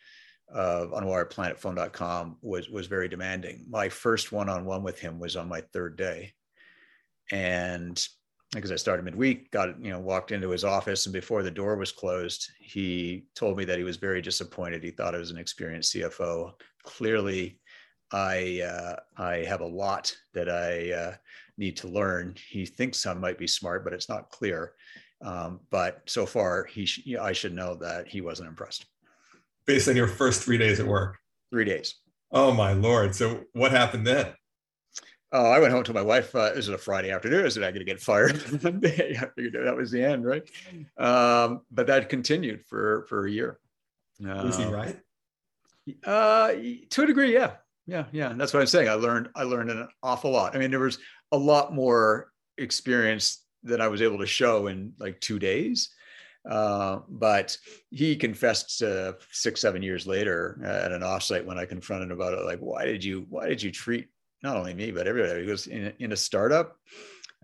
of 0.49 0.91
unwiredplanetphone.com 0.91 2.37
was 2.41 2.69
was 2.69 2.87
very 2.87 3.07
demanding. 3.07 3.65
My 3.69 3.89
first 3.89 4.31
one-on-one 4.31 4.83
with 4.83 4.99
him 4.99 5.19
was 5.19 5.35
on 5.35 5.47
my 5.47 5.61
third 5.61 5.95
day, 5.95 6.33
and 7.31 8.05
because 8.53 8.71
I 8.71 8.75
started 8.75 9.05
midweek, 9.05 9.49
got 9.51 9.81
you 9.83 9.91
know 9.91 9.99
walked 9.99 10.31
into 10.31 10.49
his 10.49 10.63
office, 10.63 11.05
and 11.05 11.13
before 11.13 11.43
the 11.43 11.51
door 11.51 11.77
was 11.77 11.91
closed, 11.91 12.51
he 12.59 13.25
told 13.35 13.57
me 13.57 13.65
that 13.65 13.77
he 13.77 13.83
was 13.83 13.97
very 13.97 14.21
disappointed. 14.21 14.83
He 14.83 14.91
thought 14.91 15.15
I 15.15 15.19
was 15.19 15.31
an 15.31 15.37
experienced 15.37 15.95
CFO. 15.95 16.53
Clearly, 16.83 17.59
I 18.11 18.61
uh, 18.61 18.95
I 19.17 19.37
have 19.37 19.61
a 19.61 19.65
lot 19.65 20.13
that 20.33 20.49
I 20.49 20.91
uh, 20.91 21.15
need 21.57 21.77
to 21.77 21.87
learn. 21.87 22.35
He 22.49 22.65
thinks 22.65 23.05
I 23.05 23.13
might 23.13 23.37
be 23.37 23.47
smart, 23.47 23.83
but 23.83 23.93
it's 23.93 24.09
not 24.09 24.29
clear. 24.29 24.73
Um, 25.23 25.61
but 25.69 26.01
so 26.07 26.25
far, 26.25 26.65
he 26.65 26.85
sh- 26.85 27.15
I 27.19 27.31
should 27.31 27.53
know 27.53 27.75
that 27.75 28.07
he 28.07 28.21
wasn't 28.21 28.49
impressed. 28.49 28.85
Based 29.65 29.87
on 29.87 29.95
your 29.95 30.07
first 30.07 30.41
three 30.41 30.57
days 30.57 30.79
at 30.79 30.87
work. 30.87 31.17
Three 31.51 31.65
days. 31.65 31.95
Oh 32.31 32.51
my 32.51 32.73
lord! 32.73 33.15
So 33.15 33.45
what 33.53 33.71
happened 33.71 34.05
then? 34.07 34.33
Oh, 35.33 35.49
I 35.49 35.59
went 35.59 35.71
home 35.71 35.83
to 35.85 35.93
my 35.93 36.01
wife. 36.01 36.35
Uh, 36.35 36.51
it 36.53 36.67
a 36.67 36.77
Friday 36.77 37.11
afternoon. 37.11 37.45
Is 37.45 37.53
said, 37.53 37.63
"I'm 37.63 37.73
going 37.73 37.85
to 37.85 37.91
get 37.91 38.01
fired." 38.01 38.35
I 38.53 39.27
figured 39.35 39.65
that 39.65 39.75
was 39.75 39.91
the 39.91 40.03
end, 40.03 40.25
right? 40.25 40.43
Um, 40.97 41.61
but 41.71 41.87
that 41.87 42.09
continued 42.09 42.65
for 42.65 43.05
for 43.07 43.25
a 43.25 43.31
year. 43.31 43.59
Uh, 44.23 44.43
was 44.43 44.57
he 44.57 44.65
um, 44.65 44.71
right? 44.71 44.99
Uh, 46.05 46.51
to 46.89 47.03
a 47.03 47.05
degree, 47.05 47.33
yeah, 47.33 47.53
yeah, 47.87 48.05
yeah. 48.11 48.33
That's 48.35 48.53
what 48.53 48.59
I'm 48.59 48.67
saying. 48.67 48.89
I 48.89 48.93
learned 48.93 49.29
I 49.35 49.43
learned 49.43 49.71
an 49.71 49.87
awful 50.03 50.31
lot. 50.31 50.55
I 50.55 50.59
mean, 50.59 50.69
there 50.69 50.79
was 50.79 50.99
a 51.31 51.37
lot 51.37 51.73
more 51.73 52.31
experience 52.57 53.45
that 53.63 53.81
I 53.81 53.87
was 53.87 54.01
able 54.01 54.17
to 54.19 54.25
show 54.25 54.67
in 54.67 54.93
like 54.99 55.19
two 55.21 55.39
days. 55.39 55.89
Uh, 56.49 56.99
but 57.07 57.55
he 57.91 58.15
confessed 58.15 58.81
uh, 58.81 59.13
six, 59.31 59.61
seven 59.61 59.83
years 59.83 60.07
later 60.07 60.59
at 60.65 60.91
an 60.91 61.01
offsite 61.01 61.45
when 61.45 61.59
I 61.59 61.65
confronted 61.65 62.09
him 62.09 62.17
about 62.17 62.33
it. 62.33 62.43
Like, 62.43 62.59
why 62.59 62.85
did 62.85 63.03
you, 63.03 63.27
why 63.29 63.47
did 63.47 63.61
you 63.61 63.71
treat 63.71 64.07
not 64.43 64.57
only 64.57 64.73
me 64.73 64.91
but 64.91 65.07
everybody 65.07 65.45
goes 65.45 65.67
in, 65.67 65.93
in 65.99 66.11
a 66.11 66.17
startup. 66.17 66.77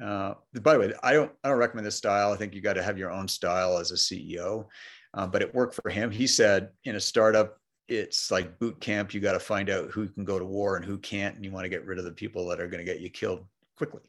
Uh, 0.04 0.36
by 0.62 0.74
the 0.74 0.80
way 0.80 0.94
i 1.02 1.12
don't 1.12 1.32
i 1.44 1.50
don't 1.50 1.58
recommend 1.58 1.86
this 1.86 1.96
style. 1.96 2.32
I 2.32 2.38
think 2.38 2.54
you 2.54 2.62
got 2.62 2.74
to 2.74 2.84
have 2.84 3.00
your 3.00 3.12
own 3.12 3.28
style 3.28 3.80
as 3.80 3.92
a 3.92 3.96
ceo 3.96 4.68
uh, 5.14 5.26
but 5.26 5.42
it 5.42 5.54
worked 5.54 5.74
for 5.76 5.90
him. 5.90 6.12
He 6.12 6.28
said 6.28 6.70
in 6.84 6.96
a 6.96 7.00
startup 7.00 7.58
it's 7.88 8.32
like 8.32 8.60
boot 8.60 8.80
camp. 8.82 9.14
You 9.14 9.22
got 9.22 9.32
to 9.32 9.40
find 9.40 9.70
out 9.70 9.92
who 9.92 10.08
can 10.10 10.26
go 10.26 10.38
to 10.38 10.46
war 10.46 10.76
and 10.76 10.86
who 10.86 10.98
can't 10.98 11.36
and 11.36 11.44
you 11.44 11.52
want 11.52 11.64
to 11.66 11.70
get 11.70 11.86
rid 11.86 12.00
of 12.00 12.06
the 12.06 12.12
people 12.12 12.48
that 12.48 12.60
are 12.60 12.68
going 12.68 12.86
to 12.86 12.92
get 12.92 13.02
you 13.02 13.10
killed 13.10 13.46
quickly. 13.76 14.02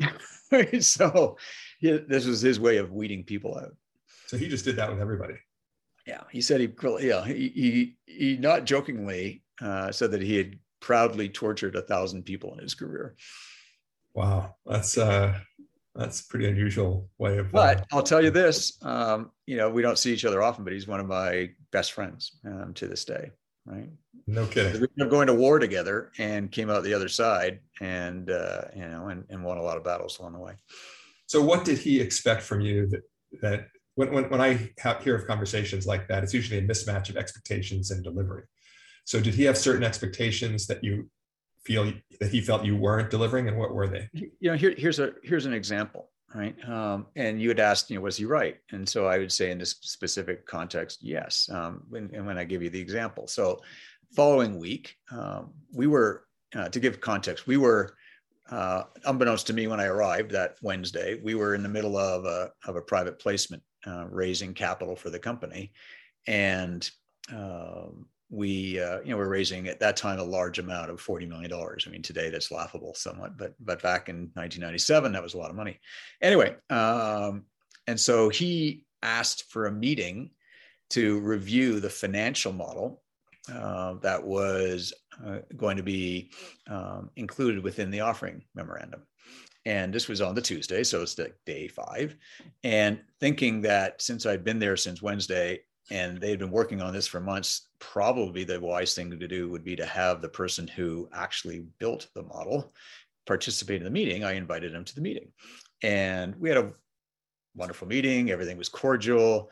So 0.80 1.38
he, 1.78 1.92
this 1.92 2.26
was 2.26 2.42
his 2.42 2.60
way 2.60 2.76
of 2.76 2.92
weeding 2.92 3.24
people 3.24 3.56
out. 3.56 3.74
So 4.26 4.36
he 4.36 4.48
just 4.48 4.66
did 4.66 4.76
that 4.76 4.90
with 4.90 5.00
everybody. 5.00 5.36
Yeah 6.06 6.24
he 6.30 6.42
said 6.42 6.60
he 6.60 6.70
yeah 7.00 7.24
he 7.24 7.48
he, 7.48 7.96
he 8.04 8.36
not 8.36 8.66
jokingly 8.66 9.44
uh, 9.62 9.90
said 9.92 10.10
that 10.10 10.20
he 10.20 10.36
had 10.36 10.58
proudly 10.82 11.30
tortured 11.30 11.76
a 11.76 11.80
thousand 11.80 12.24
people 12.24 12.52
in 12.52 12.58
his 12.58 12.74
career. 12.74 13.14
Wow, 14.14 14.56
that's 14.66 14.98
uh, 14.98 15.38
that's 15.94 16.20
pretty 16.20 16.46
unusual 16.46 17.08
way 17.16 17.38
of. 17.38 17.50
But 17.50 17.80
uh, 17.80 17.84
I'll 17.92 18.02
tell 18.02 18.22
you 18.22 18.30
this, 18.30 18.76
um, 18.82 19.30
you 19.46 19.56
know, 19.56 19.70
we 19.70 19.80
don't 19.80 19.98
see 19.98 20.12
each 20.12 20.26
other 20.26 20.42
often, 20.42 20.64
but 20.64 20.74
he's 20.74 20.86
one 20.86 21.00
of 21.00 21.06
my 21.06 21.50
best 21.70 21.92
friends 21.92 22.38
um, 22.44 22.74
to 22.74 22.86
this 22.86 23.06
day. 23.06 23.30
Right. 23.64 23.88
No 24.26 24.44
kidding. 24.46 24.72
We 24.72 24.88
ended 24.88 25.02
up 25.02 25.10
going 25.10 25.28
to 25.28 25.34
war 25.34 25.58
together 25.58 26.10
and 26.18 26.50
came 26.50 26.68
out 26.68 26.82
the 26.82 26.94
other 26.94 27.08
side, 27.08 27.60
and 27.80 28.30
uh, 28.30 28.62
you 28.74 28.86
know, 28.86 29.08
and, 29.08 29.24
and 29.30 29.42
won 29.42 29.56
a 29.56 29.62
lot 29.62 29.76
of 29.76 29.84
battles 29.84 30.18
along 30.18 30.32
the 30.32 30.40
way. 30.40 30.54
So, 31.26 31.40
what 31.40 31.64
did 31.64 31.78
he 31.78 32.00
expect 32.00 32.42
from 32.42 32.60
you 32.60 32.88
that 32.88 33.02
that 33.40 33.68
when 33.94 34.12
when, 34.12 34.28
when 34.30 34.40
I 34.40 34.70
have, 34.78 35.02
hear 35.02 35.14
of 35.14 35.26
conversations 35.26 35.86
like 35.86 36.08
that, 36.08 36.24
it's 36.24 36.34
usually 36.34 36.58
a 36.58 36.66
mismatch 36.66 37.08
of 37.08 37.16
expectations 37.16 37.90
and 37.92 38.02
delivery. 38.02 38.44
So 39.04 39.20
did 39.20 39.34
he 39.34 39.44
have 39.44 39.58
certain 39.58 39.82
expectations 39.82 40.66
that 40.66 40.82
you 40.82 41.10
feel 41.64 41.92
that 42.20 42.30
he 42.30 42.40
felt 42.40 42.64
you 42.64 42.76
weren't 42.76 43.10
delivering, 43.10 43.48
and 43.48 43.56
what 43.56 43.74
were 43.74 43.88
they? 43.88 44.08
You 44.12 44.50
know, 44.50 44.56
here, 44.56 44.74
here's 44.76 44.98
a 44.98 45.12
here's 45.22 45.46
an 45.46 45.52
example, 45.52 46.10
right? 46.34 46.56
Um, 46.68 47.06
and 47.16 47.40
you 47.40 47.48
had 47.48 47.60
asked, 47.60 47.90
you 47.90 47.96
know, 47.96 48.02
was 48.02 48.16
he 48.16 48.24
right? 48.24 48.58
And 48.70 48.88
so 48.88 49.06
I 49.06 49.18
would 49.18 49.32
say 49.32 49.50
in 49.50 49.58
this 49.58 49.76
specific 49.80 50.46
context, 50.46 51.02
yes. 51.02 51.48
Um, 51.52 51.82
when, 51.88 52.10
and 52.12 52.26
when 52.26 52.38
I 52.38 52.44
give 52.44 52.62
you 52.62 52.70
the 52.70 52.80
example, 52.80 53.26
so 53.26 53.60
following 54.14 54.58
week, 54.58 54.96
um, 55.10 55.52
we 55.72 55.86
were 55.86 56.24
uh, 56.54 56.68
to 56.68 56.80
give 56.80 57.00
context, 57.00 57.46
we 57.46 57.56
were. 57.56 57.96
Uh, 58.50 58.84
unbeknownst 59.06 59.46
to 59.46 59.54
me 59.54 59.66
when 59.66 59.80
I 59.80 59.86
arrived 59.86 60.30
that 60.32 60.56
Wednesday, 60.60 61.18
we 61.22 61.34
were 61.34 61.54
in 61.54 61.62
the 61.62 61.68
middle 61.70 61.96
of 61.96 62.26
a, 62.26 62.50
of 62.66 62.76
a 62.76 62.82
private 62.82 63.18
placement, 63.18 63.62
uh, 63.86 64.04
raising 64.10 64.52
capital 64.52 64.94
for 64.94 65.08
the 65.08 65.18
company. 65.18 65.72
And 66.26 66.90
um, 67.32 68.08
we 68.32 68.80
uh, 68.80 69.00
you 69.02 69.10
know 69.10 69.18
we're 69.18 69.28
raising 69.28 69.68
at 69.68 69.78
that 69.78 69.96
time 69.96 70.18
a 70.18 70.24
large 70.24 70.58
amount 70.58 70.90
of 70.90 71.00
40 71.00 71.26
million 71.26 71.50
dollars. 71.50 71.84
I 71.86 71.90
mean 71.90 72.02
today 72.02 72.30
that's 72.30 72.50
laughable 72.50 72.94
somewhat 72.94 73.36
but 73.36 73.54
but 73.60 73.82
back 73.82 74.08
in 74.08 74.30
1997 74.34 75.12
that 75.12 75.22
was 75.22 75.34
a 75.34 75.38
lot 75.38 75.50
of 75.50 75.56
money. 75.56 75.78
Anyway 76.22 76.56
um, 76.70 77.44
and 77.86 78.00
so 78.00 78.30
he 78.30 78.86
asked 79.02 79.50
for 79.50 79.66
a 79.66 79.72
meeting 79.72 80.30
to 80.90 81.20
review 81.20 81.78
the 81.78 81.90
financial 81.90 82.52
model 82.52 83.02
uh, 83.52 83.94
that 84.00 84.24
was 84.24 84.94
uh, 85.26 85.38
going 85.56 85.76
to 85.76 85.82
be 85.82 86.30
um, 86.68 87.10
included 87.16 87.62
within 87.62 87.90
the 87.90 88.00
offering 88.00 88.42
memorandum. 88.54 89.02
And 89.64 89.92
this 89.92 90.08
was 90.08 90.20
on 90.20 90.34
the 90.34 90.42
Tuesday, 90.42 90.82
so 90.84 91.02
it's 91.02 91.14
the 91.14 91.32
day 91.46 91.68
five. 91.68 92.16
And 92.64 93.00
thinking 93.20 93.62
that 93.62 94.00
since 94.02 94.26
I'd 94.26 94.44
been 94.44 94.58
there 94.58 94.76
since 94.76 95.02
Wednesday, 95.02 95.60
and 95.90 96.20
they 96.20 96.30
had 96.30 96.38
been 96.38 96.50
working 96.50 96.80
on 96.80 96.92
this 96.92 97.06
for 97.06 97.20
months. 97.20 97.68
Probably 97.78 98.44
the 98.44 98.60
wise 98.60 98.94
thing 98.94 99.10
to 99.10 99.28
do 99.28 99.50
would 99.50 99.64
be 99.64 99.76
to 99.76 99.86
have 99.86 100.22
the 100.22 100.28
person 100.28 100.68
who 100.68 101.08
actually 101.12 101.66
built 101.78 102.08
the 102.14 102.22
model 102.22 102.72
participate 103.26 103.76
in 103.78 103.84
the 103.84 103.90
meeting. 103.90 104.24
I 104.24 104.32
invited 104.32 104.74
him 104.74 104.84
to 104.84 104.94
the 104.94 105.00
meeting. 105.00 105.28
And 105.82 106.34
we 106.36 106.48
had 106.48 106.58
a 106.58 106.72
wonderful 107.54 107.88
meeting. 107.88 108.30
Everything 108.30 108.56
was 108.56 108.68
cordial. 108.68 109.50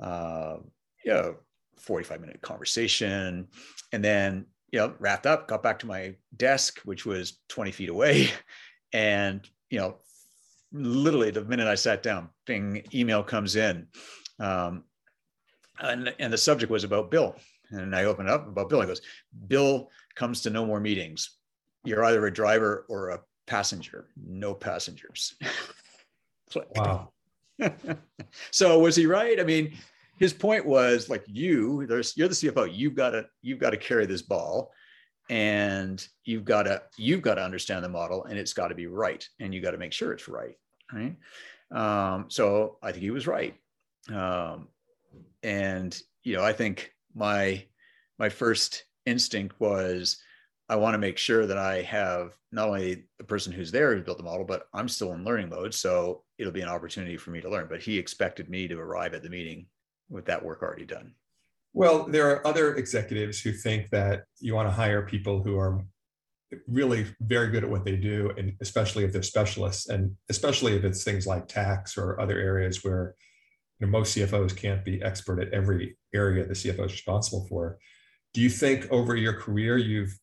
Uh, 0.00 0.56
you 1.04 1.12
know 1.12 1.36
45 1.78 2.20
minute 2.20 2.40
conversation. 2.42 3.48
And 3.92 4.04
then 4.04 4.46
you 4.70 4.78
know 4.78 4.94
wrapped 4.98 5.26
up 5.26 5.48
got 5.48 5.62
back 5.62 5.78
to 5.80 5.86
my 5.86 6.14
desk 6.36 6.80
which 6.84 7.04
was 7.04 7.38
20 7.48 7.72
feet 7.72 7.88
away. 7.88 8.30
And 8.94 9.48
you 9.70 9.78
know 9.78 9.96
literally 10.70 11.30
the 11.30 11.42
minute 11.42 11.66
i 11.66 11.74
sat 11.74 12.02
down 12.02 12.28
bing 12.44 12.84
email 12.92 13.22
comes 13.22 13.56
in. 13.56 13.86
Um, 14.38 14.84
and, 15.90 16.14
and 16.18 16.32
the 16.32 16.38
subject 16.38 16.70
was 16.70 16.84
about 16.84 17.10
Bill. 17.10 17.36
And 17.70 17.94
I 17.94 18.04
opened 18.04 18.28
up 18.28 18.46
about 18.48 18.68
Bill. 18.68 18.80
He 18.80 18.86
goes, 18.86 19.00
Bill 19.48 19.90
comes 20.14 20.42
to 20.42 20.50
no 20.50 20.66
more 20.66 20.80
meetings. 20.80 21.36
You're 21.84 22.04
either 22.04 22.26
a 22.26 22.32
driver 22.32 22.86
or 22.88 23.10
a 23.10 23.20
passenger. 23.46 24.08
No 24.16 24.54
passengers. 24.54 25.34
wow. 26.76 27.10
so 28.50 28.78
was 28.78 28.96
he 28.96 29.06
right? 29.06 29.40
I 29.40 29.44
mean, 29.44 29.76
his 30.18 30.32
point 30.32 30.66
was 30.66 31.08
like 31.08 31.24
you, 31.26 31.86
there's 31.86 32.16
you're 32.16 32.28
the 32.28 32.34
CFO. 32.34 32.72
You've 32.72 32.94
got 32.94 33.10
to 33.10 33.26
you've 33.40 33.58
got 33.58 33.70
to 33.70 33.76
carry 33.76 34.06
this 34.06 34.22
ball, 34.22 34.70
and 35.30 36.06
you've 36.24 36.44
got 36.44 36.64
to 36.64 36.82
you've 36.96 37.22
got 37.22 37.36
to 37.36 37.44
understand 37.44 37.84
the 37.84 37.88
model, 37.88 38.24
and 38.24 38.38
it's 38.38 38.52
got 38.52 38.68
to 38.68 38.74
be 38.74 38.86
right, 38.86 39.26
and 39.40 39.54
you 39.54 39.60
got 39.60 39.72
to 39.72 39.78
make 39.78 39.92
sure 39.92 40.12
it's 40.12 40.28
right. 40.28 40.54
Right. 40.92 41.16
Um, 41.70 42.26
so 42.28 42.78
I 42.82 42.92
think 42.92 43.02
he 43.02 43.10
was 43.10 43.26
right. 43.26 43.54
Um, 44.10 44.68
and 45.42 46.00
you 46.22 46.34
know 46.34 46.44
i 46.44 46.52
think 46.52 46.92
my 47.14 47.64
my 48.18 48.28
first 48.28 48.84
instinct 49.06 49.58
was 49.60 50.18
i 50.68 50.76
want 50.76 50.94
to 50.94 50.98
make 50.98 51.18
sure 51.18 51.46
that 51.46 51.58
i 51.58 51.82
have 51.82 52.36
not 52.52 52.68
only 52.68 53.04
the 53.18 53.24
person 53.24 53.52
who's 53.52 53.72
there 53.72 53.94
who 53.94 54.02
built 54.02 54.18
the 54.18 54.24
model 54.24 54.44
but 54.44 54.64
i'm 54.74 54.88
still 54.88 55.12
in 55.12 55.24
learning 55.24 55.48
mode 55.48 55.74
so 55.74 56.22
it'll 56.42 56.52
be 56.52 56.60
an 56.60 56.68
opportunity 56.68 57.16
for 57.16 57.30
me 57.30 57.40
to 57.40 57.48
learn. 57.48 57.68
But 57.70 57.80
he 57.80 57.96
expected 57.96 58.50
me 58.50 58.68
to 58.68 58.78
arrive 58.78 59.14
at 59.14 59.22
the 59.22 59.30
meeting 59.30 59.66
with 60.10 60.26
that 60.26 60.44
work 60.44 60.60
already 60.60 60.84
done. 60.84 61.14
Well 61.72 62.04
there 62.04 62.28
are 62.30 62.46
other 62.46 62.74
executives 62.74 63.40
who 63.40 63.52
think 63.52 63.88
that 63.90 64.24
you 64.40 64.54
want 64.54 64.68
to 64.68 64.74
hire 64.74 65.06
people 65.06 65.42
who 65.42 65.56
are 65.56 65.82
really 66.66 67.06
very 67.20 67.48
good 67.48 67.64
at 67.64 67.70
what 67.70 67.84
they 67.84 67.96
do 67.96 68.30
and 68.36 68.52
especially 68.60 69.04
if 69.04 69.12
they're 69.12 69.22
specialists 69.22 69.88
and 69.88 70.14
especially 70.28 70.76
if 70.76 70.84
it's 70.84 71.02
things 71.02 71.26
like 71.26 71.48
tax 71.48 71.96
or 71.96 72.20
other 72.20 72.38
areas 72.38 72.84
where 72.84 73.14
know, 73.82 73.90
most 73.90 74.16
CFOs 74.16 74.56
can't 74.56 74.84
be 74.84 75.02
expert 75.02 75.40
at 75.40 75.52
every 75.52 75.96
area 76.14 76.46
the 76.46 76.54
CFO 76.54 76.86
is 76.86 76.92
responsible 76.92 77.46
for. 77.48 77.78
Do 78.34 78.40
you 78.40 78.48
think 78.48 78.90
over 78.90 79.14
your 79.16 79.34
career 79.34 79.76
you've 79.76 80.18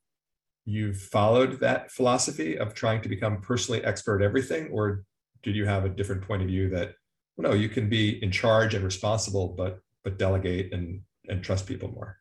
you've 0.66 1.02
followed 1.02 1.60
that 1.60 1.92
philosophy 1.92 2.58
of 2.58 2.74
trying 2.74 3.02
to 3.02 3.10
become 3.10 3.42
personally 3.42 3.84
expert 3.84 4.22
at 4.22 4.26
everything, 4.26 4.70
or 4.72 5.04
did 5.44 5.56
you 5.56 5.66
have 5.66 5.86
a 5.86 5.90
different 5.90 6.22
point 6.22 6.42
of 6.42 6.48
view 6.48 6.70
that 6.70 6.94
well, 7.38 7.52
no, 7.52 7.58
you 7.58 7.70
can 7.70 7.90
be 7.90 8.22
in 8.24 8.32
charge 8.32 8.74
and 8.74 8.84
responsible, 8.84 9.50
but 9.50 9.80
but 10.04 10.18
delegate 10.18 10.74
and 10.74 11.02
and 11.28 11.44
trust 11.44 11.68
people 11.68 11.92
more? 11.92 12.18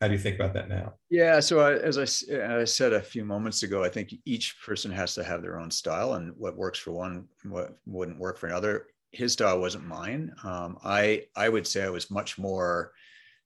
How 0.00 0.08
do 0.08 0.14
you 0.14 0.20
think 0.20 0.36
about 0.36 0.54
that 0.54 0.68
now? 0.68 0.94
Yeah, 1.08 1.40
so 1.40 1.60
I, 1.60 1.74
as 1.74 1.96
I, 1.98 2.60
I, 2.60 2.64
said 2.64 2.92
a 2.92 3.00
few 3.00 3.24
moments 3.24 3.62
ago, 3.62 3.82
I 3.82 3.88
think 3.88 4.12
each 4.26 4.56
person 4.60 4.90
has 4.90 5.14
to 5.14 5.24
have 5.24 5.40
their 5.40 5.58
own 5.58 5.70
style, 5.70 6.14
and 6.14 6.34
what 6.36 6.56
works 6.56 6.78
for 6.78 6.92
one 6.92 7.26
what 7.44 7.78
wouldn't 7.86 8.18
work 8.18 8.36
for 8.36 8.48
another 8.48 8.86
his 9.14 9.32
style 9.32 9.60
wasn't 9.60 9.86
mine. 9.86 10.34
Um, 10.42 10.78
I 10.84 11.24
I 11.36 11.48
would 11.48 11.66
say 11.66 11.82
I 11.84 11.90
was 11.90 12.10
much 12.10 12.38
more 12.38 12.92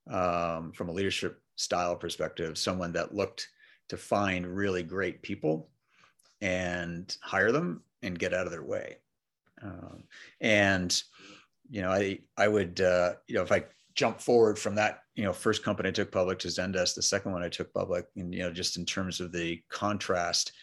um, 0.09 0.71
from 0.73 0.89
a 0.89 0.93
leadership 0.93 1.41
style 1.55 1.95
perspective, 1.95 2.57
someone 2.57 2.93
that 2.93 3.13
looked 3.13 3.47
to 3.89 3.97
find 3.97 4.47
really 4.47 4.83
great 4.83 5.21
people 5.21 5.69
and 6.41 7.15
hire 7.21 7.51
them 7.51 7.83
and 8.01 8.17
get 8.17 8.33
out 8.33 8.45
of 8.45 8.51
their 8.51 8.63
way. 8.63 8.97
Um, 9.61 10.03
and 10.39 11.01
you 11.69 11.81
know, 11.81 11.91
I 11.91 12.19
I 12.37 12.47
would 12.47 12.81
uh, 12.81 13.13
you 13.27 13.35
know 13.35 13.43
if 13.43 13.51
I 13.51 13.65
jump 13.95 14.21
forward 14.21 14.57
from 14.57 14.75
that 14.75 15.01
you 15.15 15.23
know 15.23 15.33
first 15.33 15.63
company 15.63 15.89
I 15.89 15.91
took 15.91 16.11
public 16.11 16.39
to 16.39 16.47
Zendesk, 16.47 16.95
the 16.95 17.01
second 17.01 17.33
one 17.33 17.43
I 17.43 17.49
took 17.49 17.73
public, 17.73 18.05
and 18.15 18.33
you 18.33 18.41
know 18.41 18.51
just 18.51 18.77
in 18.77 18.85
terms 18.85 19.19
of 19.19 19.31
the 19.31 19.61
contrast. 19.69 20.53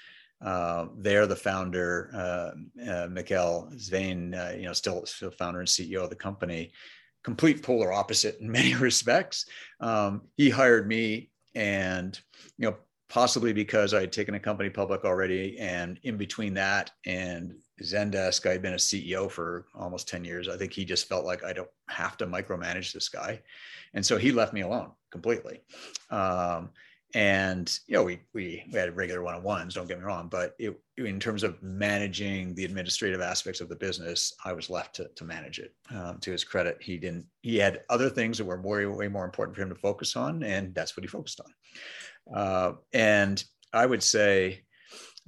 Uh, 0.45 0.87
there, 0.99 1.27
the 1.27 1.37
founder, 1.37 2.11
uh, 2.15 2.51
uh, 2.83 3.09
Svane, 3.09 4.35
uh, 4.35 4.57
you 4.57 4.65
know, 4.65 4.73
still, 4.73 5.07
still 5.07 5.31
founder 5.31 5.61
and 5.61 5.69
CEO 5.69 6.05
of 6.05 6.11
the 6.11 6.17
company, 6.17 6.73
complete 7.25 7.63
polar 7.63 7.93
opposite 7.93 8.39
in 8.41 8.51
many 8.61 8.75
respects. 8.75 9.47
Um, 9.81 10.23
he 10.37 10.51
hired 10.51 10.87
me, 10.87 11.31
and 11.55 12.19
you 12.59 12.69
know, 12.69 12.77
possibly 13.09 13.53
because 13.53 13.95
I 13.95 14.01
had 14.01 14.13
taken 14.13 14.35
a 14.35 14.41
company 14.41 14.69
public 14.69 15.05
already. 15.05 15.59
And 15.59 15.99
in 16.03 16.17
between 16.17 16.55
that 16.55 16.91
and 17.05 17.55
Zendesk, 17.83 18.49
I 18.49 18.53
had 18.53 18.63
been 18.63 18.73
a 18.73 18.77
CEO 18.77 19.31
for 19.31 19.67
almost 19.75 20.09
10 20.09 20.25
years. 20.25 20.49
I 20.49 20.57
think 20.57 20.73
he 20.73 20.85
just 20.85 21.09
felt 21.09 21.25
like 21.25 21.45
I 21.45 21.53
don't 21.53 21.71
have 21.89 22.17
to 22.19 22.27
micromanage 22.27 22.93
this 22.93 23.09
guy. 23.09 23.41
And 23.95 24.05
so 24.05 24.17
he 24.17 24.33
left 24.33 24.53
me 24.53 24.63
alone 24.63 24.91
completely. 25.11 25.61
Um, 26.11 26.71
and 27.17 27.81
you 27.87 27.95
know 27.95 28.03
we, 28.03 28.21
we 28.35 28.63
we 28.71 28.79
had 28.79 28.95
regular 28.95 29.23
one-on-ones 29.23 29.75
don't 29.75 29.89
get 29.89 29.99
me 29.99 30.05
wrong 30.05 30.29
but 30.29 30.55
it, 30.59 30.79
in 30.99 31.19
terms 31.19 31.43
of 31.43 31.61
managing 31.63 32.55
the 32.55 32.65
administrative 32.65 33.23
aspects 33.23 33.63
of 33.63 33.71
the 33.71 33.77
business 33.77 34.35
i 34.45 34.53
was 34.53 34.69
left 34.69 34.95
to, 34.95 35.09
to 35.17 35.25
manage 35.25 35.59
it. 35.59 35.75
Um, 35.95 36.19
to 36.21 36.31
his 36.31 36.45
credit 36.45 36.77
he 36.81 36.99
didn't 36.99 37.25
he 37.41 37.57
had 37.57 37.81
other 37.89 38.11
things 38.11 38.37
that 38.37 38.45
were 38.45 38.59
more 38.59 38.91
way 38.91 39.09
more 39.09 39.25
important 39.25 39.57
for 39.57 39.63
him 39.63 39.71
to 39.71 39.75
focus 39.75 40.15
on 40.15 40.43
and 40.43 40.75
that's 40.75 40.97
what 40.97 41.05
he 41.05 41.09
focused 41.09 41.41
on. 41.41 42.37
Uh, 42.37 42.73
and 42.93 43.45
I 43.73 43.87
would 43.87 44.03
say, 44.03 44.63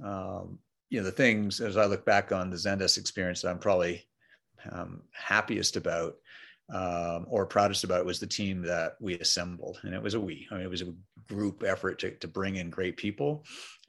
um, 0.03 0.59
you 0.89 0.99
know, 0.99 1.05
the 1.05 1.11
things 1.11 1.61
as 1.61 1.77
I 1.77 1.85
look 1.85 2.05
back 2.05 2.31
on 2.31 2.49
the 2.49 2.57
Zendesk 2.57 2.97
experience 2.97 3.41
that 3.41 3.49
I'm 3.49 3.59
probably 3.59 4.05
um, 4.71 5.03
happiest 5.11 5.75
about 5.75 6.15
um, 6.73 7.25
or 7.29 7.45
proudest 7.45 7.83
about 7.83 8.05
was 8.05 8.19
the 8.19 8.27
team 8.27 8.61
that 8.63 8.95
we 8.99 9.19
assembled. 9.19 9.79
And 9.83 9.93
it 9.93 10.01
was 10.01 10.13
a 10.13 10.19
we, 10.19 10.47
I 10.51 10.55
mean, 10.55 10.63
it 10.63 10.69
was 10.69 10.81
a 10.81 10.93
group 11.27 11.63
effort 11.63 11.99
to, 11.99 12.11
to 12.11 12.27
bring 12.27 12.57
in 12.57 12.69
great 12.69 12.97
people. 12.97 13.45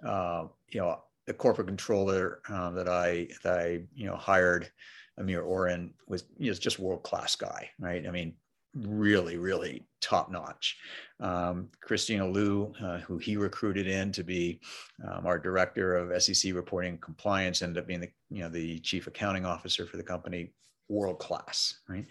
Uh, 0.07 0.47
you 0.71 0.81
know, 0.81 1.03
the 1.27 1.35
corporate 1.35 1.67
controller 1.67 2.41
uh, 2.49 2.71
that 2.71 2.89
I, 2.89 3.29
that 3.45 3.59
I, 3.59 3.83
you 3.95 4.07
know, 4.07 4.17
hired, 4.17 4.71
Amir 5.19 5.43
Oren 5.43 5.93
was 6.07 6.25
you 6.39 6.51
know, 6.51 6.57
just 6.57 6.79
world-class 6.79 7.37
guy, 7.37 7.71
right? 7.79 8.07
I 8.07 8.11
mean, 8.11 8.35
really, 8.75 9.37
really 9.37 9.87
top 10.01 10.31
notch. 10.31 10.79
Um, 11.19 11.69
Christina 11.81 12.27
Liu, 12.27 12.73
uh, 12.83 12.99
who 12.99 13.19
he 13.19 13.37
recruited 13.37 13.87
in 13.87 14.13
to 14.13 14.23
be 14.23 14.61
um, 15.07 15.27
our 15.27 15.39
director 15.39 15.97
of 15.97 16.23
SEC 16.23 16.55
reporting 16.55 16.99
compliance, 16.99 17.63
ended 17.63 17.83
up 17.83 17.87
being 17.87 18.01
the 18.01 18.11
you 18.31 18.43
know 18.43 18.49
the 18.49 18.79
chief 18.81 19.07
accounting 19.07 19.45
officer 19.45 19.87
for 19.87 19.97
the 19.97 20.03
company, 20.03 20.53
world 20.91 21.19
class, 21.19 21.81
right? 21.89 22.07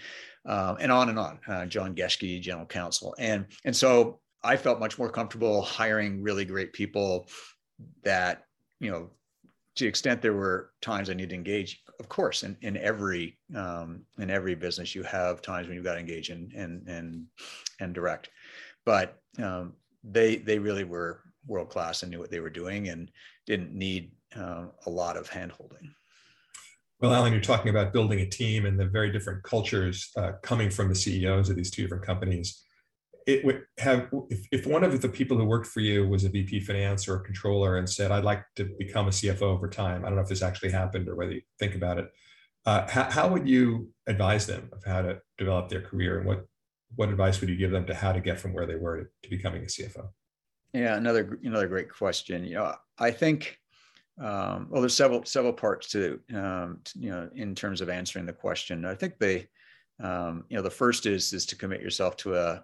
Um, 0.45 0.77
and 0.79 0.91
on 0.91 1.09
and 1.09 1.19
on. 1.19 1.39
Uh, 1.47 1.65
John 1.65 1.93
Geschke, 1.93 2.41
general 2.41 2.65
counsel, 2.65 3.13
and 3.19 3.45
and 3.65 3.75
so 3.75 4.19
I 4.43 4.55
felt 4.57 4.79
much 4.79 4.97
more 4.97 5.09
comfortable 5.09 5.61
hiring 5.61 6.23
really 6.23 6.45
great 6.45 6.73
people 6.73 7.27
that 8.03 8.45
you 8.79 8.89
know 8.89 9.09
to 9.75 9.83
the 9.83 9.89
extent 9.89 10.21
there 10.21 10.33
were 10.33 10.71
times 10.81 11.09
I 11.09 11.13
need 11.13 11.29
to 11.29 11.35
engage, 11.35 11.83
of 11.99 12.09
course, 12.09 12.43
in, 12.43 12.57
in 12.61 12.77
every 12.77 13.37
um, 13.55 14.01
in 14.17 14.29
every 14.29 14.55
business 14.55 14.95
you 14.95 15.03
have 15.03 15.41
times 15.41 15.67
when 15.67 15.75
you've 15.75 15.85
got 15.85 15.93
to 15.93 15.99
engage 15.99 16.29
and 16.29 16.51
and 16.53 16.87
and 16.87 17.25
and 17.79 17.93
direct, 17.93 18.29
but 18.85 19.21
um, 19.41 19.73
they 20.03 20.37
they 20.37 20.57
really 20.59 20.85
were 20.85 21.21
world 21.47 21.69
class 21.69 22.03
and 22.03 22.11
knew 22.11 22.19
what 22.19 22.31
they 22.31 22.39
were 22.39 22.49
doing 22.49 22.89
and 22.89 23.11
didn't 23.45 23.73
need 23.73 24.11
uh, 24.35 24.65
a 24.85 24.89
lot 24.89 25.17
of 25.17 25.29
handholding. 25.29 25.89
Well, 27.01 27.13
Alan, 27.13 27.31
you're 27.31 27.41
talking 27.41 27.69
about 27.69 27.93
building 27.93 28.19
a 28.19 28.25
team 28.25 28.65
and 28.65 28.77
the 28.77 28.85
very 28.85 29.11
different 29.11 29.43
cultures 29.43 30.11
uh, 30.17 30.33
coming 30.43 30.69
from 30.69 30.89
the 30.89 30.95
CEOs 30.95 31.49
of 31.49 31.55
these 31.55 31.71
two 31.71 31.83
different 31.83 32.05
companies 32.05 32.61
it 33.29 33.45
would 33.45 33.63
have 33.77 34.09
if, 34.29 34.47
if 34.51 34.65
one 34.65 34.83
of 34.83 34.99
the 35.01 35.07
people 35.07 35.37
who 35.37 35.45
worked 35.45 35.67
for 35.67 35.81
you 35.81 36.07
was 36.07 36.23
a 36.23 36.29
VP 36.29 36.61
finance 36.61 37.07
or 37.07 37.17
a 37.17 37.23
controller 37.23 37.77
and 37.77 37.87
said, 37.87 38.11
I'd 38.11 38.23
like 38.23 38.43
to 38.55 38.65
become 38.79 39.07
a 39.07 39.11
CFO 39.11 39.43
over 39.43 39.69
time. 39.69 40.03
I 40.03 40.07
don't 40.07 40.15
know 40.15 40.23
if 40.23 40.29
this 40.29 40.41
actually 40.41 40.71
happened 40.71 41.07
or 41.07 41.15
whether 41.15 41.33
you 41.33 41.41
think 41.59 41.75
about 41.75 41.99
it. 41.99 42.09
Uh, 42.65 42.89
how, 42.89 43.03
how 43.03 43.27
would 43.27 43.47
you 43.47 43.89
advise 44.07 44.47
them 44.47 44.69
of 44.73 44.83
how 44.83 45.03
to 45.03 45.21
develop 45.37 45.69
their 45.69 45.81
career 45.81 46.17
and 46.17 46.27
what 46.27 46.45
what 46.95 47.09
advice 47.09 47.39
would 47.39 47.49
you 47.49 47.55
give 47.55 47.69
them 47.69 47.85
to 47.85 47.93
how 47.93 48.11
to 48.11 48.19
get 48.19 48.39
from 48.39 48.51
where 48.51 48.65
they 48.65 48.75
were 48.75 48.97
to, 48.97 49.05
to 49.21 49.29
becoming 49.29 49.61
a 49.61 49.67
CFO? 49.67 50.09
Yeah, 50.73 50.95
another 50.95 51.39
another 51.43 51.67
great 51.67 51.91
question. 51.91 52.43
You 52.43 52.55
know, 52.55 52.75
I 52.97 53.11
think 53.11 53.59
um, 54.19 54.67
well, 54.69 54.81
there's 54.81 54.95
several 54.95 55.23
several 55.25 55.53
parts 55.53 55.87
to, 55.89 56.19
um, 56.33 56.79
to, 56.83 56.99
you 56.99 57.09
know 57.09 57.29
in 57.35 57.55
terms 57.55 57.81
of 57.81 57.89
answering 57.89 58.25
the 58.25 58.33
question. 58.33 58.85
I 58.85 58.95
think 58.95 59.17
they 59.17 59.47
um, 60.01 60.45
you 60.49 60.57
know 60.57 60.63
the 60.63 60.69
first 60.69 61.05
is 61.05 61.33
is 61.33 61.45
to 61.47 61.55
commit 61.55 61.81
yourself 61.81 62.17
to 62.17 62.35
a 62.35 62.63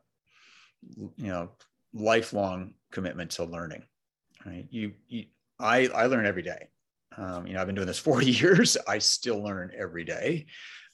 you 1.17 1.27
know 1.27 1.51
lifelong 1.93 2.73
commitment 2.91 3.31
to 3.31 3.45
learning 3.45 3.83
right? 4.45 4.67
You, 4.69 4.93
you 5.07 5.25
i 5.59 5.87
i 5.87 6.05
learn 6.05 6.25
every 6.25 6.43
day. 6.43 6.67
Um, 7.17 7.47
you 7.47 7.53
know 7.53 7.61
i've 7.61 7.67
been 7.67 7.75
doing 7.75 7.87
this 7.87 7.99
40 8.11 8.31
years. 8.31 8.77
I 8.87 8.99
still 8.99 9.41
learn 9.41 9.71
every 9.77 10.03
day 10.03 10.47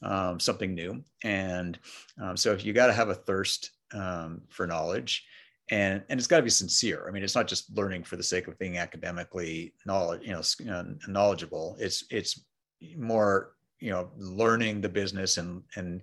um, 0.03 0.39
something 0.39 0.73
new. 0.73 1.03
And 1.23 1.79
um, 2.21 2.37
so 2.37 2.53
if 2.53 2.63
you 2.65 2.73
got 2.73 2.87
to 2.87 2.93
have 2.93 3.09
a 3.09 3.15
thirst 3.15 3.71
for 4.49 4.67
knowledge 4.67 5.25
and 5.71 6.03
and 6.09 6.19
it's 6.19 6.27
got 6.27 6.37
to 6.37 6.43
be 6.43 6.49
sincere. 6.49 7.05
I 7.07 7.11
mean 7.11 7.23
it's 7.23 7.35
not 7.35 7.47
just 7.47 7.75
learning 7.75 8.03
for 8.03 8.17
the 8.17 8.23
sake 8.23 8.47
of 8.47 8.59
being 8.59 8.77
academically 8.77 9.73
knowledge 9.85 10.21
you 10.23 10.33
know 10.65 10.95
knowledgeable. 11.07 11.77
It's 11.79 12.03
it's 12.11 12.41
more 12.97 13.53
you 13.79 13.89
know 13.89 14.11
learning 14.17 14.81
the 14.81 14.89
business 14.89 15.37
and 15.37 15.63
and 15.75 16.01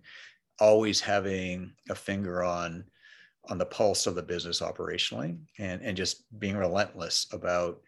always 0.59 1.01
having 1.01 1.73
a 1.91 1.95
finger 1.95 2.43
on 2.43 2.85
on 3.49 3.59
the 3.59 3.67
pulse 3.67 4.07
of 4.07 4.15
the 4.15 4.23
business 4.23 4.61
operationally 4.61 5.39
and, 5.59 5.81
and 5.83 5.97
just 5.97 6.25
being 6.39 6.57
relentless 6.57 7.27
about 7.33 7.81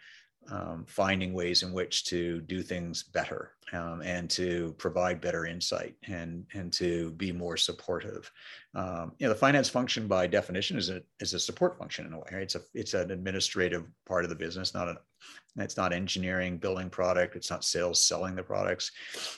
um, 0.50 0.84
finding 0.86 1.32
ways 1.32 1.62
in 1.62 1.72
which 1.72 2.04
to 2.06 2.40
do 2.42 2.62
things 2.62 3.02
better 3.02 3.52
um, 3.72 4.02
and 4.02 4.28
to 4.30 4.74
provide 4.78 5.20
better 5.20 5.46
insight 5.46 5.94
and 6.08 6.44
and 6.54 6.72
to 6.72 7.12
be 7.12 7.32
more 7.32 7.56
supportive. 7.56 8.30
Um, 8.74 9.12
you 9.18 9.26
know, 9.26 9.32
the 9.32 9.38
finance 9.38 9.68
function 9.68 10.08
by 10.08 10.26
definition 10.26 10.76
is 10.76 10.90
a 10.90 11.02
is 11.20 11.34
a 11.34 11.40
support 11.40 11.78
function 11.78 12.06
in 12.06 12.12
a 12.12 12.18
way. 12.18 12.28
Right? 12.32 12.42
It's 12.42 12.56
a 12.56 12.62
it's 12.74 12.94
an 12.94 13.10
administrative 13.10 13.84
part 14.06 14.24
of 14.24 14.30
the 14.30 14.36
business, 14.36 14.74
not 14.74 14.88
an 14.88 14.96
it's 15.56 15.76
not 15.76 15.92
engineering 15.92 16.58
building 16.58 16.90
product. 16.90 17.36
It's 17.36 17.50
not 17.50 17.64
sales 17.64 18.02
selling 18.02 18.34
the 18.34 18.42
products, 18.42 18.92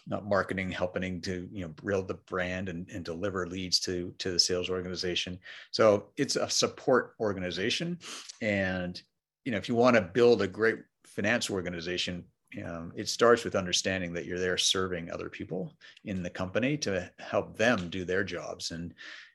not 0.07 0.27
marketing 0.27 0.70
helping 0.70 1.20
to 1.22 1.48
you 1.53 1.62
know 1.62 1.75
build 1.85 2.09
the 2.09 2.14
brand 2.14 2.68
and, 2.68 2.88
and 2.90 3.05
deliver 3.05 3.46
leads 3.46 3.81
to 3.81 4.14
to 4.18 4.33
the 4.33 4.38
sales 4.38 4.70
organization. 4.70 5.38
So 5.70 6.09
it's 6.16 6.37
a 6.37 6.48
support 6.48 7.14
organization, 7.20 7.98
and 8.40 9.01
you 9.44 9.53
know 9.53 9.59
if 9.59 9.68
you 9.68 9.75
want 9.75 9.96
to 9.96 10.03
build 10.03 10.42
a 10.42 10.48
great 10.48 10.79
finance 11.14 11.51
organization, 11.51 12.25
um, 12.64 12.92
it 12.94 13.09
starts 13.09 13.44
with 13.44 13.57
understanding 13.57 14.12
that 14.12 14.27
you're 14.27 14.38
there 14.38 14.59
serving 14.59 15.11
other 15.11 15.29
people 15.29 15.72
in 16.05 16.22
the 16.22 16.31
company 16.31 16.77
to 16.79 17.11
help 17.18 17.57
them 17.57 17.88
do 17.88 18.05
their 18.05 18.25
jobs 18.25 18.70
and 18.70 18.94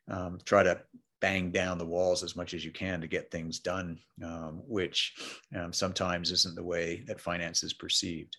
um, 0.10 0.40
try 0.46 0.64
to 0.64 0.80
bang 1.20 1.52
down 1.52 1.78
the 1.78 1.86
walls 1.86 2.24
as 2.24 2.36
much 2.36 2.54
as 2.54 2.64
you 2.64 2.72
can 2.72 3.02
to 3.02 3.08
get 3.08 3.32
things 3.32 3.60
done, 3.60 4.00
um, 4.24 4.62
which 4.68 5.16
um, 5.56 5.74
sometimes 5.74 6.32
isn't 6.32 6.56
the 6.56 6.64
way 6.64 7.04
that 7.08 7.20
finance 7.20 7.64
is 7.64 7.74
perceived. 7.74 8.38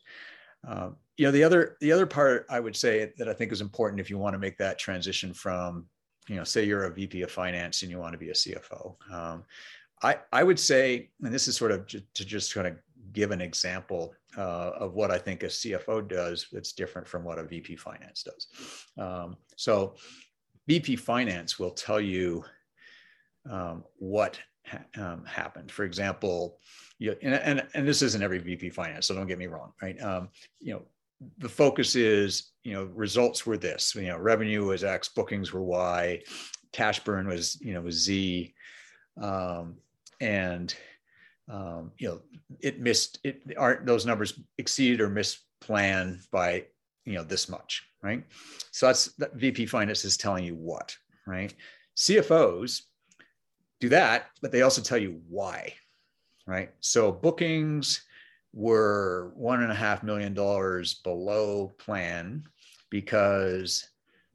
Um, 0.67 0.97
you 1.17 1.25
know, 1.25 1.33
the 1.33 1.45
other 1.45 1.77
the 1.81 1.93
other 1.93 2.07
part 2.07 2.47
I 2.51 2.61
would 2.61 2.77
say 2.77 3.13
that 3.19 3.29
I 3.29 3.33
think 3.33 3.53
is 3.53 3.61
important 3.61 4.01
if 4.01 4.11
you 4.11 4.19
want 4.19 4.35
to 4.35 4.39
make 4.39 4.59
that 4.59 4.79
transition 4.79 5.33
from, 5.33 5.87
you 6.29 6.37
know, 6.37 6.45
say 6.45 6.65
you're 6.65 6.85
a 6.85 6.95
VP 6.95 7.23
of 7.23 7.31
finance 7.31 7.83
and 7.83 7.91
you 7.91 7.99
want 7.99 8.13
to 8.13 8.19
be 8.19 8.31
a 8.31 8.35
CFO. 8.35 8.97
Um, 9.13 9.45
I 10.03 10.19
I 10.33 10.43
would 10.43 10.59
say, 10.59 11.11
and 11.23 11.33
this 11.33 11.49
is 11.49 11.57
sort 11.57 11.73
of 11.73 11.87
to 11.87 12.01
just 12.13 12.55
kind 12.55 12.67
of 12.67 12.77
give 13.19 13.33
an 13.33 13.41
example 13.41 14.15
uh, 14.37 14.71
of 14.79 14.95
what 14.95 15.11
I 15.11 15.19
think 15.19 15.43
a 15.43 15.47
CFO 15.47 16.07
does 16.07 16.47
that's 16.53 16.73
different 16.73 17.09
from 17.09 17.25
what 17.25 17.39
a 17.39 17.45
VP 17.45 17.75
finance 17.77 18.23
does. 18.23 18.47
Um, 18.97 19.37
so, 19.57 19.97
VP 20.69 20.97
finance 20.97 21.59
will 21.59 21.71
tell 21.71 22.01
you 22.01 22.45
um, 23.51 23.83
what 23.97 24.39
ha- 24.67 24.85
um, 24.97 25.25
happened. 25.25 25.73
For 25.73 25.85
example, 25.85 26.59
you, 26.99 27.17
and, 27.23 27.35
and, 27.35 27.67
and 27.75 27.89
this 27.89 28.03
isn't 28.03 28.23
every 28.23 28.39
VP 28.39 28.71
finance, 28.71 29.07
so 29.07 29.15
don't 29.15 29.27
get 29.27 29.39
me 29.39 29.47
wrong, 29.47 29.73
right? 29.83 30.01
Um, 30.01 30.29
you 30.61 30.75
know, 30.75 30.83
the 31.39 31.49
focus 31.49 31.97
is, 31.97 32.53
you 32.63 32.75
know, 32.75 32.85
results 32.95 33.47
were 33.47 33.57
this, 33.57 33.95
you 33.97 34.03
know, 34.03 34.19
revenue 34.19 34.67
was 34.67 34.85
X, 34.85 35.09
bookings 35.09 35.53
were 35.53 35.65
Y, 35.65 36.23
cash 36.73 37.01
burn 37.01 37.27
was, 37.27 37.59
you 37.61 37.73
know, 37.73 37.81
was 37.81 37.97
Z. 37.97 38.55
Um, 39.21 39.79
and 40.21 40.75
um, 41.49 41.93
you 41.99 42.09
know, 42.09 42.21
it 42.61 42.81
missed 42.81 43.19
it 43.25 43.43
aren't 43.57 43.87
those 43.87 44.07
numbers 44.07 44.39
exceeded 44.59 45.01
or 45.01 45.09
missed 45.09 45.41
plan 45.61 46.21
by 46.31 46.65
you 47.05 47.15
know 47.15 47.25
this 47.25 47.49
much, 47.49 47.85
right? 48.03 48.25
So 48.71 48.87
that's 48.87 49.07
that 49.17 49.35
VP 49.35 49.67
finance 49.67 50.05
is 50.05 50.17
telling 50.17 50.45
you 50.45 50.55
what, 50.55 50.97
right? 51.27 51.55
CFOs 51.97 52.83
do 53.81 53.89
that, 53.89 54.27
but 54.43 54.53
they 54.53 54.63
also 54.63 54.83
tell 54.83 54.99
you 54.99 55.21
why, 55.29 55.75
right? 56.47 56.71
So 56.81 57.11
bookings 57.11 58.05
were 58.53 59.33
one 59.35 59.63
and 59.63 59.73
a 59.73 59.75
half 59.75 60.03
million 60.03 60.35
dollars 60.35 60.95
below 60.95 61.73
plan 61.79 62.45
because 62.91 63.89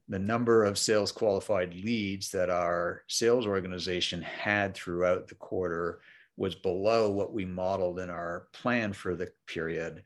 the 0.10 0.20
number 0.20 0.64
of 0.64 0.78
sales 0.78 1.12
qualified 1.12 1.74
leads 1.74 2.30
that 2.32 2.50
our 2.50 3.04
sales 3.08 3.48
organization 3.48 4.22
had 4.22 4.74
throughout 4.76 5.28
the 5.28 5.36
quarter 5.36 6.02
was 6.38 6.56
below 6.56 7.10
what 7.12 7.34
we 7.34 7.46
modeled 7.46 8.00
in 8.00 8.10
our 8.10 8.48
plan 8.54 8.94
for 8.94 9.16
the 9.16 9.32
period. 9.48 10.04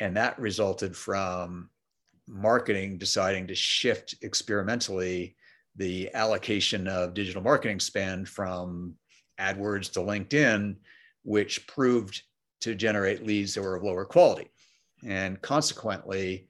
And 0.00 0.16
that 0.16 0.38
resulted 0.38 0.96
from 0.96 1.70
marketing 2.26 2.98
deciding 2.98 3.46
to 3.48 3.54
shift 3.54 4.14
experimentally 4.22 5.36
the 5.76 6.12
allocation 6.14 6.88
of 6.88 7.14
digital 7.14 7.42
marketing 7.42 7.80
spend 7.80 8.28
from 8.28 8.94
AdWords 9.38 9.92
to 9.92 10.00
LinkedIn, 10.00 10.76
which 11.22 11.66
proved 11.66 12.22
to 12.60 12.74
generate 12.74 13.24
leads 13.24 13.54
that 13.54 13.62
were 13.62 13.76
of 13.76 13.82
lower 13.82 14.04
quality. 14.04 14.50
And 15.06 15.40
consequently, 15.40 16.48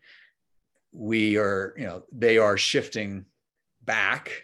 we 0.93 1.37
are, 1.37 1.75
you 1.77 1.87
know, 1.87 2.03
they 2.11 2.39
are 2.39 2.57
shifting 2.57 3.27
back. 3.85 4.43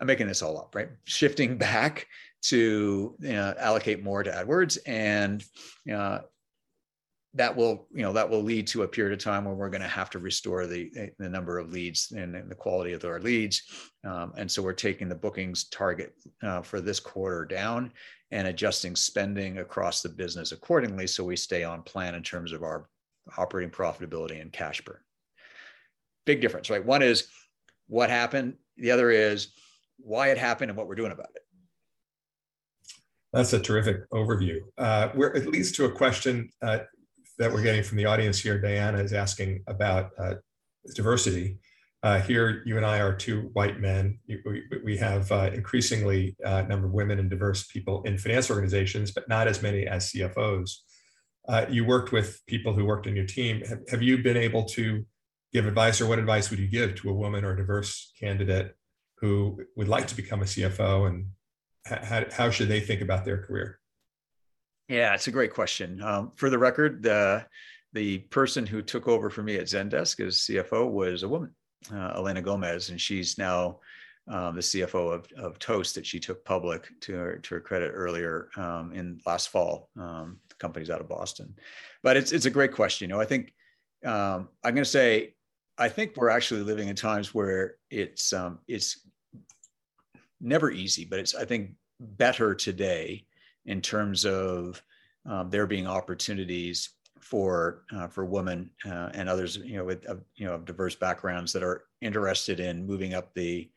I'm 0.00 0.06
making 0.06 0.26
this 0.26 0.42
all 0.42 0.58
up, 0.58 0.74
right? 0.74 0.90
Shifting 1.04 1.56
back 1.58 2.06
to 2.42 3.14
you 3.20 3.32
know, 3.32 3.54
allocate 3.58 4.02
more 4.02 4.22
to 4.22 4.30
AdWords, 4.30 4.78
and 4.86 5.44
uh, 5.92 6.20
that 7.34 7.56
will, 7.56 7.86
you 7.92 8.02
know, 8.02 8.12
that 8.12 8.28
will 8.28 8.42
lead 8.42 8.66
to 8.68 8.82
a 8.82 8.88
period 8.88 9.12
of 9.12 9.24
time 9.24 9.44
where 9.44 9.54
we're 9.54 9.70
going 9.70 9.82
to 9.82 9.88
have 9.88 10.10
to 10.10 10.18
restore 10.18 10.66
the 10.66 10.90
the 11.18 11.28
number 11.28 11.58
of 11.58 11.72
leads 11.72 12.12
and, 12.12 12.36
and 12.36 12.50
the 12.50 12.54
quality 12.54 12.92
of 12.92 13.04
our 13.04 13.20
leads. 13.20 13.62
Um, 14.04 14.32
and 14.36 14.50
so 14.50 14.62
we're 14.62 14.72
taking 14.72 15.08
the 15.08 15.14
bookings 15.14 15.64
target 15.64 16.14
uh, 16.42 16.62
for 16.62 16.80
this 16.80 17.00
quarter 17.00 17.44
down 17.44 17.92
and 18.30 18.48
adjusting 18.48 18.96
spending 18.96 19.58
across 19.58 20.02
the 20.02 20.08
business 20.08 20.52
accordingly, 20.52 21.06
so 21.06 21.24
we 21.24 21.36
stay 21.36 21.64
on 21.64 21.82
plan 21.82 22.14
in 22.14 22.22
terms 22.22 22.52
of 22.52 22.62
our 22.62 22.88
operating 23.38 23.70
profitability 23.70 24.40
and 24.40 24.52
cash 24.52 24.80
burn 24.82 24.98
big 26.24 26.40
difference, 26.40 26.70
right? 26.70 26.84
One 26.84 27.02
is 27.02 27.28
what 27.88 28.10
happened. 28.10 28.54
The 28.76 28.90
other 28.90 29.10
is 29.10 29.48
why 29.98 30.28
it 30.28 30.38
happened 30.38 30.70
and 30.70 30.78
what 30.78 30.88
we're 30.88 30.94
doing 30.94 31.12
about 31.12 31.30
it. 31.34 31.41
That's 33.32 33.52
a 33.54 33.58
terrific 33.58 34.08
overview. 34.10 34.60
Uh, 34.76 35.08
we're 35.14 35.32
it 35.34 35.46
leads 35.46 35.72
to 35.72 35.86
a 35.86 35.90
question 35.90 36.50
uh, 36.60 36.80
that 37.38 37.50
we're 37.50 37.62
getting 37.62 37.82
from 37.82 37.96
the 37.96 38.04
audience 38.04 38.38
here. 38.38 38.58
Diana 38.60 38.98
is 38.98 39.12
asking 39.12 39.62
about 39.66 40.10
uh, 40.18 40.34
diversity. 40.94 41.58
Uh, 42.02 42.20
here, 42.20 42.62
you 42.66 42.76
and 42.76 42.84
I 42.84 43.00
are 43.00 43.14
two 43.14 43.50
white 43.52 43.80
men. 43.80 44.18
We, 44.28 44.64
we 44.84 44.96
have 44.96 45.30
uh, 45.30 45.50
increasingly 45.54 46.36
uh, 46.44 46.62
number 46.62 46.88
of 46.88 46.92
women 46.92 47.20
and 47.20 47.30
diverse 47.30 47.64
people 47.68 48.02
in 48.02 48.18
finance 48.18 48.50
organizations, 48.50 49.12
but 49.12 49.28
not 49.28 49.46
as 49.46 49.62
many 49.62 49.86
as 49.86 50.10
CFOs. 50.10 50.70
you 51.70 51.84
worked 51.84 52.10
with 52.12 52.40
people 52.46 52.72
who 52.72 52.84
worked 52.84 53.06
in 53.06 53.14
your 53.14 53.26
team. 53.26 53.62
Have, 53.62 53.78
have 53.88 54.02
you 54.02 54.18
been 54.18 54.36
able 54.36 54.64
to 54.64 55.06
give 55.52 55.66
advice 55.66 56.00
or 56.00 56.06
what 56.06 56.18
advice 56.18 56.50
would 56.50 56.58
you 56.58 56.68
give 56.68 56.96
to 56.96 57.10
a 57.10 57.14
woman 57.14 57.44
or 57.44 57.52
a 57.52 57.56
diverse 57.56 58.12
candidate 58.18 58.74
who 59.18 59.60
would 59.76 59.88
like 59.88 60.08
to 60.08 60.16
become 60.16 60.42
a 60.42 60.46
CFO 60.46 61.06
and 61.08 61.26
how, 61.84 62.24
how 62.30 62.50
should 62.50 62.68
they 62.68 62.80
think 62.80 63.00
about 63.00 63.24
their 63.24 63.38
career? 63.38 63.78
Yeah, 64.88 65.14
it's 65.14 65.28
a 65.28 65.32
great 65.32 65.52
question. 65.52 66.02
Um, 66.02 66.32
for 66.36 66.50
the 66.50 66.58
record, 66.58 67.02
the 67.02 67.46
the 67.92 68.18
person 68.18 68.66
who 68.66 68.80
took 68.80 69.06
over 69.06 69.28
for 69.28 69.42
me 69.42 69.56
at 69.56 69.66
Zendesk 69.66 70.26
as 70.26 70.38
CFO 70.38 70.90
was 70.90 71.22
a 71.22 71.28
woman, 71.28 71.54
uh, 71.92 72.14
Elena 72.16 72.40
Gomez, 72.40 72.88
and 72.88 73.00
she's 73.00 73.36
now 73.36 73.80
um, 74.28 74.54
the 74.54 74.62
CFO 74.62 75.12
of, 75.12 75.26
of 75.36 75.58
Toast 75.58 75.94
that 75.96 76.06
she 76.06 76.18
took 76.18 76.44
public 76.44 76.88
to 77.02 77.12
her, 77.12 77.36
to 77.36 77.54
her 77.54 77.60
credit 77.60 77.90
earlier 77.92 78.48
um, 78.56 78.92
in 78.92 79.20
last 79.26 79.50
fall. 79.50 79.90
Um, 79.98 80.38
the 80.48 80.54
company's 80.54 80.90
out 80.90 81.00
of 81.00 81.08
Boston, 81.08 81.54
but 82.02 82.16
it's 82.16 82.32
it's 82.32 82.46
a 82.46 82.50
great 82.50 82.72
question. 82.72 83.08
You 83.08 83.14
know, 83.14 83.20
I 83.20 83.26
think 83.26 83.52
um, 84.04 84.48
I'm 84.64 84.74
going 84.74 84.84
to 84.84 84.84
say 84.84 85.34
I 85.78 85.88
think 85.88 86.16
we're 86.16 86.28
actually 86.28 86.62
living 86.62 86.88
in 86.88 86.96
times 86.96 87.34
where 87.34 87.76
it's 87.90 88.32
um, 88.32 88.60
it's 88.68 89.00
never 90.42 90.70
easy, 90.70 91.04
but 91.04 91.18
it's 91.18 91.34
I 91.34 91.44
think 91.44 91.70
better 92.00 92.54
today 92.54 93.24
in 93.64 93.80
terms 93.80 94.26
of 94.26 94.82
um, 95.24 95.50
there 95.50 95.66
being 95.66 95.86
opportunities 95.86 96.90
for 97.20 97.84
uh, 97.94 98.08
for 98.08 98.24
women 98.24 98.68
uh, 98.84 99.10
and 99.14 99.28
others 99.28 99.56
you 99.56 99.76
know 99.76 99.84
with 99.84 100.08
uh, 100.10 100.16
you 100.34 100.44
know 100.44 100.54
of 100.54 100.64
diverse 100.64 100.96
backgrounds 100.96 101.52
that 101.52 101.62
are 101.62 101.84
interested 102.00 102.58
in 102.58 102.86
moving 102.86 103.14
up 103.14 103.32
the 103.34 103.70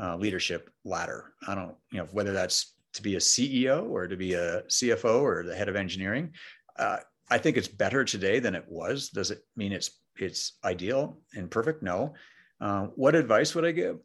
uh, 0.00 0.16
leadership 0.16 0.70
ladder. 0.84 1.32
I 1.46 1.54
don't 1.54 1.74
you 1.92 1.98
know 1.98 2.08
whether 2.12 2.32
that's 2.32 2.74
to 2.94 3.02
be 3.02 3.14
a 3.14 3.20
CEO 3.20 3.88
or 3.88 4.08
to 4.08 4.16
be 4.16 4.34
a 4.34 4.62
CFO 4.62 5.22
or 5.22 5.44
the 5.44 5.54
head 5.54 5.68
of 5.68 5.76
engineering. 5.76 6.32
Uh, 6.76 6.98
I 7.30 7.38
think 7.38 7.56
it's 7.56 7.68
better 7.68 8.04
today 8.04 8.40
than 8.40 8.56
it 8.56 8.64
was. 8.68 9.10
Does 9.10 9.30
it 9.30 9.44
mean 9.56 9.72
it's 9.72 9.90
it's 10.18 10.58
ideal 10.64 11.18
and 11.34 11.50
perfect? 11.50 11.82
No. 11.82 12.14
Uh, 12.60 12.86
what 12.96 13.14
advice 13.14 13.54
would 13.54 13.64
I 13.64 13.72
give? 13.72 13.98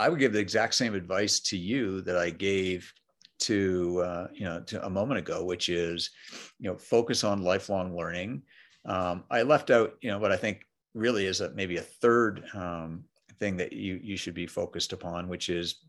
I 0.00 0.08
would 0.08 0.18
give 0.18 0.32
the 0.32 0.38
exact 0.38 0.74
same 0.74 0.94
advice 0.94 1.40
to 1.40 1.58
you 1.58 2.00
that 2.02 2.16
I 2.16 2.30
gave 2.30 2.90
to 3.40 4.00
uh, 4.02 4.28
you 4.32 4.44
know 4.44 4.60
to 4.60 4.84
a 4.86 4.90
moment 4.90 5.18
ago, 5.18 5.44
which 5.44 5.68
is 5.68 6.10
you 6.58 6.70
know 6.70 6.78
focus 6.78 7.22
on 7.22 7.42
lifelong 7.42 7.94
learning. 7.94 8.42
Um, 8.86 9.24
I 9.30 9.42
left 9.42 9.70
out 9.70 9.96
you 10.00 10.10
know 10.10 10.18
what 10.18 10.32
I 10.32 10.36
think 10.38 10.64
really 10.94 11.26
is 11.26 11.42
a, 11.42 11.50
maybe 11.50 11.76
a 11.76 11.82
third 11.82 12.44
um, 12.54 13.04
thing 13.38 13.58
that 13.58 13.74
you 13.74 14.00
you 14.02 14.16
should 14.16 14.32
be 14.34 14.46
focused 14.46 14.94
upon, 14.94 15.28
which 15.28 15.50
is 15.50 15.80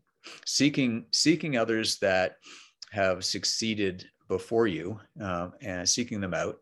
seeking 0.44 1.06
seeking 1.10 1.56
others 1.56 1.98
that 2.00 2.36
have 2.90 3.24
succeeded 3.24 4.06
before 4.28 4.66
you 4.66 5.00
um, 5.20 5.54
and 5.62 5.88
seeking 5.88 6.20
them 6.20 6.34
out 6.34 6.58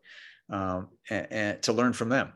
um, 0.49 0.87
and, 1.09 1.27
and, 1.31 1.61
to 1.61 1.73
learn 1.73 1.91
from 1.91 2.07
them 2.07 2.31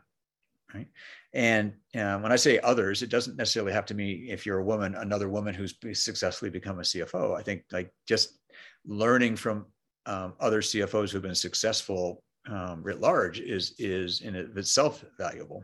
right 0.74 0.88
and 1.36 1.74
uh, 1.94 2.18
when 2.18 2.32
i 2.32 2.36
say 2.36 2.58
others 2.60 3.02
it 3.02 3.10
doesn't 3.10 3.36
necessarily 3.36 3.72
have 3.72 3.84
to 3.84 3.94
mean 3.94 4.26
if 4.28 4.46
you're 4.46 4.58
a 4.58 4.64
woman 4.64 4.94
another 4.96 5.28
woman 5.28 5.54
who's 5.54 5.74
successfully 5.92 6.50
become 6.50 6.78
a 6.78 6.82
cfo 6.82 7.38
i 7.38 7.42
think 7.42 7.62
like 7.70 7.92
just 8.08 8.38
learning 8.86 9.36
from 9.36 9.66
um, 10.06 10.32
other 10.40 10.62
cfos 10.62 11.10
who've 11.10 11.22
been 11.22 11.34
successful 11.34 12.22
um, 12.48 12.82
writ 12.82 13.00
large 13.00 13.38
is 13.38 13.74
is 13.78 14.22
in 14.22 14.34
itself 14.34 15.04
valuable. 15.18 15.62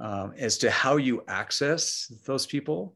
Um, 0.00 0.32
as 0.36 0.58
to 0.58 0.70
how 0.70 0.96
you 0.96 1.24
access 1.26 2.06
those 2.26 2.46
people 2.46 2.94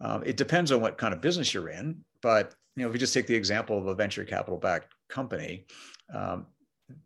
um, 0.00 0.22
it 0.26 0.36
depends 0.36 0.72
on 0.72 0.80
what 0.80 0.98
kind 0.98 1.14
of 1.14 1.20
business 1.20 1.54
you're 1.54 1.68
in 1.68 2.04
but 2.20 2.54
you 2.76 2.82
know 2.82 2.88
if 2.88 2.94
you 2.94 2.98
just 2.98 3.14
take 3.14 3.26
the 3.26 3.34
example 3.34 3.78
of 3.78 3.86
a 3.86 3.94
venture 3.94 4.24
capital 4.24 4.58
backed 4.58 4.92
company 5.08 5.66
um, 6.12 6.46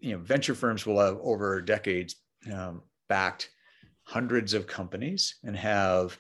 you 0.01 0.13
know 0.13 0.19
venture 0.19 0.55
firms 0.55 0.87
will 0.87 0.99
have 0.99 1.19
over 1.23 1.61
decades 1.61 2.17
um, 2.53 2.83
backed 3.09 3.51
hundreds 4.09 4.55
of 4.55 4.67
companies 4.67 5.35
and 5.45 5.55
have 5.55 6.19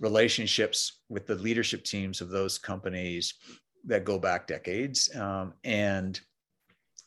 relationships 0.00 1.02
with 1.08 1.24
the 1.24 1.36
leadership 1.36 1.84
teams 1.84 2.20
of 2.20 2.30
those 2.30 2.58
companies 2.58 3.34
that 3.84 4.04
go 4.04 4.18
back 4.18 4.48
decades. 4.48 5.14
Um, 5.14 5.54
and 5.62 6.20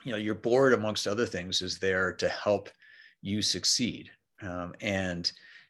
you 0.06 0.14
know, 0.14 0.18
your 0.18 0.36
board, 0.36 0.72
amongst 0.72 1.06
other 1.06 1.26
things, 1.26 1.62
is 1.62 1.80
there 1.80 2.14
to 2.14 2.30
help 2.30 2.70
you 3.22 3.42
succeed. 3.42 4.10
Um, 4.42 4.74
and 4.80 5.30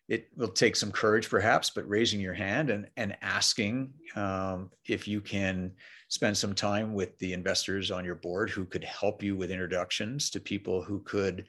it 0.10 0.27
will 0.38 0.49
take 0.49 0.75
some 0.75 0.91
courage, 0.91 1.27
perhaps, 1.27 1.71
but 1.71 1.89
raising 1.89 2.19
your 2.19 2.36
hand 2.36 2.69
and 2.69 2.88
and 2.97 3.17
asking 3.23 3.93
um, 4.15 4.69
if 4.86 5.08
you 5.08 5.21
can 5.21 5.71
spend 6.10 6.38
some 6.38 6.53
time 6.53 6.93
with 6.93 7.17
the 7.17 7.34
investors 7.34 7.89
on 7.89 8.05
your 8.05 8.15
board 8.15 8.51
who 8.51 8.65
could 8.65 8.84
help 8.84 9.23
you 9.23 9.36
with 9.36 9.49
introductions 9.49 10.29
to 10.29 10.39
people 10.39 10.84
who 10.84 10.99
could 10.99 11.45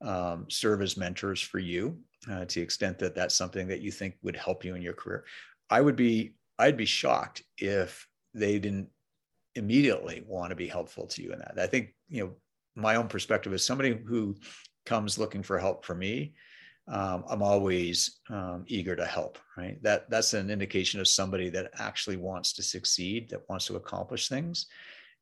um, 0.00 0.46
serve 0.48 0.80
as 0.80 0.96
mentors 0.96 1.40
for 1.40 1.58
you 1.58 1.98
uh, 2.30 2.44
to 2.44 2.60
the 2.60 2.64
extent 2.64 2.98
that 2.98 3.14
that's 3.14 3.34
something 3.34 3.68
that 3.68 3.80
you 3.80 3.90
think 3.90 4.16
would 4.22 4.36
help 4.36 4.64
you 4.64 4.74
in 4.74 4.82
your 4.82 4.94
career. 4.94 5.24
I 5.70 5.80
would 5.80 5.96
be 5.96 6.34
I'd 6.58 6.76
be 6.76 6.86
shocked 6.86 7.42
if 7.58 8.06
they 8.34 8.58
didn't 8.58 8.88
immediately 9.54 10.22
want 10.26 10.50
to 10.50 10.56
be 10.56 10.66
helpful 10.66 11.06
to 11.06 11.22
you 11.22 11.32
in 11.32 11.38
that. 11.38 11.58
I 11.58 11.66
think 11.66 11.94
you 12.08 12.24
know 12.24 12.32
my 12.74 12.96
own 12.96 13.08
perspective 13.08 13.52
is 13.52 13.64
somebody 13.64 13.98
who 14.06 14.36
comes 14.84 15.18
looking 15.18 15.42
for 15.42 15.58
help 15.58 15.84
for 15.84 15.94
me. 15.94 16.34
Um, 16.88 17.24
I'm 17.28 17.42
always 17.42 18.20
um, 18.30 18.64
eager 18.68 18.94
to 18.94 19.04
help. 19.04 19.38
Right. 19.56 19.82
That 19.82 20.08
that's 20.08 20.34
an 20.34 20.50
indication 20.50 21.00
of 21.00 21.08
somebody 21.08 21.48
that 21.50 21.70
actually 21.78 22.16
wants 22.16 22.52
to 22.54 22.62
succeed, 22.62 23.30
that 23.30 23.48
wants 23.48 23.66
to 23.66 23.76
accomplish 23.76 24.28
things, 24.28 24.66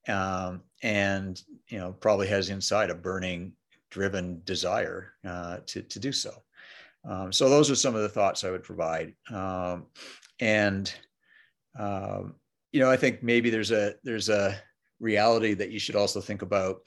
um, 0.08 0.62
and 0.82 1.40
you 1.68 1.78
know 1.78 1.92
probably 1.92 2.28
has 2.28 2.50
inside 2.50 2.90
a 2.90 2.94
burning, 2.94 3.52
driven 3.90 4.42
desire 4.44 5.12
uh, 5.26 5.58
to 5.66 5.82
to 5.82 5.98
do 5.98 6.12
so. 6.12 6.32
Um, 7.08 7.32
so 7.32 7.48
those 7.48 7.70
are 7.70 7.76
some 7.76 7.94
of 7.94 8.02
the 8.02 8.08
thoughts 8.08 8.44
I 8.44 8.50
would 8.50 8.64
provide. 8.64 9.14
Um, 9.30 9.86
and 10.40 10.92
um, 11.78 12.34
you 12.72 12.80
know, 12.80 12.90
I 12.90 12.96
think 12.96 13.22
maybe 13.22 13.50
there's 13.50 13.70
a 13.70 13.94
there's 14.02 14.28
a 14.28 14.56
reality 15.00 15.54
that 15.54 15.70
you 15.70 15.78
should 15.78 15.96
also 15.96 16.20
think 16.20 16.42
about 16.42 16.78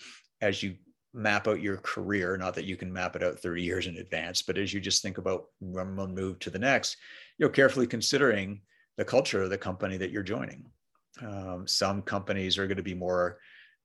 as 0.42 0.62
you 0.64 0.76
map 1.14 1.48
out 1.48 1.62
your 1.62 1.78
career. 1.78 2.38
Not 2.38 2.56
that 2.56 2.66
you 2.66 2.76
can 2.76 2.92
map 2.92 3.16
it 3.16 3.24
out 3.24 3.40
30 3.40 3.62
years 3.62 3.88
in 3.88 3.98
advance, 3.98 4.42
but 4.42 4.58
as 4.58 4.74
you 4.74 4.80
just 4.80 5.02
think 5.02 5.18
about 5.18 5.46
one 5.60 5.96
move 5.96 6.40
to 6.40 6.50
the 6.50 6.60
next, 6.60 6.98
you 7.38 7.46
know, 7.46 7.52
carefully 7.52 7.88
considering 7.88 8.62
the 8.98 9.06
culture 9.06 9.44
of 9.44 9.50
the 9.50 9.58
company 9.58 9.98
that 9.98 10.12
you're 10.12 10.24
joining. 10.24 10.66
Um, 11.22 11.66
some 11.68 12.02
companies 12.02 12.58
are 12.58 12.68
going 12.68 12.78
to 12.78 12.84
be 12.84 12.94
more 12.94 13.40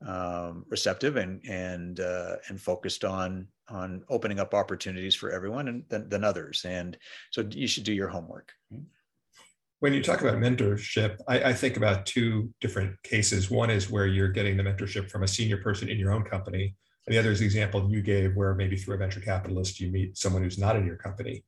um, 0.07 0.64
receptive 0.68 1.16
and 1.16 1.40
and 1.48 2.00
uh, 2.00 2.36
and 2.48 2.61
focused 2.61 3.05
on 3.05 3.46
on 3.68 4.03
opening 4.09 4.38
up 4.38 4.55
opportunities 4.55 5.14
for 5.14 5.30
everyone 5.30 5.68
and 5.68 5.84
than, 5.88 6.09
than 6.09 6.24
others. 6.24 6.64
And 6.66 6.96
so 7.30 7.46
you 7.50 7.66
should 7.66 7.84
do 7.84 7.92
your 7.92 8.09
homework. 8.09 8.53
When 9.80 9.94
you 9.94 10.03
talk 10.03 10.20
about 10.20 10.34
mentorship, 10.34 11.18
I, 11.26 11.42
I, 11.44 11.53
think 11.53 11.76
about 11.76 12.07
two 12.07 12.53
different 12.61 13.03
cases. 13.03 13.50
One 13.50 13.70
is 13.70 13.90
where 13.90 14.07
you're 14.07 14.28
getting 14.28 14.57
the 14.57 14.62
mentorship 14.62 15.11
from 15.11 15.22
a 15.22 15.28
senior 15.28 15.57
person 15.57 15.88
in 15.88 15.98
your 15.98 16.12
own 16.12 16.22
company. 16.22 16.74
And 17.07 17.14
the 17.14 17.18
other 17.18 17.32
is 17.32 17.40
the 17.40 17.46
example 17.46 17.90
you 17.90 18.00
gave 18.00 18.36
where 18.36 18.55
maybe 18.55 18.76
through 18.76 18.94
a 18.94 18.98
venture 18.98 19.20
capitalist, 19.20 19.80
you 19.80 19.90
meet 19.90 20.16
someone 20.16 20.42
who's 20.42 20.59
not 20.59 20.76
in 20.76 20.86
your 20.86 20.96
company. 20.96 21.44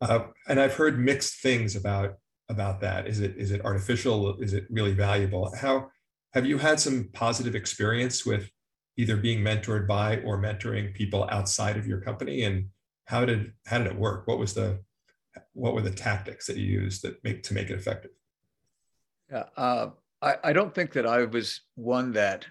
Uh, 0.00 0.26
and 0.48 0.60
I've 0.60 0.74
heard 0.74 0.98
mixed 0.98 1.40
things 1.40 1.76
about 1.76 2.16
about 2.48 2.80
that. 2.80 3.06
Is 3.06 3.20
it 3.20 3.36
is 3.36 3.52
it 3.52 3.64
artificial? 3.64 4.36
Is 4.40 4.52
it 4.52 4.66
really 4.68 4.92
valuable? 4.92 5.54
How 5.56 5.90
have 6.32 6.46
you 6.46 6.58
had 6.58 6.80
some 6.80 7.10
positive 7.12 7.54
experience 7.54 8.24
with 8.24 8.50
either 8.96 9.16
being 9.16 9.40
mentored 9.40 9.86
by 9.86 10.18
or 10.18 10.38
mentoring 10.38 10.94
people 10.94 11.28
outside 11.30 11.76
of 11.76 11.86
your 11.86 12.00
company? 12.00 12.42
And 12.42 12.68
how 13.06 13.24
did 13.24 13.52
how 13.66 13.78
did 13.78 13.88
it 13.88 13.98
work? 13.98 14.26
What 14.26 14.38
was 14.38 14.54
the 14.54 14.80
what 15.52 15.74
were 15.74 15.82
the 15.82 15.90
tactics 15.90 16.46
that 16.46 16.56
you 16.56 16.64
used 16.64 17.02
that 17.02 17.22
make 17.24 17.42
to 17.44 17.54
make 17.54 17.70
it 17.70 17.78
effective? 17.78 18.10
Yeah, 19.30 19.44
uh, 19.56 19.90
I, 20.20 20.36
I 20.44 20.52
don't 20.52 20.74
think 20.74 20.92
that 20.92 21.06
I 21.06 21.24
was 21.24 21.62
one 21.74 22.12
that 22.12 22.46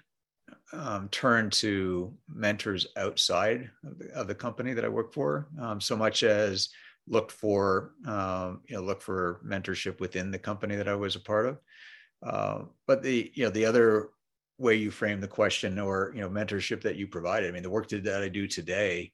um, 0.74 1.10
turned 1.10 1.52
to 1.54 2.14
mentors 2.28 2.88
outside 2.98 3.70
of 3.84 4.00
the, 4.00 4.12
of 4.14 4.28
the, 4.28 4.36
company 4.36 4.74
that 4.74 4.86
I 4.86 4.88
work 4.88 5.14
for, 5.14 5.48
um, 5.60 5.82
so 5.82 5.96
much 5.96 6.24
as 6.24 6.70
looked 7.08 7.32
for 7.32 7.92
um, 8.06 8.62
you 8.68 8.76
know 8.76 8.82
look 8.82 9.02
for 9.02 9.42
mentorship 9.46 10.00
within 10.00 10.32
the 10.32 10.40
company 10.40 10.76
that 10.76 10.88
I 10.88 10.96
was 10.96 11.16
a 11.16 11.20
part 11.20 11.48
of. 11.48 11.58
Uh, 12.24 12.64
but 12.88 13.02
the 13.02 13.32
you 13.34 13.44
know 13.44 13.50
the 13.50 13.66
other 13.66 14.10
way 14.58 14.76
you 14.76 14.92
frame 14.92 15.20
the 15.20 15.28
question 15.28 15.80
or 15.80 16.12
you 16.16 16.22
know 16.22 16.30
mentorship 16.30 16.82
that 16.82 16.96
you 16.96 17.08
provided, 17.08 17.50
I 17.50 17.52
mean 17.52 17.64
the 17.64 17.70
work 17.70 17.90
that 17.90 18.22
I 18.22 18.30
do 18.30 18.48
today 18.48 19.12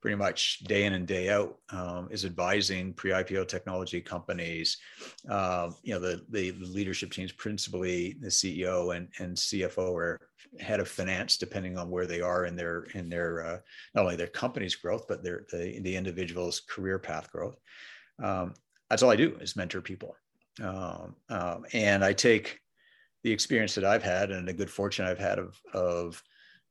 pretty 0.00 0.16
much 0.16 0.60
day 0.60 0.84
in 0.84 0.94
and 0.94 1.06
day 1.06 1.28
out 1.28 1.58
um, 1.70 2.08
is 2.10 2.24
advising 2.24 2.92
pre-IPO 2.94 3.46
technology 3.46 4.00
companies. 4.00 4.78
Uh, 5.28 5.70
you 5.82 5.92
know, 5.92 6.00
the, 6.00 6.24
the 6.30 6.52
leadership 6.52 7.12
teams, 7.12 7.32
principally 7.32 8.16
the 8.20 8.28
CEO 8.28 8.96
and, 8.96 9.08
and 9.18 9.36
CFO 9.36 9.90
or 9.90 10.18
head 10.58 10.80
of 10.80 10.88
finance, 10.88 11.36
depending 11.36 11.76
on 11.76 11.90
where 11.90 12.06
they 12.06 12.20
are 12.20 12.46
in 12.46 12.56
their 12.56 12.84
in 12.94 13.08
their 13.08 13.44
uh, 13.44 13.58
not 13.94 14.04
only 14.04 14.16
their 14.16 14.26
company's 14.26 14.74
growth, 14.74 15.06
but 15.06 15.22
their 15.22 15.44
the, 15.52 15.78
the 15.80 15.94
individual's 15.94 16.60
career 16.60 16.98
path 16.98 17.30
growth. 17.30 17.56
Um, 18.22 18.54
that's 18.88 19.02
all 19.02 19.10
I 19.10 19.16
do 19.16 19.36
is 19.40 19.54
mentor 19.54 19.80
people, 19.82 20.16
um, 20.62 21.14
um 21.28 21.64
and 21.72 22.04
I 22.04 22.12
take 22.12 22.60
the 23.22 23.32
experience 23.32 23.74
that 23.74 23.84
I've 23.84 24.02
had 24.02 24.30
and 24.30 24.48
the 24.48 24.52
good 24.52 24.70
fortune 24.70 25.04
I've 25.04 25.18
had 25.18 25.38
of 25.38 25.60
of 25.72 26.22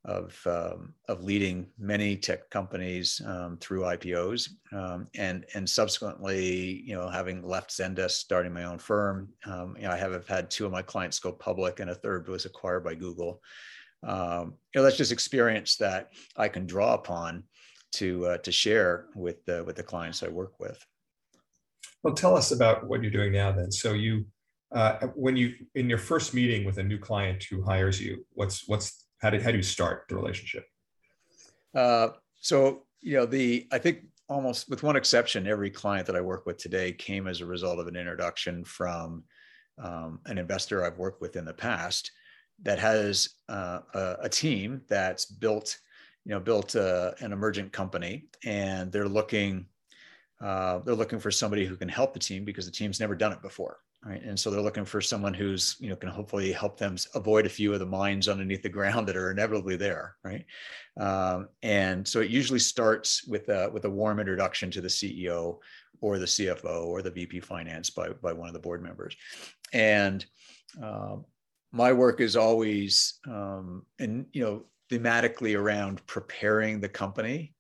of 0.06 0.42
um, 0.46 0.94
of 1.08 1.24
leading 1.24 1.68
many 1.78 2.16
tech 2.16 2.50
companies 2.50 3.22
um, 3.26 3.58
through 3.58 3.82
IPOs, 3.82 4.50
um, 4.72 5.08
and 5.16 5.46
and 5.56 5.70
subsequently, 5.70 6.82
you 6.86 6.96
know, 6.96 7.10
having 7.10 7.44
left 7.44 7.72
Zendesk, 7.72 8.12
starting 8.12 8.54
my 8.54 8.64
own 8.64 8.80
firm, 8.80 9.30
um, 9.46 9.76
you 9.78 9.84
know, 9.84 9.92
I 9.92 9.98
have 9.98 10.28
had 10.28 10.50
two 10.50 10.66
of 10.66 10.72
my 10.72 10.82
clients 10.82 11.20
go 11.20 11.32
public, 11.32 11.80
and 11.80 11.90
a 11.90 11.96
third 11.96 12.28
was 12.30 12.46
acquired 12.46 12.84
by 12.84 12.96
Google. 12.96 13.42
You 14.04 14.10
know, 14.10 14.84
that's 14.84 14.98
just 14.98 15.12
experience 15.12 15.76
that 15.78 16.12
I 16.38 16.48
can 16.48 16.66
draw 16.66 16.94
upon 16.94 17.44
to 17.94 18.26
uh, 18.26 18.38
to 18.40 18.52
share 18.52 19.08
with 19.16 19.44
the 19.46 19.64
with 19.66 19.76
the 19.76 19.84
clients 19.84 20.24
I 20.24 20.30
work 20.30 20.60
with. 20.60 20.84
Well, 22.04 22.14
tell 22.14 22.36
us 22.36 22.52
about 22.52 22.88
what 22.88 23.02
you're 23.02 23.12
doing 23.12 23.34
now. 23.34 23.52
Then, 23.52 23.72
so 23.72 23.94
you. 23.94 24.26
Uh, 24.72 25.08
when 25.16 25.36
you 25.36 25.52
in 25.74 25.90
your 25.90 25.98
first 25.98 26.32
meeting 26.36 26.64
with 26.64 26.78
a 26.78 26.84
new 26.84 27.00
client 27.00 27.44
who 27.50 27.64
hires 27.64 28.00
you, 28.00 28.24
what's 28.34 28.68
what's 28.68 29.08
how 29.20 29.30
do, 29.30 29.40
how 29.40 29.52
do 29.52 29.58
you 29.58 29.64
start 29.64 30.06
the 30.10 30.16
relationship? 30.16 30.66
Uh, 31.76 32.10
so, 32.40 32.84
you 33.02 33.18
know, 33.18 33.26
the, 33.26 33.68
I 33.72 33.78
think 33.78 34.06
almost 34.28 34.70
with 34.70 34.84
one 34.84 34.96
exception, 34.96 35.48
every 35.48 35.70
client 35.70 36.08
that 36.08 36.16
I 36.16 36.22
work 36.22 36.46
with 36.46 36.58
today 36.58 36.92
came 36.92 37.28
as 37.28 37.42
a 37.42 37.46
result 37.46 37.80
of 37.80 37.88
an 37.88 37.96
introduction 37.96 38.64
from 38.64 39.24
um, 39.78 40.20
an 40.26 40.38
investor 40.38 40.84
I've 40.84 40.98
worked 40.98 41.22
with 41.22 41.36
in 41.36 41.46
the 41.46 41.54
past 41.54 42.12
that 42.64 42.80
has 42.80 43.30
uh, 43.48 43.80
a, 43.94 44.16
a, 44.24 44.30
team 44.30 44.82
that's 44.90 45.26
built, 45.26 45.78
you 46.26 46.32
know, 46.32 46.40
built 46.40 46.76
uh, 46.76 47.12
an 47.22 47.32
emergent 47.32 47.72
company, 47.72 48.26
and 48.44 48.92
they're 48.92 49.08
looking, 49.08 49.66
uh, 50.42 50.80
they're 50.80 50.96
looking 50.96 51.20
for 51.20 51.32
somebody 51.32 51.66
who 51.66 51.76
can 51.76 51.90
help 51.90 52.14
the 52.14 52.20
team 52.20 52.46
because 52.46 52.66
the 52.66 52.72
team's 52.72 53.00
never 53.00 53.16
done 53.16 53.32
it 53.32 53.42
before 53.42 53.80
right? 54.04 54.24
And 54.24 54.40
so 54.40 54.50
they're 54.50 54.62
looking 54.62 54.86
for 54.86 55.02
someone 55.02 55.34
who's 55.34 55.76
you 55.80 55.90
know 55.90 55.96
can 55.96 56.10
hopefully 56.10 56.52
help 56.52 56.78
them 56.78 56.96
avoid 57.16 57.46
a 57.46 57.50
few 57.50 57.74
of 57.74 57.80
the 57.80 57.86
mines 57.86 58.28
underneath 58.28 58.64
the 58.64 58.70
ground 58.70 59.08
that 59.10 59.18
are 59.18 59.32
inevitably 59.32 59.76
there 59.76 60.16
right? 60.24 60.46
Um, 61.00 61.50
and 61.62 62.08
so 62.08 62.22
it 62.22 62.30
usually 62.30 62.60
starts 62.60 63.26
with 63.26 63.50
a 63.50 63.70
with 63.72 63.86
a 63.86 63.90
warm 63.90 64.20
introduction 64.20 64.72
to 64.72 64.82
the 64.82 64.88
ceo 64.88 65.58
or 66.02 66.18
the 66.18 66.26
cfo 66.26 66.86
or 66.86 67.02
the 67.02 67.12
vp 67.12 67.40
finance 67.42 67.90
by 67.90 68.10
by 68.10 68.34
one 68.34 68.48
of 68.48 68.54
the 68.54 68.60
board 68.60 68.82
members. 68.82 69.16
And 69.74 70.26
um, 70.82 71.26
my 71.72 71.94
work 71.94 72.22
is 72.22 72.36
always 72.36 73.20
um, 73.28 73.86
and 74.00 74.26
you 74.32 74.44
know 74.44 74.64
thematically 74.90 75.58
around 75.58 76.06
preparing 76.08 76.80
the 76.80 76.90
company 76.90 77.54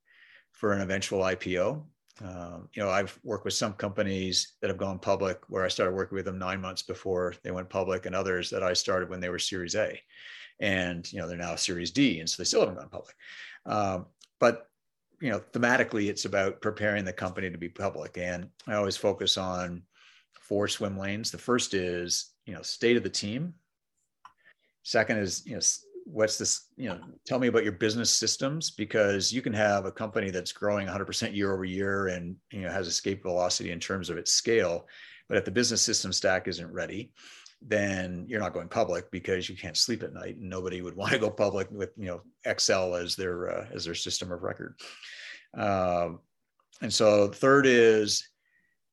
for 0.51 0.73
an 0.73 0.81
eventual 0.81 1.19
ipo 1.19 1.83
um, 2.21 2.67
you 2.73 2.83
know, 2.83 2.89
I've 2.89 3.17
worked 3.23 3.45
with 3.45 3.53
some 3.53 3.73
companies 3.73 4.55
that 4.61 4.69
have 4.69 4.77
gone 4.77 4.99
public 4.99 5.39
where 5.47 5.63
I 5.63 5.69
started 5.69 5.95
working 5.95 6.15
with 6.15 6.25
them 6.25 6.37
nine 6.37 6.59
months 6.59 6.81
before 6.81 7.33
they 7.43 7.51
went 7.51 7.69
public, 7.69 8.05
and 8.05 8.15
others 8.15 8.49
that 8.49 8.63
I 8.63 8.73
started 8.73 9.09
when 9.09 9.19
they 9.19 9.29
were 9.29 9.39
Series 9.39 9.75
A, 9.75 9.99
and 10.59 11.11
you 11.11 11.19
know 11.19 11.27
they're 11.27 11.37
now 11.37 11.55
Series 11.55 11.91
D, 11.91 12.19
and 12.19 12.29
so 12.29 12.41
they 12.41 12.45
still 12.45 12.61
haven't 12.61 12.75
gone 12.75 12.89
public. 12.89 13.15
Um, 13.65 14.05
but 14.39 14.67
you 15.21 15.29
know, 15.29 15.39
thematically, 15.53 16.09
it's 16.09 16.25
about 16.25 16.61
preparing 16.61 17.05
the 17.05 17.13
company 17.13 17.49
to 17.49 17.57
be 17.57 17.69
public, 17.69 18.17
and 18.17 18.49
I 18.67 18.73
always 18.73 18.97
focus 18.97 19.37
on 19.37 19.83
four 20.41 20.67
swim 20.67 20.97
lanes. 20.97 21.31
The 21.31 21.37
first 21.37 21.73
is 21.73 22.31
you 22.45 22.53
know 22.53 22.61
state 22.61 22.97
of 22.97 23.03
the 23.03 23.09
team. 23.09 23.53
Second 24.83 25.19
is 25.19 25.45
you 25.45 25.53
know 25.53 25.61
what's 26.11 26.37
this 26.37 26.69
you 26.75 26.89
know 26.89 26.99
tell 27.25 27.39
me 27.39 27.47
about 27.47 27.63
your 27.63 27.73
business 27.73 28.09
systems 28.09 28.71
because 28.71 29.31
you 29.31 29.41
can 29.41 29.53
have 29.53 29.85
a 29.85 29.91
company 29.91 30.31
that's 30.31 30.51
growing 30.51 30.87
100% 30.87 31.35
year 31.35 31.53
over 31.53 31.65
year 31.65 32.07
and 32.07 32.35
you 32.51 32.61
know 32.61 32.71
has 32.71 32.87
escape 32.87 33.21
velocity 33.21 33.71
in 33.71 33.79
terms 33.79 34.09
of 34.09 34.17
its 34.17 34.31
scale. 34.31 34.87
But 35.27 35.37
if 35.37 35.45
the 35.45 35.51
business 35.51 35.81
system 35.81 36.11
stack 36.11 36.47
isn't 36.47 36.71
ready 36.71 37.11
then 37.61 38.25
you're 38.29 38.39
not 38.39 38.53
going 38.53 38.69
public 38.69 39.11
because 39.11 39.49
you 39.49 39.55
can't 39.57 39.75
sleep 39.75 40.01
at 40.01 40.13
night 40.13 40.37
and 40.37 40.49
nobody 40.49 40.81
would 40.81 40.95
want 40.95 41.11
to 41.11 41.19
go 41.19 41.29
public 41.29 41.69
with 41.71 41.91
you 41.97 42.07
know 42.07 42.21
excel 42.45 42.95
as 42.95 43.15
their 43.15 43.49
uh, 43.49 43.65
as 43.73 43.85
their 43.85 43.95
system 43.95 44.31
of 44.31 44.43
record. 44.43 44.79
Um, 45.55 46.19
and 46.81 46.93
so 46.93 47.27
third 47.27 47.65
is 47.65 48.27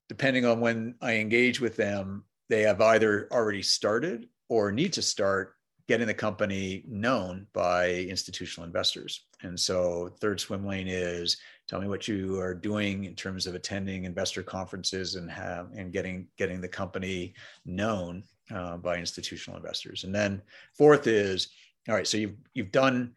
depending 0.09 0.45
on 0.45 0.61
when 0.61 0.95
i 1.01 1.15
engage 1.15 1.61
with 1.61 1.77
them 1.77 2.25
they 2.49 2.63
have 2.63 2.81
either 2.81 3.29
already 3.33 3.63
started 3.63 4.29
or 4.49 4.73
need 4.73 4.93
to 4.93 5.03
start 5.03 5.56
getting 5.89 6.07
the 6.07 6.15
company 6.15 6.83
known 6.89 7.47
by 7.53 7.91
institutional 7.91 8.67
investors. 8.67 9.27
And 9.43 9.59
so, 9.59 10.11
third 10.21 10.41
swim 10.41 10.67
lane 10.67 10.89
is 10.89 11.37
tell 11.69 11.81
me 11.81 11.89
what 11.89 12.09
you 12.09 12.39
are 12.41 12.55
doing 12.55 13.05
in 13.05 13.15
terms 13.15 13.47
of 13.47 13.55
attending 13.55 14.05
investor 14.05 14.43
conferences 14.43 15.15
and 15.15 15.31
have 15.31 15.71
and 15.77 15.93
getting 15.93 16.27
getting 16.37 16.61
the 16.61 16.69
company 16.69 17.35
known 17.65 18.25
uh, 18.55 18.77
by 18.77 18.97
institutional 18.97 19.59
investors. 19.59 20.05
And 20.05 20.15
then 20.15 20.43
fourth 20.77 21.07
is 21.07 21.49
all 21.89 21.95
right. 21.95 22.07
So 22.07 22.17
you've 22.17 22.37
you've 22.55 22.73
done 22.73 23.13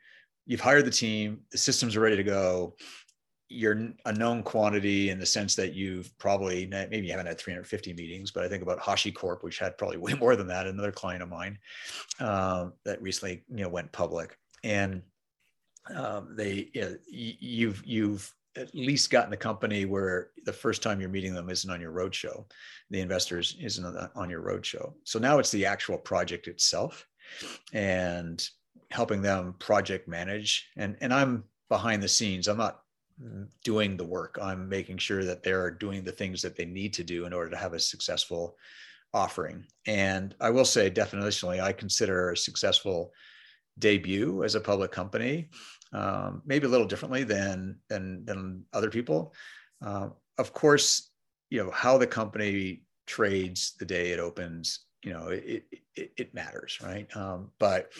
you've 0.45 0.61
hired 0.61 0.85
the 0.85 0.91
team, 0.91 1.41
the 1.51 1.57
systems 1.57 1.95
are 1.95 2.01
ready 2.01 2.17
to 2.17 2.23
go 2.23 2.75
you're 3.49 3.91
a 4.05 4.13
known 4.13 4.43
quantity 4.43 5.09
in 5.09 5.19
the 5.19 5.25
sense 5.25 5.55
that 5.55 5.73
you've 5.73 6.15
probably 6.19 6.67
maybe 6.67 7.07
you 7.07 7.11
haven't 7.11 7.25
had 7.25 7.39
350 7.39 7.93
meetings, 7.93 8.29
but 8.29 8.43
I 8.43 8.47
think 8.47 8.61
about 8.61 8.79
HashiCorp, 8.79 9.43
which 9.43 9.57
had 9.57 9.77
probably 9.77 9.97
way 10.05 10.13
more 10.13 10.35
than 10.35 10.47
that. 10.47 10.67
Another 10.67 10.91
client 10.91 11.23
of 11.23 11.29
mine 11.29 11.57
um, 12.19 12.73
that 12.85 13.01
recently 13.01 13.43
you 13.49 13.63
know 13.63 13.69
went 13.69 13.91
public, 13.91 14.37
and 14.63 15.01
um, 15.93 16.35
they 16.35 16.69
you 16.73 16.81
know, 16.81 16.95
you've 17.09 17.85
you've 17.85 18.31
at 18.55 18.73
least 18.75 19.09
gotten 19.09 19.31
the 19.31 19.37
company 19.37 19.85
where 19.85 20.29
the 20.45 20.53
first 20.53 20.83
time 20.83 20.99
you're 20.99 21.09
meeting 21.09 21.33
them 21.33 21.49
isn't 21.49 21.69
on 21.69 21.79
your 21.79 21.91
roadshow, 21.91 22.45
the 22.89 22.99
investors 22.99 23.55
isn't 23.61 24.09
on 24.15 24.29
your 24.29 24.41
roadshow. 24.41 24.93
So 25.03 25.17
now 25.17 25.39
it's 25.39 25.51
the 25.51 25.65
actual 25.65 25.97
project 25.97 26.47
itself, 26.47 27.07
and 27.73 28.47
helping 28.91 29.23
them 29.23 29.55
project 29.57 30.07
manage. 30.07 30.67
And 30.77 30.97
and 31.01 31.11
I'm 31.11 31.45
behind 31.67 32.03
the 32.03 32.07
scenes. 32.07 32.47
I'm 32.47 32.57
not 32.57 32.81
doing 33.63 33.97
the 33.97 34.05
work. 34.05 34.37
I'm 34.41 34.69
making 34.69 34.97
sure 34.97 35.23
that 35.23 35.43
they're 35.43 35.71
doing 35.71 36.03
the 36.03 36.11
things 36.11 36.41
that 36.41 36.55
they 36.55 36.65
need 36.65 36.93
to 36.93 37.03
do 37.03 37.25
in 37.25 37.33
order 37.33 37.49
to 37.51 37.57
have 37.57 37.73
a 37.73 37.79
successful 37.79 38.57
offering. 39.13 39.65
And 39.85 40.35
I 40.39 40.49
will 40.49 40.65
say, 40.65 40.89
definitionally, 40.89 41.61
I 41.61 41.73
consider 41.73 42.31
a 42.31 42.37
successful 42.37 43.11
debut 43.79 44.43
as 44.43 44.55
a 44.55 44.61
public 44.61 44.91
company, 44.91 45.49
um, 45.93 46.41
maybe 46.45 46.67
a 46.67 46.69
little 46.69 46.87
differently 46.87 47.23
than 47.23 47.77
than 47.89 48.25
than 48.25 48.65
other 48.73 48.89
people. 48.89 49.33
Uh, 49.81 50.09
of 50.37 50.53
course, 50.53 51.09
you 51.49 51.63
know 51.63 51.71
how 51.71 51.97
the 51.97 52.07
company 52.07 52.83
trades 53.07 53.73
the 53.79 53.85
day 53.85 54.11
it 54.11 54.19
opens. 54.19 54.85
You 55.03 55.13
know, 55.13 55.27
it 55.29 55.63
it, 55.95 56.11
it 56.17 56.33
matters, 56.33 56.79
right? 56.83 57.07
Um, 57.15 57.51
but 57.59 57.91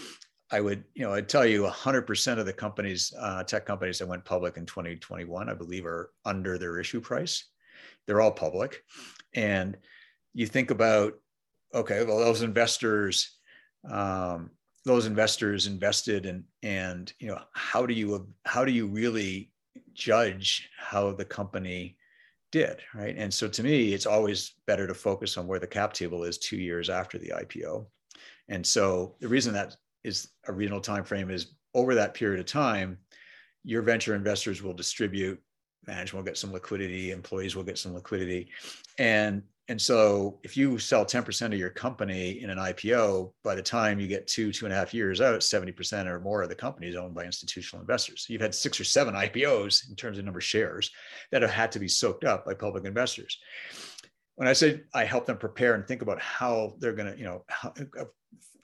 I 0.52 0.62
would, 0.62 0.84
you 0.96 1.04
know, 1.04 1.14
I'd 1.14 1.30
tell 1.30 1.46
you 1.46 1.64
100% 1.64 2.40
of 2.40 2.46
the 2.46 2.54
companies, 2.54 3.14
uh, 3.20 3.44
tech 3.44 3.66
companies 3.66 4.00
that 4.00 4.08
went 4.08 4.26
public 4.26 4.58
in 4.58 4.66
2021, 4.66 5.50
I 5.50 5.54
believe, 5.54 5.86
are 5.86 6.12
under 6.26 6.58
their 6.58 6.80
issue 6.80 7.02
price. 7.02 7.46
They're 8.08 8.22
all 8.22 8.32
public, 8.32 8.84
and 9.36 9.78
you 10.34 10.48
think 10.48 10.72
about, 10.72 11.14
okay, 11.76 12.04
well, 12.04 12.18
those 12.18 12.42
investors, 12.42 13.38
um, 13.88 14.50
those 14.86 15.06
investors 15.06 15.68
invested, 15.68 16.26
and 16.26 16.44
and 16.64 17.14
you 17.20 17.28
know, 17.28 17.40
how 17.54 17.86
do 17.86 17.94
you 17.94 18.28
how 18.46 18.66
do 18.66 18.72
you 18.72 18.88
really 18.88 19.52
judge 19.94 20.70
how 20.78 21.12
the 21.12 21.26
company 21.26 21.98
did, 22.52 22.78
right? 22.96 23.16
And 23.16 23.34
so 23.34 23.48
to 23.48 23.64
me, 23.64 23.94
it's 23.94 24.06
always 24.06 24.54
better 24.66 24.88
to 24.88 24.94
focus 24.94 25.38
on 25.38 25.46
where 25.46 25.60
the 25.60 25.68
cap 25.68 25.94
table 25.94 26.24
is 26.24 26.38
two 26.38 26.58
years 26.58 26.90
after 26.90 27.18
the 27.18 27.30
IPO. 27.30 27.86
And 28.48 28.66
so 28.66 29.16
the 29.20 29.28
reason 29.28 29.54
that 29.54 29.76
is 30.04 30.30
a 30.48 30.54
reasonable 30.54 30.82
time 30.82 31.04
frame 31.04 31.30
is 31.30 31.54
over 31.74 31.96
that 31.96 32.14
period 32.14 32.40
of 32.40 32.46
time, 32.46 32.98
your 33.64 33.82
venture 33.82 34.16
investors 34.16 34.62
will 34.62 34.74
distribute, 34.74 35.40
management 35.86 36.24
will 36.24 36.30
get 36.30 36.38
some 36.38 36.52
liquidity, 36.52 37.12
employees 37.12 37.56
will 37.56 37.64
get 37.64 37.78
some 37.78 37.94
liquidity. 37.94 38.50
And 38.98 39.44
and 39.70 39.80
so 39.80 40.40
if 40.44 40.58
you 40.58 40.80
sell 40.80 41.06
10% 41.06 41.46
of 41.46 41.54
your 41.54 41.70
company 41.70 42.42
in 42.42 42.50
an 42.50 42.58
IPO, 42.58 43.32
by 43.44 43.54
the 43.54 43.62
time 43.62 44.00
you 44.00 44.08
get 44.08 44.26
two, 44.26 44.52
two 44.52 44.66
and 44.66 44.74
a 44.74 44.76
half 44.76 44.96
years 44.96 45.22
out, 45.22 45.42
70% 45.42 46.08
or 46.08 46.20
more 46.20 46.42
of 46.42 46.50
the 46.50 46.56
company 46.56 46.88
is 46.88 46.96
owned 46.96 47.14
by 47.14 47.24
institutional 47.24 47.80
investors. 47.80 48.26
You've 48.28 48.42
had 48.42 48.56
six 48.56 48.80
or 48.80 48.84
seven 48.84 49.14
IPOs 49.14 49.88
in 49.88 49.96
terms 49.96 50.18
of 50.18 50.26
number 50.26 50.40
of 50.40 50.44
shares 50.44 50.90
that 51.32 51.44
have 51.44 51.52
had 51.52 51.72
to 51.74 51.80
be 51.80 51.88
soaked 51.88 52.24
up 52.24 52.48
by 52.48 52.56
public 52.56 52.86
investors. 52.86 53.38
When 54.38 54.48
I 54.48 54.54
said 54.54 54.86
I 54.96 55.06
help 55.06 55.28
them 55.28 55.38
prepare 55.38 55.76
and 55.76 55.88
think 55.88 56.02
about 56.02 56.20
how 56.20 56.74
they're 56.80 56.94
going 56.94 57.14
to, 57.14 57.20
you 57.20 57.26
know, 57.26 57.46
how, 57.48 57.72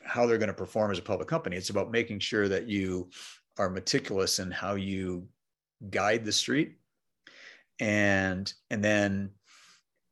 how 0.06 0.26
they're 0.26 0.38
going 0.38 0.48
to 0.48 0.54
perform 0.54 0.92
as 0.92 1.00
a 1.00 1.04
public 1.04 1.28
company. 1.28 1.58
It's 1.58 1.70
about 1.70 1.92
making 1.92 2.20
sure 2.20 2.48
that 2.48 2.68
you 2.68 3.10
are 3.58 3.70
meticulous 3.70 4.40
in 4.40 4.52
how 4.52 4.76
you 4.76 5.28
guide 5.90 6.24
the 6.24 6.32
street 6.32 6.78
and 7.80 8.54
and 8.70 8.84
then 8.84 9.32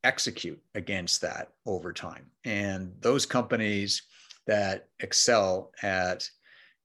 execute 0.02 0.60
against 0.74 1.22
that 1.22 1.52
over 1.64 1.92
time. 1.92 2.26
And 2.44 2.92
those 3.00 3.24
companies 3.24 4.02
that 4.46 4.88
excel 5.00 5.72
at 5.82 6.28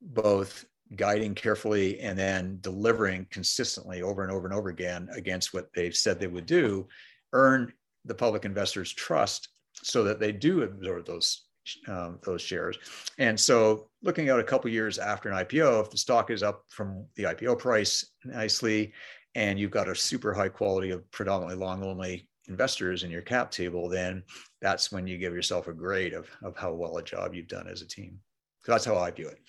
both 0.02 0.66
guiding 0.96 1.36
carefully 1.36 2.00
and 2.00 2.18
then 2.18 2.58
delivering 2.62 3.28
consistently 3.30 4.02
over 4.02 4.24
and 4.24 4.32
over 4.32 4.48
and 4.48 4.56
over 4.56 4.70
again 4.70 5.10
against 5.14 5.54
what 5.54 5.72
they've 5.74 5.96
said 5.96 6.20
they 6.20 6.28
would 6.28 6.46
do 6.46 6.88
earn 7.34 7.72
the 8.06 8.16
public 8.16 8.46
investors 8.46 8.92
trust 8.92 9.50
so 9.84 10.04
that 10.04 10.20
they 10.20 10.32
do 10.32 10.64
absorb 10.64 11.06
those 11.06 11.46
um, 11.88 12.20
those 12.24 12.42
shares. 12.42 12.78
And 13.18 13.40
so, 13.40 13.90
looking 14.02 14.30
out 14.30 14.40
a 14.40 14.44
couple 14.44 14.70
years 14.72 14.98
after 14.98 15.30
an 15.30 15.46
IPO, 15.46 15.82
if 15.84 15.90
the 15.90 15.98
stock 15.98 16.32
is 16.32 16.44
up 16.44 16.64
from 16.70 17.06
the 17.16 17.24
IPO 17.24 17.60
price 17.60 18.06
nicely, 18.24 18.94
and 19.36 19.60
you've 19.60 19.72
got 19.72 19.90
a 19.90 19.96
super 19.96 20.34
high 20.34 20.50
quality 20.50 20.90
of 20.90 21.10
predominantly 21.12 21.56
long 21.56 21.84
only 21.84 22.28
investors 22.48 23.04
in 23.04 23.12
your 23.12 23.22
cap 23.22 23.52
table, 23.52 23.88
then 23.88 24.24
that's 24.62 24.92
when 24.92 25.08
you 25.08 25.18
give 25.18 25.34
yourself 25.34 25.68
a 25.68 25.74
grade 25.74 26.14
of, 26.14 26.28
of 26.44 26.58
how 26.58 26.74
well 26.74 26.98
a 26.98 27.04
job 27.04 27.34
you've 27.34 27.48
done 27.48 27.68
as 27.68 27.82
a 27.82 27.88
team. 27.88 28.20
So 28.64 28.72
that's 28.72 28.86
how 28.86 28.98
I 28.98 29.12
view 29.12 29.28
it. 29.28 29.40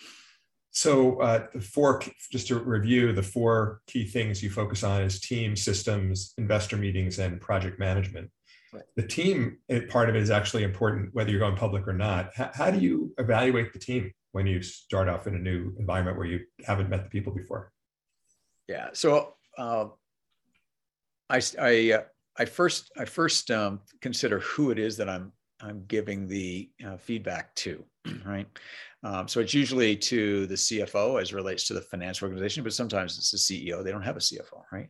So 0.73 1.21
uh, 1.21 1.47
the 1.53 1.61
four, 1.61 2.01
just 2.31 2.47
to 2.49 2.61
review, 2.61 3.13
the 3.13 3.23
four 3.23 3.81
key 3.87 4.05
things 4.05 4.43
you 4.43 4.51
focus 4.51 4.85
on 4.85 5.03
is 5.03 5.21
team, 5.21 5.57
systems, 5.57 6.33
investor 6.39 6.77
meetings, 6.77 7.19
and 7.19 7.41
project 7.41 7.81
management. 7.81 8.31
The 8.97 9.07
team 9.07 9.59
part 9.89 10.09
of 10.09 10.17
it 10.17 10.23
is 10.23 10.31
actually 10.31 10.63
important, 10.63 11.15
whether 11.15 11.31
you're 11.31 11.41
going 11.41 11.57
public 11.57 11.89
or 11.89 11.93
not. 11.93 12.31
How, 12.35 12.51
how, 12.55 12.71
do 12.71 12.79
you 12.79 13.13
evaluate 13.19 13.73
the 13.73 13.79
team 13.79 14.13
when 14.33 14.47
you 14.47 14.63
start 14.63 15.09
off 15.09 15.27
in 15.27 15.35
a 15.35 15.39
new 15.39 15.75
environment 15.79 16.17
where 16.17 16.27
you 16.27 16.41
haven't 16.65 16.89
met 16.89 17.03
the 17.03 17.11
people 17.11 17.35
before? 17.35 17.73
Yeah. 18.69 18.91
So 18.93 19.35
uh, 19.59 19.87
I, 21.29 21.41
I, 21.61 21.93
uh, 21.93 22.03
I 22.39 22.45
first, 22.45 22.93
I 22.97 23.05
first 23.05 23.51
um, 23.51 23.81
consider 24.01 24.39
who 24.41 24.71
it 24.71 24.79
is 24.79 24.97
that 24.99 25.09
I'm, 25.09 25.33
I'm 25.61 25.85
giving 25.89 26.29
the 26.29 26.71
uh, 26.87 26.97
feedback 26.97 27.55
to, 27.57 27.85
right? 28.25 28.47
Um, 29.03 29.27
so 29.29 29.41
it's 29.41 29.55
usually 29.55 29.97
to 29.97 30.47
the 30.47 30.55
CFO 30.55 31.21
as 31.21 31.33
relates 31.33 31.65
to 31.65 31.75
the 31.75 31.81
finance 31.81 32.23
organization, 32.23 32.63
but 32.63 32.73
sometimes 32.73 33.19
it's 33.19 33.31
the 33.31 33.39
CEO. 33.39 33.83
They 33.83 33.91
don't 33.91 34.03
have 34.03 34.17
a 34.17 34.21
CFO, 34.21 34.63
right? 34.73 34.89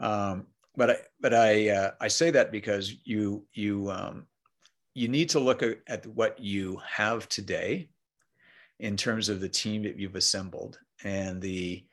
Um, 0.00 0.46
but 0.78 0.90
I, 0.90 0.96
but 1.20 1.34
I, 1.34 1.68
uh, 1.68 1.90
I 2.00 2.08
say 2.08 2.30
that 2.30 2.52
because 2.52 2.94
you, 3.04 3.44
you, 3.52 3.90
um, 3.90 4.26
you 4.94 5.08
need 5.08 5.28
to 5.30 5.40
look 5.40 5.62
at, 5.62 5.78
at 5.86 6.06
what 6.06 6.38
you 6.38 6.80
have 6.86 7.28
today 7.28 7.90
in 8.80 8.96
terms 8.96 9.28
of 9.28 9.40
the 9.40 9.48
team 9.48 9.82
that 9.82 9.98
you've 9.98 10.14
assembled 10.14 10.78
and 11.04 11.42
the 11.42 11.84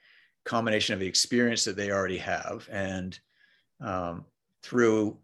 combination 0.45 0.93
of 0.93 0.99
the 0.99 1.07
experience 1.07 1.63
that 1.65 1.75
they 1.75 1.91
already 1.91 2.19
have 2.19 2.67
and 2.71 3.19
um, 3.81 4.25
through 4.63 5.17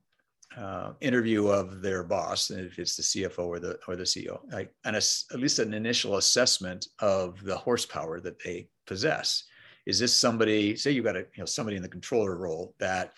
uh, 0.58 0.94
interview 1.00 1.48
of 1.48 1.82
their 1.82 2.04
boss, 2.04 2.50
if 2.52 2.78
it's 2.78 2.96
the 2.96 3.04
CFO 3.04 3.46
or 3.46 3.60
the 3.60 3.80
or 3.88 3.96
the 3.96 4.04
CEO, 4.04 4.40
like 4.52 4.74
and 4.84 4.96
at 4.96 5.06
least 5.36 5.60
an 5.60 5.74
initial 5.74 6.18
assessment 6.18 6.88
of 7.00 7.42
the 7.44 7.56
horsepower 7.56 8.20
that 8.20 8.44
they 8.44 8.68
possess. 8.86 9.46
Is 9.86 9.98
this 9.98 10.14
somebody? 10.14 10.76
Say 10.76 10.92
you've 10.92 11.06
got 11.06 11.16
a 11.16 11.20
you 11.20 11.40
know 11.40 11.46
somebody 11.46 11.78
in 11.78 11.82
the 11.82 11.88
controller 11.88 12.36
role 12.36 12.76
that 12.80 13.14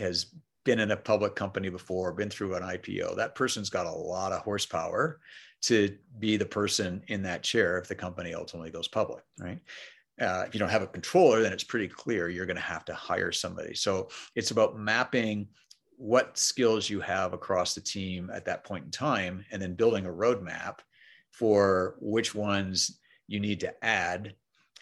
has 0.00 0.26
been 0.64 0.80
in 0.80 0.90
a 0.90 0.96
public 0.96 1.34
company 1.34 1.68
before, 1.68 2.12
been 2.12 2.30
through 2.30 2.54
an 2.54 2.62
IPO, 2.62 3.16
that 3.16 3.34
person's 3.34 3.70
got 3.70 3.86
a 3.86 3.90
lot 3.90 4.32
of 4.32 4.42
horsepower 4.42 5.20
to 5.62 5.96
be 6.18 6.36
the 6.36 6.46
person 6.46 7.02
in 7.08 7.22
that 7.22 7.42
chair 7.42 7.78
if 7.78 7.88
the 7.88 7.94
company 7.94 8.34
ultimately 8.34 8.70
goes 8.70 8.88
public, 8.88 9.22
right? 9.38 9.60
Uh, 10.20 10.44
if 10.46 10.54
you 10.54 10.60
don't 10.60 10.70
have 10.70 10.82
a 10.82 10.86
controller, 10.86 11.40
then 11.40 11.52
it's 11.52 11.64
pretty 11.64 11.88
clear 11.88 12.28
you're 12.28 12.46
going 12.46 12.56
to 12.56 12.62
have 12.62 12.84
to 12.84 12.94
hire 12.94 13.32
somebody. 13.32 13.74
So 13.74 14.08
it's 14.34 14.50
about 14.50 14.78
mapping 14.78 15.48
what 15.96 16.38
skills 16.38 16.88
you 16.88 17.00
have 17.00 17.32
across 17.32 17.74
the 17.74 17.80
team 17.80 18.30
at 18.32 18.44
that 18.46 18.64
point 18.64 18.84
in 18.84 18.90
time, 18.90 19.44
and 19.50 19.60
then 19.60 19.74
building 19.74 20.06
a 20.06 20.10
roadmap 20.10 20.78
for 21.30 21.96
which 22.00 22.34
ones 22.34 22.98
you 23.28 23.40
need 23.40 23.60
to 23.60 23.84
add 23.84 24.34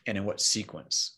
and 0.07 0.17
in 0.17 0.25
what 0.25 0.41
sequence, 0.41 1.18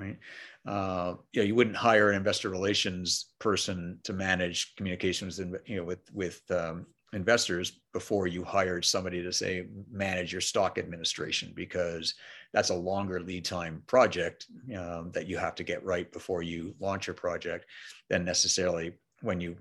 right? 0.00 0.18
uh, 0.66 1.14
you 1.32 1.40
know, 1.40 1.46
you 1.46 1.54
wouldn't 1.54 1.76
hire 1.76 2.10
an 2.10 2.16
investor 2.16 2.48
relations 2.48 3.32
person 3.38 3.98
to 4.04 4.12
manage 4.12 4.74
communications 4.76 5.38
you 5.66 5.76
know 5.76 5.84
with 5.84 6.00
with 6.12 6.42
um, 6.50 6.86
investors 7.12 7.80
before 7.92 8.26
you 8.26 8.44
hired 8.44 8.84
somebody 8.84 9.22
to 9.22 9.32
say 9.32 9.66
manage 9.90 10.32
your 10.32 10.40
stock 10.40 10.78
administration 10.78 11.52
because 11.56 12.14
that's 12.52 12.70
a 12.70 12.74
longer 12.74 13.20
lead 13.20 13.44
time 13.44 13.82
project 13.86 14.46
um, 14.76 15.10
that 15.12 15.26
you 15.26 15.36
have 15.36 15.54
to 15.54 15.64
get 15.64 15.84
right 15.84 16.12
before 16.12 16.42
you 16.42 16.74
launch 16.78 17.06
your 17.06 17.14
project 17.14 17.66
than 18.08 18.24
necessarily 18.24 18.92
when 19.22 19.40
you 19.40 19.56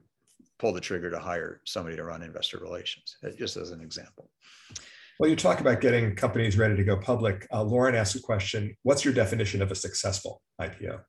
pull 0.59 0.73
the 0.73 0.81
trigger 0.81 1.09
to 1.09 1.19
hire 1.19 1.61
somebody 1.65 1.95
to 1.95 2.03
run 2.03 2.21
investor 2.21 2.57
relations 2.57 3.17
just 3.37 3.55
as 3.55 3.71
an 3.71 3.81
example 3.81 4.29
well, 5.19 5.29
you 5.29 5.35
talk 5.35 5.59
about 5.59 5.81
getting 5.81 6.15
companies 6.15 6.57
ready 6.57 6.77
to 6.77 6.83
go 6.83 6.95
public. 6.95 7.45
Uh, 7.51 7.61
Lauren 7.61 7.93
asked 7.93 8.15
a 8.15 8.21
question. 8.21 8.73
What's 8.83 9.03
your 9.03 9.13
definition 9.13 9.61
of 9.61 9.69
a 9.69 9.75
successful 9.75 10.41
IPO? 10.61 11.01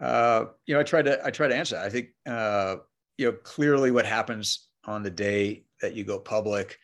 Uh, 0.00 0.44
you 0.66 0.74
know, 0.74 0.80
I 0.80 0.84
try 0.84 1.02
to 1.02 1.26
I 1.26 1.30
try 1.30 1.48
to 1.48 1.56
answer. 1.56 1.74
That. 1.74 1.84
I 1.84 1.90
think 1.90 2.08
uh, 2.26 2.76
you 3.18 3.26
know 3.26 3.32
clearly 3.32 3.90
what 3.90 4.06
happens 4.06 4.68
on 4.84 5.02
the 5.02 5.10
day 5.10 5.64
that 5.80 5.94
you 5.94 6.04
go 6.04 6.18
public 6.18 6.78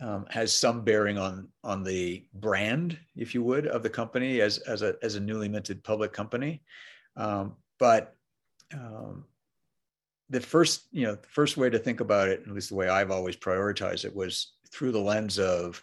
um, 0.00 0.24
has 0.30 0.52
some 0.54 0.82
bearing 0.82 1.18
on 1.18 1.48
on 1.62 1.82
the 1.82 2.26
brand, 2.32 2.98
if 3.14 3.34
you 3.34 3.42
would, 3.42 3.66
of 3.66 3.82
the 3.82 3.90
company 3.90 4.40
as 4.40 4.58
as 4.58 4.80
a 4.80 4.96
as 5.02 5.16
a 5.16 5.20
newly 5.20 5.48
minted 5.48 5.84
public 5.84 6.12
company. 6.12 6.62
Um, 7.16 7.56
but 7.78 8.16
um, 8.72 9.24
the 10.30 10.40
first 10.40 10.88
you 10.90 11.06
know 11.06 11.16
the 11.16 11.28
first 11.28 11.58
way 11.58 11.68
to 11.68 11.78
think 11.78 12.00
about 12.00 12.28
it, 12.28 12.44
at 12.46 12.52
least 12.52 12.70
the 12.70 12.76
way 12.76 12.88
I've 12.88 13.10
always 13.10 13.36
prioritized 13.36 14.06
it, 14.06 14.14
was 14.14 14.54
through 14.74 14.92
the 14.92 14.98
lens 14.98 15.38
of 15.38 15.82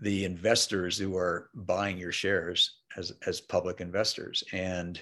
the 0.00 0.24
investors 0.24 0.98
who 0.98 1.16
are 1.16 1.50
buying 1.54 1.96
your 1.96 2.12
shares 2.12 2.78
as, 2.96 3.12
as 3.26 3.40
public 3.40 3.80
investors. 3.80 4.42
And 4.52 5.00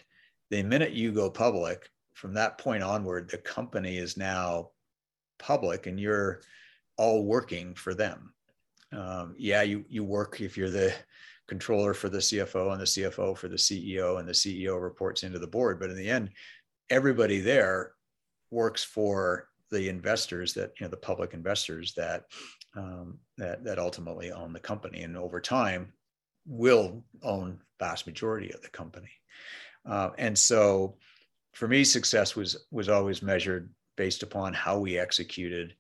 the 0.51 0.63
minute 0.63 0.93
you 0.93 1.13
go 1.13 1.31
public, 1.31 1.89
from 2.13 2.35
that 2.35 2.59
point 2.59 2.83
onward, 2.83 3.31
the 3.31 3.39
company 3.39 3.97
is 3.97 4.19
now 4.19 4.71
public 5.39 5.87
and 5.87 5.99
you're 5.99 6.43
all 6.99 7.25
working 7.25 7.75
for 7.75 7.95
them. 7.95 8.35
Um, 8.93 9.35
yeah, 9.39 9.63
you, 9.63 9.85
you 9.89 10.05
work 10.05 10.41
if 10.43 10.59
you're 10.59 10.69
the 10.69 10.95
controller 11.49 11.95
for 11.95 12.11
the 12.11 12.19
CFO 12.19 12.73
and 12.73 12.81
the 12.81 12.85
CFO 12.85 13.37
for 13.37 13.49
the 13.49 13.57
CEO, 13.57 14.19
and 14.19 14.29
the 14.29 14.33
CEO 14.33 14.81
reports 14.81 15.23
into 15.23 15.39
the 15.39 15.47
board. 15.47 15.81
But 15.81 15.91
in 15.91 15.97
the 15.97 16.11
end, 16.11 16.31
everybody 16.91 17.41
there 17.41 17.93
works 18.51 18.85
for 18.85 19.49
the 19.71 19.89
investors 19.89 20.53
that 20.53 20.73
you 20.79 20.85
know 20.85 20.91
the 20.91 20.97
public 20.97 21.33
investors 21.33 21.95
that 21.95 22.27
um, 22.75 23.19
that 23.39 23.65
that 23.65 23.79
ultimately 23.79 24.33
own 24.33 24.53
the 24.53 24.61
company, 24.61 25.03
and 25.03 25.17
over 25.17 25.41
time 25.41 25.93
will 26.47 27.05
own 27.23 27.61
vast 27.79 28.07
majority 28.07 28.53
of 28.53 28.63
the 28.63 28.69
company. 28.69 29.11
Uh, 29.87 30.11
and 30.19 30.39
so, 30.39 30.97
for 31.53 31.69
me, 31.69 31.85
success 31.85 32.35
was 32.35 32.67
was 32.71 32.89
always 32.89 33.23
measured 33.23 33.71
based 33.97 34.23
upon 34.23 34.55
how 34.55 34.79
we 34.79 34.99
executed 34.99 35.75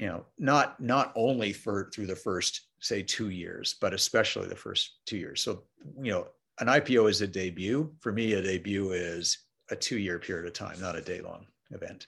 you 0.00 0.06
know, 0.06 0.24
not 0.38 0.80
not 0.80 1.12
only 1.14 1.52
for 1.52 1.90
through 1.92 2.06
the 2.06 2.16
first 2.16 2.62
say 2.80 3.02
two 3.02 3.28
years, 3.28 3.76
but 3.80 3.92
especially 3.92 4.48
the 4.48 4.56
first 4.56 4.96
two 5.04 5.18
years. 5.18 5.42
So 5.42 5.64
you 6.00 6.10
know, 6.10 6.28
an 6.58 6.68
IPO 6.68 7.10
is 7.10 7.20
a 7.20 7.26
debut. 7.26 7.92
For 8.00 8.10
me, 8.10 8.32
a 8.32 8.42
debut 8.42 8.92
is 8.92 9.38
a 9.70 9.76
two-year 9.76 10.18
period 10.18 10.46
of 10.46 10.54
time, 10.54 10.80
not 10.80 10.96
a 10.96 11.02
day-long 11.02 11.46
event. 11.70 12.06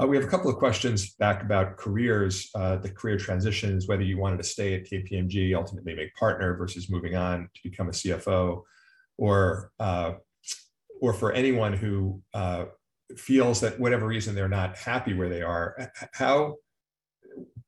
Uh, 0.00 0.06
we 0.06 0.16
have 0.16 0.26
a 0.26 0.28
couple 0.28 0.50
of 0.50 0.56
questions 0.56 1.14
back 1.14 1.42
about 1.42 1.78
careers, 1.78 2.50
uh, 2.54 2.76
the 2.76 2.90
career 2.90 3.16
transitions, 3.16 3.88
whether 3.88 4.02
you 4.02 4.18
wanted 4.18 4.36
to 4.36 4.42
stay 4.42 4.74
at 4.74 4.84
KPMG, 4.84 5.56
ultimately 5.56 5.94
make 5.94 6.14
partner 6.14 6.54
versus 6.54 6.90
moving 6.90 7.16
on 7.16 7.48
to 7.54 7.60
become 7.62 7.88
a 7.88 7.92
CFO, 7.92 8.62
or 9.16 9.70
uh, 9.80 10.12
or 11.00 11.14
for 11.14 11.32
anyone 11.32 11.72
who 11.72 12.20
uh, 12.34 12.66
feels 13.16 13.60
that 13.60 13.80
whatever 13.80 14.06
reason 14.06 14.34
they're 14.34 14.48
not 14.48 14.76
happy 14.76 15.14
where 15.14 15.30
they 15.30 15.42
are. 15.42 15.90
How 16.12 16.56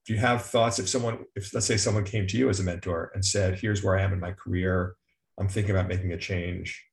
do 0.04 0.12
you 0.12 0.18
have 0.18 0.44
thoughts 0.44 0.78
if 0.78 0.88
someone, 0.88 1.24
if 1.34 1.54
let's 1.54 1.66
say 1.66 1.78
someone 1.78 2.04
came 2.04 2.26
to 2.26 2.36
you 2.36 2.50
as 2.50 2.60
a 2.60 2.62
mentor 2.62 3.10
and 3.14 3.24
said, 3.24 3.58
"Here's 3.58 3.82
where 3.82 3.98
I 3.98 4.02
am 4.02 4.12
in 4.12 4.20
my 4.20 4.32
career, 4.32 4.96
I'm 5.38 5.48
thinking 5.48 5.70
about 5.70 5.88
making 5.88 6.12
a 6.12 6.18
change." 6.18 6.84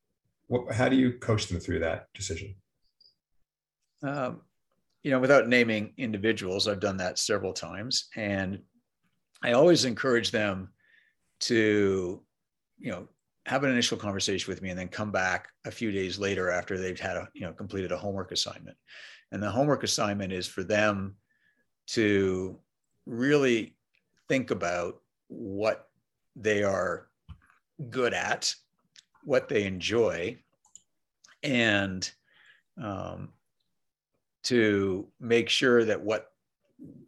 What, 0.47 0.73
how 0.73 0.87
do 0.87 0.95
you 0.95 1.13
coach 1.13 1.47
them 1.47 1.59
through 1.59 1.79
that 1.79 2.05
decision? 2.13 2.55
Um, 4.01 4.41
you 5.05 5.11
know, 5.11 5.19
without 5.19 5.47
naming 5.47 5.93
individuals, 5.97 6.67
I've 6.67 6.79
done 6.79 6.97
that 6.97 7.19
several 7.19 7.53
times, 7.53 8.07
and 8.15 8.59
I 9.43 9.51
always 9.51 9.85
encourage 9.85 10.31
them 10.31 10.69
to, 11.41 12.23
you 12.79 12.91
know, 12.91 13.07
have 13.45 13.63
an 13.63 13.69
initial 13.69 13.99
conversation 13.99 14.51
with 14.51 14.63
me 14.63 14.71
and 14.71 14.79
then 14.79 14.87
come 14.87 15.11
back 15.11 15.49
a 15.63 15.69
few 15.69 15.91
days 15.91 16.17
later 16.17 16.49
after 16.49 16.79
they've 16.79 16.99
had 16.99 17.17
a, 17.17 17.29
you 17.35 17.41
know, 17.41 17.53
completed 17.53 17.91
a 17.91 17.97
homework 17.97 18.31
assignment. 18.31 18.75
And 19.31 19.43
the 19.43 19.51
homework 19.51 19.83
assignment 19.83 20.33
is 20.33 20.47
for 20.47 20.63
them 20.63 21.17
to 21.89 22.57
really 23.05 23.75
think 24.27 24.49
about 24.49 25.03
what 25.27 25.87
they 26.35 26.63
are 26.63 27.09
good 27.91 28.15
at, 28.15 28.55
what 29.23 29.49
they 29.49 29.65
enjoy, 29.65 30.39
and 31.43 32.11
um, 32.81 33.29
to 34.45 35.07
make 35.19 35.49
sure 35.49 35.83
that 35.85 36.01
what 36.01 36.27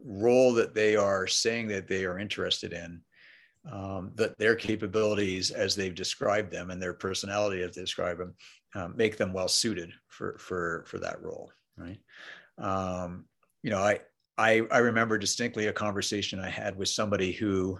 role 0.03 0.53
that 0.53 0.73
they 0.73 0.95
are 0.95 1.27
saying 1.27 1.67
that 1.67 1.87
they 1.87 2.05
are 2.05 2.19
interested 2.19 2.73
in 2.73 3.01
um, 3.71 4.11
that 4.15 4.37
their 4.37 4.55
capabilities 4.55 5.51
as 5.51 5.75
they've 5.75 5.95
described 5.95 6.51
them 6.51 6.71
and 6.71 6.81
their 6.81 6.93
personality 6.93 7.61
as 7.61 7.75
they 7.75 7.81
describe 7.81 8.17
them 8.17 8.33
um, 8.75 8.93
make 8.95 9.17
them 9.17 9.33
well 9.33 9.47
suited 9.47 9.91
for 10.07 10.37
for 10.39 10.83
for 10.87 10.99
that 10.99 11.21
role 11.21 11.51
right? 11.77 11.99
Um, 12.57 13.25
you 13.61 13.69
know 13.69 13.79
I, 13.79 13.99
I 14.37 14.61
i 14.71 14.77
remember 14.79 15.17
distinctly 15.17 15.67
a 15.67 15.73
conversation 15.73 16.39
i 16.39 16.49
had 16.49 16.77
with 16.77 16.89
somebody 16.89 17.31
who 17.31 17.79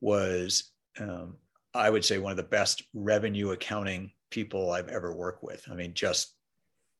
was 0.00 0.72
um, 1.00 1.36
i 1.74 1.90
would 1.90 2.04
say 2.04 2.18
one 2.18 2.30
of 2.30 2.36
the 2.36 2.42
best 2.42 2.82
revenue 2.94 3.50
accounting 3.50 4.12
people 4.30 4.70
i've 4.70 4.88
ever 4.88 5.14
worked 5.14 5.42
with. 5.42 5.66
I 5.70 5.74
mean 5.74 5.92
just 5.94 6.34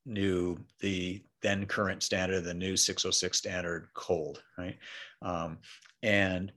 knew 0.06 0.58
the 0.80 1.22
then 1.46 1.66
current 1.66 2.02
standard, 2.02 2.42
the 2.42 2.54
new 2.54 2.76
606 2.76 3.38
standard 3.38 3.88
cold, 3.94 4.42
right? 4.58 4.76
Um, 5.22 5.58
and 6.02 6.52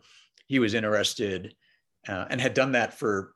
he 0.48 0.60
was 0.60 0.74
interested 0.74 1.56
uh, 2.08 2.26
and 2.30 2.42
had 2.42 2.54
done 2.54 2.72
that 2.72 2.98
for 2.98 3.34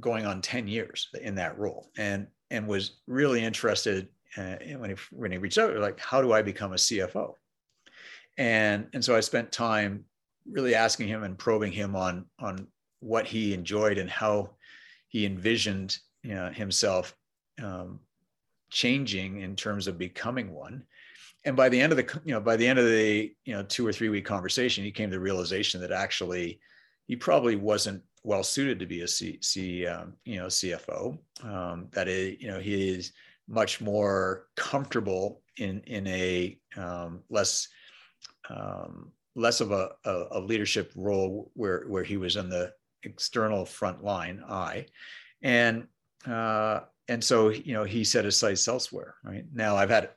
going 0.00 0.24
on 0.24 0.40
10 0.40 0.68
years 0.68 1.08
in 1.20 1.34
that 1.34 1.58
role 1.58 1.90
and 1.98 2.26
and 2.50 2.66
was 2.66 3.00
really 3.06 3.44
interested 3.44 4.08
uh, 4.38 4.56
when 4.78 4.90
he 4.90 4.96
when 5.10 5.30
he 5.30 5.36
reached 5.36 5.58
out 5.58 5.76
like 5.76 6.00
how 6.00 6.22
do 6.22 6.32
I 6.32 6.40
become 6.40 6.72
a 6.72 6.76
CFO 6.76 7.34
and 8.38 8.88
and 8.94 9.04
so 9.04 9.14
I 9.14 9.20
spent 9.20 9.52
time 9.52 10.06
really 10.50 10.74
asking 10.74 11.08
him 11.08 11.24
and 11.24 11.36
probing 11.36 11.72
him 11.72 11.94
on 11.94 12.24
on 12.38 12.66
what 13.00 13.26
he 13.26 13.52
enjoyed 13.52 13.98
and 13.98 14.08
how 14.08 14.50
he 15.08 15.26
envisioned 15.26 15.98
you 16.22 16.34
know, 16.34 16.48
himself 16.48 17.14
um, 17.62 18.00
changing 18.72 19.40
in 19.42 19.54
terms 19.54 19.86
of 19.86 19.98
becoming 19.98 20.52
one. 20.52 20.82
And 21.44 21.56
by 21.56 21.68
the 21.68 21.80
end 21.80 21.92
of 21.92 21.98
the 21.98 22.20
you 22.24 22.32
know 22.32 22.40
by 22.40 22.56
the 22.56 22.66
end 22.66 22.78
of 22.78 22.86
the 22.86 23.32
you 23.44 23.54
know 23.54 23.62
two 23.62 23.86
or 23.86 23.92
three 23.92 24.08
week 24.08 24.24
conversation 24.24 24.84
he 24.84 24.90
came 24.90 25.10
to 25.10 25.16
the 25.16 25.20
realization 25.20 25.80
that 25.80 25.92
actually 25.92 26.60
he 27.06 27.16
probably 27.16 27.56
wasn't 27.56 28.02
well 28.24 28.44
suited 28.44 28.78
to 28.78 28.86
be 28.86 29.00
a 29.00 29.08
C, 29.08 29.38
C 29.42 29.86
um, 29.86 30.14
you 30.24 30.38
know 30.38 30.46
cfo 30.46 31.18
um, 31.42 31.88
that 31.90 32.06
is 32.06 32.40
you 32.40 32.48
know 32.48 32.60
he 32.60 32.88
is 32.90 33.12
much 33.48 33.80
more 33.80 34.46
comfortable 34.56 35.42
in 35.58 35.80
in 35.86 36.06
a 36.06 36.56
um, 36.76 37.22
less 37.28 37.68
um, 38.48 39.10
less 39.34 39.60
of 39.60 39.72
a, 39.72 39.90
a, 40.04 40.24
a, 40.32 40.40
leadership 40.40 40.92
role 40.94 41.50
where 41.54 41.84
where 41.88 42.04
he 42.04 42.16
was 42.16 42.36
in 42.36 42.48
the 42.48 42.72
external 43.02 43.64
front 43.64 44.04
line 44.04 44.42
eye. 44.48 44.86
And 45.42 45.88
uh, 46.26 46.80
and 47.08 47.22
so 47.22 47.48
you 47.48 47.72
know 47.72 47.84
he 47.84 48.04
set 48.04 48.24
his 48.24 48.38
sights 48.38 48.66
elsewhere 48.68 49.14
right? 49.24 49.44
Now 49.52 49.76
i've 49.76 49.90
had 49.90 50.10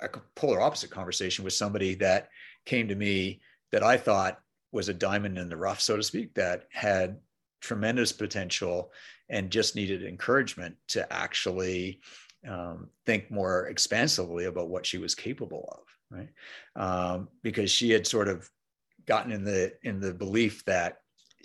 a 0.00 0.08
polar 0.34 0.60
opposite 0.60 0.90
conversation 0.90 1.44
with 1.44 1.52
somebody 1.52 1.94
that 1.96 2.28
came 2.64 2.88
to 2.88 2.94
me 2.94 3.40
that 3.72 3.82
i 3.82 3.96
thought 3.96 4.40
was 4.72 4.88
a 4.88 4.94
diamond 4.94 5.38
in 5.38 5.48
the 5.48 5.56
rough 5.56 5.80
so 5.80 5.96
to 5.96 6.02
speak 6.02 6.34
that 6.34 6.66
had 6.72 7.18
tremendous 7.60 8.12
potential 8.12 8.92
and 9.28 9.50
just 9.50 9.76
needed 9.76 10.02
encouragement 10.02 10.74
to 10.88 11.10
actually 11.12 12.00
um, 12.48 12.88
think 13.04 13.30
more 13.30 13.66
expansively 13.66 14.46
about 14.46 14.70
what 14.70 14.86
she 14.86 14.96
was 14.96 15.14
capable 15.14 15.68
of 15.72 15.84
right? 16.10 16.28
Um, 16.76 17.28
because 17.42 17.70
she 17.70 17.90
had 17.90 18.06
sort 18.06 18.28
of 18.28 18.48
gotten 19.06 19.32
in 19.32 19.44
the 19.44 19.72
in 19.82 20.00
the 20.00 20.12
belief 20.12 20.64
that 20.66 20.98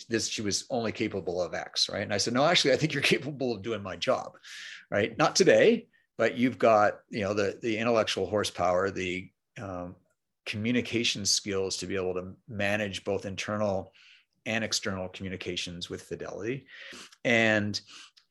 this 0.09 0.27
she 0.27 0.41
was 0.41 0.65
only 0.69 0.91
capable 0.91 1.41
of 1.41 1.53
x 1.53 1.89
right? 1.89 2.01
And 2.01 2.13
i 2.13 2.17
said 2.17 2.33
no 2.33 2.45
actually 2.45 2.73
i 2.73 2.75
think 2.75 2.93
you're 2.93 3.01
capable 3.15 3.53
of 3.53 3.61
doing 3.61 3.81
my 3.81 3.95
job 3.95 4.33
right? 4.91 5.17
Not 5.17 5.35
today, 5.35 5.87
but 6.17 6.37
you've 6.37 6.57
got 6.57 6.99
you 7.09 7.21
know 7.21 7.33
the 7.33 7.59
the 7.61 7.77
intellectual 7.77 8.27
horsepower, 8.27 8.91
the 8.91 9.29
um, 9.61 9.95
communication 10.45 11.25
skills 11.25 11.77
to 11.77 11.87
be 11.87 11.95
able 11.95 12.13
to 12.15 12.33
manage 12.47 13.03
both 13.03 13.25
internal 13.25 13.91
and 14.45 14.63
external 14.63 15.07
communications 15.09 15.89
with 15.89 16.03
fidelity, 16.03 16.65
and 17.23 17.81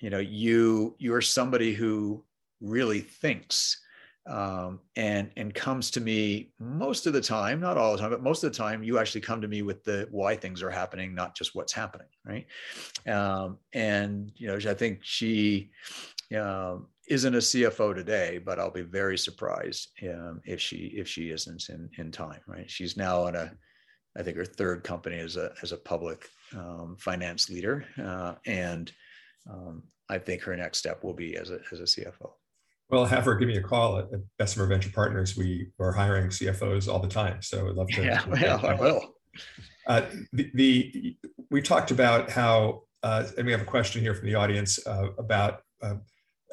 you 0.01 0.11
know 0.11 0.19
you 0.19 0.95
you're 0.99 1.21
somebody 1.21 1.75
who 1.75 2.25
really 2.61 3.01
thinks 3.01 3.81
um, 4.27 4.81
and 4.97 5.31
and 5.37 5.55
comes 5.55 5.91
to 5.93 6.01
me 6.01 6.51
most 6.59 7.07
of 7.07 7.13
the 7.13 7.21
time, 7.21 7.61
not 7.61 7.77
all 7.77 7.93
the 7.93 7.99
time, 7.99 8.11
but 8.11 8.23
most 8.23 8.43
of 8.43 8.51
the 8.51 8.57
time, 8.57 8.83
you 8.83 8.99
actually 8.99 9.21
come 9.21 9.41
to 9.43 9.49
me 9.49 9.63
with 9.63 9.85
the 9.85 10.09
why 10.11 10.35
things 10.35 10.63
are 10.63 10.71
happening, 10.71 11.15
not 11.15 11.37
just 11.37 11.55
what's 11.55 11.73
happening, 11.73 12.07
right? 12.25 12.47
Um, 13.07 13.59
and 13.75 14.33
you 14.37 14.47
know, 14.47 14.55
I 14.71 14.75
think 14.75 15.01
she 15.03 15.71
um, 16.37 16.89
isn't 17.09 17.35
a 17.35 17.39
CFO 17.39 17.95
today, 17.95 18.39
but 18.39 18.59
I'll 18.59 18.71
be 18.71 18.83
very 18.83 19.19
surprised 19.19 19.89
um, 20.03 20.41
if 20.45 20.61
she 20.61 20.93
if 20.97 21.09
she 21.09 21.31
isn't 21.31 21.69
in 21.69 21.89
in 21.99 22.11
time. 22.11 22.41
Right? 22.47 22.71
She's 22.71 22.97
now 22.97 23.27
in 23.27 23.37
a, 23.37 23.53
I 24.17 24.23
think 24.23 24.37
her 24.37 24.45
third 24.45 24.85
company 24.85 25.19
as 25.19 25.37
a 25.37 25.53
as 25.63 25.73
a 25.73 25.77
public 25.77 26.29
um, 26.57 26.97
finance 26.99 27.51
leader, 27.51 27.85
uh, 28.03 28.35
and 28.47 28.91
um, 29.51 29.83
I 30.09 30.19
think 30.19 30.43
her 30.43 30.57
next 30.57 30.79
step 30.79 31.05
will 31.05 31.15
be 31.15 31.37
as 31.37 31.51
a 31.51 31.61
as 31.73 31.81
a 31.81 31.85
CFO. 31.85 32.33
Well, 32.91 33.07
have 33.07 33.25
her 33.25 33.35
give 33.35 33.49
me 33.49 33.57
a 33.57 33.63
call 33.63 33.99
at, 33.99 34.13
at 34.13 34.21
Bessemer 34.39 34.67
Venture 34.67 34.91
Partners. 34.91 35.37
We 35.37 35.69
are 35.81 35.93
hiring 35.93 36.29
CFOs 36.29 36.87
all 36.87 37.01
the 37.01 37.09
time, 37.09 37.41
so 37.43 37.69
I'd 37.69 37.75
love 37.75 37.89
to. 37.89 38.05
Yeah, 38.05 38.25
well, 38.29 38.67
I 38.67 38.75
will. 38.75 39.15
Uh, 39.87 40.03
the, 40.33 40.51
the 40.55 41.17
we 41.51 41.61
talked 41.61 41.91
about 41.91 42.31
how, 42.31 42.83
uh, 43.03 43.27
and 43.37 43.47
we 43.47 43.53
have 43.53 43.63
a 43.63 43.67
question 43.67 44.01
here 44.01 44.15
from 44.15 44.29
the 44.29 44.35
audience 44.35 44.85
uh, 44.87 45.09
about 45.19 45.63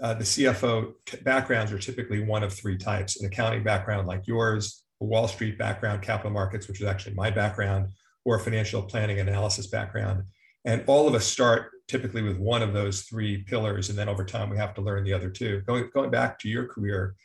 uh, 0.02 0.16
the 0.16 0.24
CFO 0.24 0.94
backgrounds 1.24 1.72
are 1.72 1.78
typically 1.78 2.24
one 2.24 2.44
of 2.44 2.52
three 2.52 2.78
types 2.78 3.20
an 3.20 3.28
accounting 3.28 3.64
background 3.64 4.08
like 4.08 4.26
yours, 4.26 4.84
a 5.00 5.06
Wall 5.06 5.28
Street 5.28 5.58
background, 5.58 6.02
capital 6.02 6.32
markets, 6.32 6.68
which 6.68 6.82
is 6.82 6.88
actually 6.88 7.14
my 7.14 7.30
background, 7.30 7.90
or 8.26 8.36
a 8.36 8.40
financial 8.40 8.82
planning 8.82 9.20
analysis 9.20 9.68
background. 9.68 10.24
And 10.66 10.84
all 10.88 11.08
of 11.08 11.14
us 11.14 11.26
start 11.26 11.72
typically 11.88 12.22
with 12.22 12.38
one 12.38 12.62
of 12.62 12.74
those 12.74 13.02
three 13.02 13.44
pillars. 13.44 13.90
And 13.90 13.98
then 13.98 14.10
over 14.10 14.26
time, 14.26 14.50
we 14.50 14.58
have 14.58 14.74
to 14.76 14.82
learn 14.82 15.04
the 15.04 15.14
other 15.14 15.30
two. 15.30 15.62
Going, 15.62 15.90
going 15.94 16.12
back 16.12 16.40
to 16.40 16.50
your 16.50 16.68
career, 16.68 17.16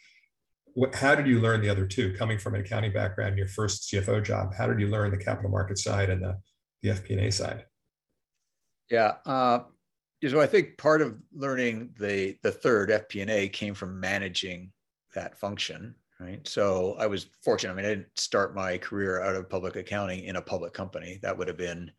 what, 0.75 0.95
how 0.95 1.15
did 1.15 1.27
you 1.27 1.41
learn 1.41 1.63
the 1.63 1.69
other 1.69 1.87
two? 1.87 2.15
Coming 2.15 2.39
from 2.39 2.55
an 2.55 2.61
accounting 2.61 2.93
background, 2.93 3.39
your 3.39 3.49
first 3.49 3.91
CFO 3.91 4.23
job, 4.23 4.55
how 4.55 4.67
did 4.67 4.81
you 4.81 4.89
learn 4.89 5.11
the 5.11 5.19
capital 5.19 5.51
market 5.51 5.79
side 5.79 6.11
and 6.11 6.23
the, 6.23 6.39
the 6.83 6.91
FP&A 6.91 7.31
side? 7.31 7.65
Yeah, 8.91 9.15
uh, 9.25 9.61
so 10.29 10.41
I 10.41 10.47
think 10.47 10.79
part 10.79 11.03
of 11.03 11.17
learning 11.33 11.91
the 11.99 12.37
the 12.43 12.53
third 12.53 12.91
FP&A 12.91 13.49
came 13.49 13.75
from 13.75 14.01
managing 14.01 14.73
that 15.15 15.39
function, 15.39 15.95
right? 16.21 16.47
So 16.47 16.97
I 16.99 17.07
was 17.07 17.27
fortunate. 17.43 17.73
I 17.73 17.77
mean, 17.77 17.87
I 17.87 17.91
didn't 17.91 18.19
start 18.19 18.55
my 18.55 18.79
career 18.79 19.23
out 19.23 19.37
of 19.37 19.51
public 19.51 19.77
accounting 19.77 20.25
in 20.25 20.37
a 20.37 20.43
public 20.43 20.73
company. 20.73 21.19
That 21.23 21.37
would 21.37 21.49
have 21.49 21.57
been, 21.57 21.91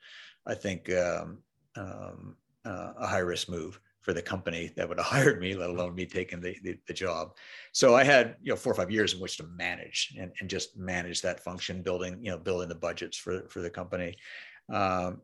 I 0.46 0.56
think, 0.56 0.92
um, 0.94 1.40
um, 1.76 2.36
uh, 2.66 2.94
a 2.98 3.08
high 3.08 3.20
risk 3.20 3.50
move 3.50 3.80
for 4.02 4.14
the 4.14 4.22
company 4.22 4.72
that 4.76 4.88
would 4.88 4.98
have 4.98 5.06
hired 5.16 5.40
me, 5.40 5.54
let 5.54 5.70
alone 5.70 5.94
me 5.94 6.06
taking 6.06 6.40
the, 6.40 6.56
the, 6.64 6.78
the, 6.88 6.94
job. 6.94 7.36
So 7.74 7.96
I 7.96 8.04
had, 8.04 8.38
you 8.42 8.52
know, 8.52 8.56
four 8.56 8.72
or 8.72 8.76
five 8.76 8.90
years 8.90 9.14
in 9.14 9.20
which 9.20 9.38
to 9.38 9.44
manage 9.44 10.16
and, 10.18 10.32
and 10.40 10.50
just 10.50 10.78
manage 10.78 11.22
that 11.22 11.44
function, 11.44 11.82
building, 11.82 12.18
you 12.22 12.32
know, 12.32 12.38
building 12.38 12.70
the 12.70 12.76
budgets 12.76 13.18
for, 13.18 13.48
for 13.50 13.62
the 13.62 13.70
company. 13.70 14.16
Um, 14.72 15.22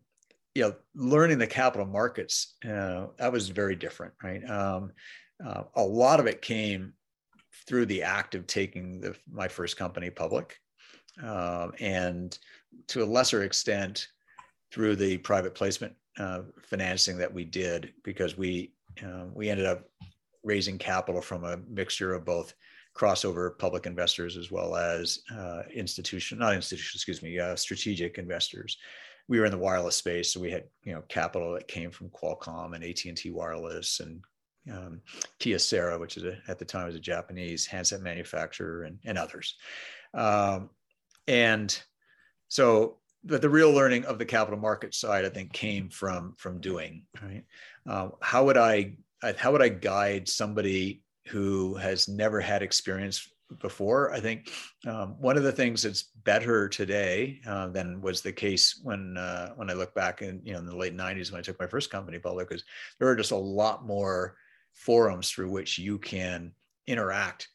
you 0.56 0.64
know, 0.64 0.76
learning 0.96 1.40
the 1.40 1.48
capital 1.48 1.86
markets, 1.86 2.56
uh, 2.66 3.08
that 3.18 3.32
was 3.32 3.50
very 3.50 3.76
different, 3.76 4.14
right? 4.24 4.48
Um, 4.50 4.92
uh, 5.44 5.64
a 5.76 5.84
lot 5.84 6.20
of 6.20 6.28
it 6.28 6.42
came 6.42 6.94
through 7.68 7.86
the 7.88 8.04
act 8.04 8.36
of 8.36 8.46
taking 8.48 9.02
the, 9.02 9.16
my 9.32 9.48
first 9.48 9.78
company 9.78 10.10
public. 10.10 10.58
Um, 11.22 11.74
and 11.80 12.38
to 12.88 13.04
a 13.04 13.06
lesser 13.06 13.44
extent, 13.44 14.08
through 14.74 14.96
the 14.96 15.20
private 15.20 15.54
placement 15.54 15.94
uh, 16.18 16.42
financing 16.64 17.18
that 17.18 17.32
we 17.32 17.46
did 17.46 17.94
because 18.04 18.38
we 18.38 18.74
uh, 19.04 19.26
we 19.34 19.50
ended 19.50 19.66
up 19.66 19.84
raising 20.44 20.78
capital 20.78 21.22
from 21.22 21.44
a 21.44 21.58
mixture 21.70 22.14
of 22.14 22.26
both 22.26 22.54
crossover 22.98 23.58
public 23.58 23.86
investors 23.86 24.36
as 24.36 24.52
well 24.52 24.76
as 24.76 25.20
uh, 25.36 25.62
institution 25.74 26.40
not 26.40 26.56
institution 26.56 26.98
excuse 26.98 27.22
me 27.22 27.40
uh, 27.40 27.56
strategic 27.56 28.18
investors 28.18 28.78
we 29.28 29.40
were 29.40 29.46
in 29.46 29.52
the 29.52 29.58
wireless 29.58 29.96
space 29.96 30.34
so 30.34 30.40
we 30.40 30.52
had 30.52 30.66
you 30.84 30.94
know 30.94 31.02
capital 31.08 31.54
that 31.54 31.68
came 31.68 31.92
from 31.92 32.10
qualcomm 32.10 32.76
and 32.76 32.84
at&t 32.84 33.30
wireless 33.32 34.00
and 34.00 34.22
um, 34.72 35.02
kyocera 35.40 36.00
which 36.00 36.18
is 36.18 36.24
a, 36.24 36.38
at 36.48 36.60
the 36.60 36.66
time 36.66 36.86
was 36.86 36.96
a 36.96 37.00
japanese 37.00 37.66
handset 37.66 38.02
manufacturer 38.02 38.84
and, 38.84 38.98
and 39.06 39.18
others 39.18 39.56
um, 40.14 40.70
and 41.28 41.82
so 42.48 42.98
but 43.24 43.42
the 43.42 43.50
real 43.50 43.72
learning 43.72 44.06
of 44.06 44.20
the 44.20 44.26
capital 44.26 44.60
market 44.60 44.94
side, 44.94 45.26
I 45.26 45.30
think, 45.30 45.54
came 45.54 45.90
from 45.90 46.36
from 46.38 46.60
doing. 46.60 47.04
Right? 47.22 47.46
Uh, 47.88 48.10
how 48.22 48.46
would 48.46 48.58
I 48.58 48.98
how 49.38 49.52
would 49.52 49.62
I 49.62 49.70
guide 49.70 50.28
somebody 50.28 51.02
who 51.28 51.76
has 51.76 52.10
never 52.10 52.42
had 52.42 52.62
experience 52.62 53.30
before? 53.60 54.14
I 54.14 54.20
think 54.20 54.52
um, 54.88 55.16
one 55.20 55.38
of 55.38 55.44
the 55.44 55.52
things 55.52 55.84
that's 55.84 56.04
better 56.24 56.68
today 56.70 57.40
uh, 57.46 57.68
than 57.68 58.02
was 58.02 58.22
the 58.22 58.32
case 58.32 58.80
when 58.84 59.18
uh, 59.18 59.54
when 59.56 59.70
I 59.70 59.74
look 59.74 59.94
back 59.94 60.22
in 60.22 60.42
you 60.44 60.54
know 60.54 60.60
in 60.60 60.66
the 60.66 60.76
late 60.76 60.96
'90s 60.96 61.32
when 61.32 61.40
I 61.40 61.44
took 61.44 61.60
my 61.60 61.68
first 61.68 61.90
company 61.90 62.20
public, 62.20 62.52
is 62.52 62.64
there 63.00 63.08
are 63.08 63.16
just 63.16 63.32
a 63.32 63.38
lot 63.38 63.86
more 63.86 64.36
forums 64.74 65.30
through 65.30 65.52
which 65.52 65.78
you 65.78 65.98
can 65.98 66.52
interact 66.88 67.48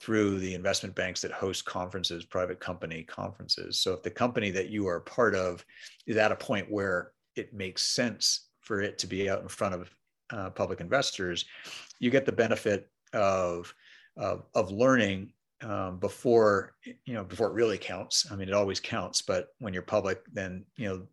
through 0.00 0.38
the 0.38 0.54
investment 0.54 0.94
banks 0.94 1.20
that 1.20 1.30
host 1.30 1.64
conferences, 1.66 2.24
private 2.24 2.58
company 2.58 3.02
conferences. 3.02 3.80
So 3.80 3.92
if 3.92 4.02
the 4.02 4.10
company 4.10 4.50
that 4.50 4.70
you 4.70 4.86
are 4.86 5.00
part 5.00 5.34
of 5.34 5.64
is 6.06 6.16
at 6.16 6.32
a 6.32 6.36
point 6.36 6.70
where 6.70 7.12
it 7.36 7.52
makes 7.52 7.82
sense 7.82 8.48
for 8.60 8.80
it 8.80 8.98
to 8.98 9.06
be 9.06 9.28
out 9.28 9.42
in 9.42 9.48
front 9.48 9.74
of 9.74 9.90
uh, 10.32 10.50
public 10.50 10.80
investors, 10.80 11.44
you 11.98 12.10
get 12.10 12.24
the 12.24 12.32
benefit 12.32 12.88
of 13.12 13.74
of, 14.16 14.44
of 14.54 14.70
learning 14.70 15.32
um, 15.62 15.98
before 15.98 16.74
you 17.04 17.14
know 17.14 17.24
before 17.24 17.48
it 17.48 17.54
really 17.54 17.78
counts. 17.78 18.26
I 18.30 18.36
mean, 18.36 18.48
it 18.48 18.54
always 18.54 18.80
counts, 18.80 19.22
but 19.22 19.48
when 19.58 19.72
you're 19.72 19.82
public, 19.82 20.22
then 20.32 20.64
you 20.76 20.88
know 20.88 21.06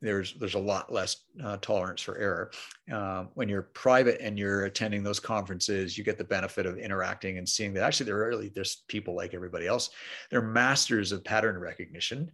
there's 0.00 0.34
there's 0.34 0.54
a 0.54 0.58
lot 0.58 0.92
less 0.92 1.24
uh, 1.42 1.56
tolerance 1.58 2.02
for 2.02 2.18
error. 2.18 2.50
Uh, 2.92 3.24
when 3.34 3.48
you're 3.48 3.62
private 3.62 4.20
and 4.20 4.38
you're 4.38 4.64
attending 4.64 5.02
those 5.02 5.20
conferences, 5.20 5.96
you 5.96 6.04
get 6.04 6.18
the 6.18 6.24
benefit 6.24 6.66
of 6.66 6.78
interacting 6.78 7.38
and 7.38 7.48
seeing 7.48 7.72
that 7.74 7.84
actually 7.84 8.06
there 8.06 8.16
are 8.16 8.28
really 8.28 8.50
there's 8.54 8.82
people 8.88 9.14
like 9.14 9.34
everybody 9.34 9.66
else. 9.66 9.90
They're 10.30 10.42
masters 10.42 11.12
of 11.12 11.24
pattern 11.24 11.58
recognition, 11.58 12.30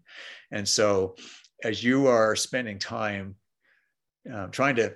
and 0.50 0.66
so 0.66 1.16
as 1.64 1.84
you 1.84 2.06
are 2.06 2.34
spending 2.36 2.78
time 2.78 3.34
uh, 4.32 4.46
trying 4.46 4.76
to 4.76 4.94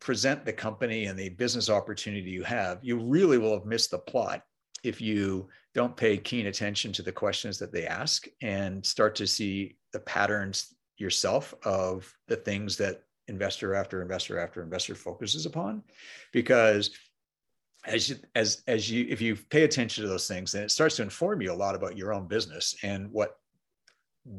present 0.00 0.44
the 0.44 0.52
company 0.52 1.04
and 1.06 1.18
the 1.18 1.28
business 1.30 1.68
opportunity 1.68 2.30
you 2.30 2.42
have, 2.42 2.78
you 2.82 2.98
really 2.98 3.38
will 3.38 3.52
have 3.52 3.66
missed 3.66 3.90
the 3.90 3.98
plot 3.98 4.42
if 4.82 5.00
you 5.00 5.48
don't 5.74 5.96
pay 5.96 6.16
keen 6.16 6.46
attention 6.46 6.92
to 6.92 7.02
the 7.02 7.12
questions 7.12 7.58
that 7.58 7.72
they 7.72 7.86
ask 7.86 8.26
and 8.42 8.84
start 8.84 9.14
to 9.16 9.26
see 9.26 9.76
the 9.92 10.00
patterns 10.00 10.74
yourself 10.96 11.54
of 11.64 12.12
the 12.28 12.36
things 12.36 12.76
that 12.76 13.02
investor 13.28 13.74
after 13.74 14.02
investor 14.02 14.38
after 14.38 14.62
investor 14.62 14.94
focuses 14.94 15.46
upon. 15.46 15.82
Because 16.32 16.90
as 17.86 18.10
you, 18.10 18.16
as 18.34 18.62
as 18.66 18.90
you 18.90 19.06
if 19.08 19.20
you 19.20 19.36
pay 19.36 19.64
attention 19.64 20.02
to 20.02 20.08
those 20.08 20.28
things 20.28 20.52
then 20.52 20.62
it 20.62 20.70
starts 20.70 20.96
to 20.96 21.02
inform 21.02 21.40
you 21.40 21.50
a 21.50 21.54
lot 21.54 21.74
about 21.74 21.96
your 21.96 22.12
own 22.12 22.26
business 22.26 22.74
and 22.82 23.10
what 23.10 23.38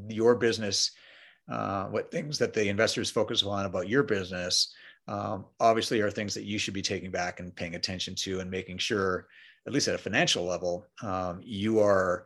your 0.09 0.35
business 0.35 0.91
uh, 1.51 1.85
what 1.85 2.11
things 2.11 2.37
that 2.37 2.53
the 2.53 2.67
investors 2.67 3.09
focus 3.09 3.43
on 3.43 3.65
about 3.65 3.89
your 3.89 4.03
business 4.03 4.73
um, 5.07 5.45
obviously 5.59 5.99
are 6.01 6.11
things 6.11 6.35
that 6.35 6.43
you 6.43 6.59
should 6.59 6.73
be 6.73 6.83
taking 6.83 7.09
back 7.09 7.39
and 7.39 7.55
paying 7.55 7.75
attention 7.75 8.13
to 8.13 8.39
and 8.39 8.51
making 8.51 8.77
sure 8.77 9.27
at 9.67 9.73
least 9.73 9.87
at 9.87 9.95
a 9.95 9.99
financial 9.99 10.45
level 10.45 10.85
um, 11.03 11.39
you 11.43 11.79
are 11.79 12.25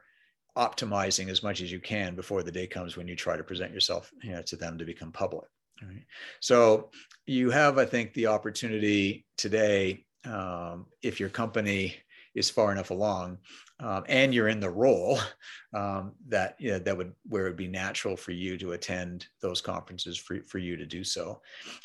optimizing 0.58 1.30
as 1.30 1.44
much 1.44 1.62
as 1.62 1.72
you 1.72 1.80
can 1.80 2.16
before 2.16 2.42
the 2.42 2.52
day 2.52 2.66
comes 2.66 2.96
when 2.96 3.08
you 3.08 3.16
try 3.16 3.36
to 3.36 3.44
present 3.44 3.74
yourself 3.74 4.12
you 4.24 4.32
know, 4.32 4.42
to 4.42 4.56
them 4.56 4.78
to 4.78 4.86
become 4.86 5.12
public. 5.12 5.48
Right? 5.82 6.06
So 6.40 6.92
you 7.26 7.50
have, 7.50 7.78
I 7.78 7.86
think, 7.86 8.14
the 8.14 8.28
opportunity 8.28 9.26
today, 9.38 10.06
um, 10.26 10.86
if 11.02 11.20
your 11.20 11.30
company 11.30 11.96
is 12.36 12.50
far 12.50 12.72
enough 12.72 12.90
along 12.90 13.38
um, 13.80 14.04
and 14.08 14.34
you're 14.34 14.48
in 14.48 14.60
the 14.60 14.70
role 14.70 15.20
um, 15.74 16.14
that 16.28 16.56
you 16.60 16.72
know, 16.72 16.80
that 16.80 16.98
would 16.98 17.14
where 17.28 17.46
it 17.46 17.50
would 17.50 17.58
be 17.58 17.68
natural 17.68 18.16
for 18.16 18.32
you 18.32 18.58
to 18.58 18.74
attend 18.74 19.28
those 19.42 19.62
conferences 19.62 20.18
for, 20.18 20.42
for 20.48 20.58
you 20.58 20.78
to 20.78 20.86
do 20.86 21.04
so. 21.04 21.42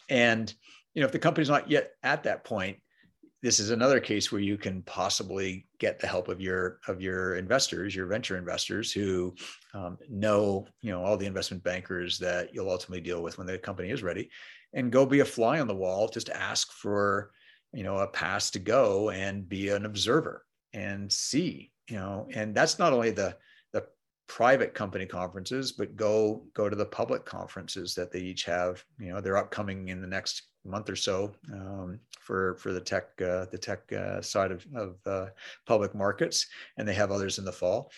And 0.09 0.53
you 0.95 1.01
know, 1.01 1.07
if 1.07 1.13
the 1.13 1.19
company's 1.19 1.49
not 1.49 1.71
yet 1.71 1.93
at 2.03 2.25
that 2.25 2.45
point, 2.45 2.79
this 3.43 3.59
is 3.59 3.71
another 3.71 4.01
case 4.01 4.31
where 4.31 4.41
you 4.41 4.59
can 4.59 4.83
possibly 4.83 5.67
get 5.79 5.99
the 5.99 6.07
help 6.07 6.29
of 6.29 6.41
your 6.41 6.79
of 6.89 7.01
your 7.01 7.37
investors 7.37 7.95
your 7.95 8.07
venture 8.07 8.37
investors 8.37 8.93
who 8.93 9.35
um, 9.75 9.99
know 10.09 10.67
you 10.83 10.91
know 10.91 11.03
all 11.03 11.17
the 11.17 11.27
investment 11.27 11.63
bankers 11.63 12.19
that 12.19 12.55
you'll 12.55 12.71
ultimately 12.71 13.01
deal 13.01 13.23
with 13.23 13.39
when 13.39 13.47
the 13.47 13.59
company 13.59 13.91
is 13.91 14.03
ready 14.03 14.29
and 14.75 14.93
go 14.93 15.07
be 15.07 15.21
a 15.21 15.25
fly 15.25 15.61
on 15.61 15.67
the 15.67 15.75
wall 15.75 16.09
just 16.09 16.29
ask 16.31 16.73
for 16.73 17.31
you 17.73 17.83
know 17.83 17.99
a 17.99 18.07
pass 18.07 18.51
to 18.51 18.59
go 18.59 19.11
and 19.11 19.49
be 19.49 19.69
an 19.69 19.87
observer 19.87 20.45
and 20.73 21.11
see 21.11 21.71
you 21.89 21.97
know 21.97 22.29
and 22.35 22.55
that's 22.55 22.79
not 22.79 22.93
only 22.93 23.11
the 23.11 23.35
the 23.73 23.85
private 24.29 24.75
company 24.75 25.07
conferences 25.07 25.73
but 25.73 25.97
go 25.97 26.45
go 26.55 26.69
to 26.69 26.77
the 26.77 26.85
public 26.85 27.25
conferences 27.25 27.95
that 27.95 28.13
they 28.13 28.21
each 28.21 28.45
have 28.45 28.85
you 28.99 29.09
know 29.09 29.21
they're 29.21 29.37
upcoming 29.37 29.89
in 29.89 30.01
the 30.01 30.07
next 30.07 30.50
month 30.65 30.91
or 30.91 30.97
so 30.97 31.33
um, 31.53 31.99
for 32.21 32.57
for 32.57 32.73
the 32.73 32.81
tech 32.81 33.09
uh, 33.23 33.47
the 33.51 33.59
tech 33.59 33.91
uh, 33.93 34.21
side 34.21 34.53
of, 34.53 34.67
of 34.75 34.97
uh, 35.07 35.27
public 35.67 35.95
markets, 35.95 36.47
and 36.77 36.87
they 36.87 36.95
have 36.95 37.11
others 37.11 37.39
in 37.39 37.45
the 37.45 37.53
fall. 37.53 37.91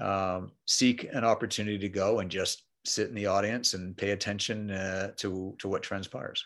Um, 0.00 0.52
seek 0.66 1.04
an 1.12 1.24
opportunity 1.24 1.78
to 1.78 1.88
go 1.88 2.20
and 2.20 2.30
just 2.30 2.64
sit 2.84 3.08
in 3.08 3.14
the 3.14 3.26
audience 3.26 3.74
and 3.74 3.96
pay 3.96 4.10
attention 4.10 4.70
uh, 4.70 5.12
to 5.16 5.54
to 5.58 5.68
what 5.68 5.82
transpires. 5.82 6.44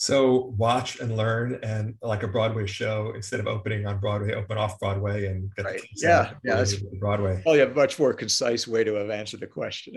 So 0.00 0.54
watch 0.56 0.98
and 1.00 1.14
learn, 1.14 1.58
and 1.62 1.94
like 2.00 2.22
a 2.22 2.28
Broadway 2.28 2.66
show, 2.66 3.12
instead 3.14 3.38
of 3.38 3.46
opening 3.46 3.86
on 3.86 4.00
Broadway, 4.00 4.32
open 4.32 4.56
off 4.56 4.80
Broadway 4.80 5.26
and 5.26 5.54
get 5.54 5.66
right. 5.66 5.80
yeah, 5.96 6.32
yeah, 6.42 6.56
that's 6.56 6.76
Broadway. 6.98 7.42
Oh, 7.44 7.52
yeah, 7.52 7.66
much 7.66 7.98
more 7.98 8.14
concise 8.14 8.66
way 8.66 8.82
to 8.82 8.94
have 8.94 9.10
answered 9.10 9.40
the 9.40 9.46
question. 9.46 9.92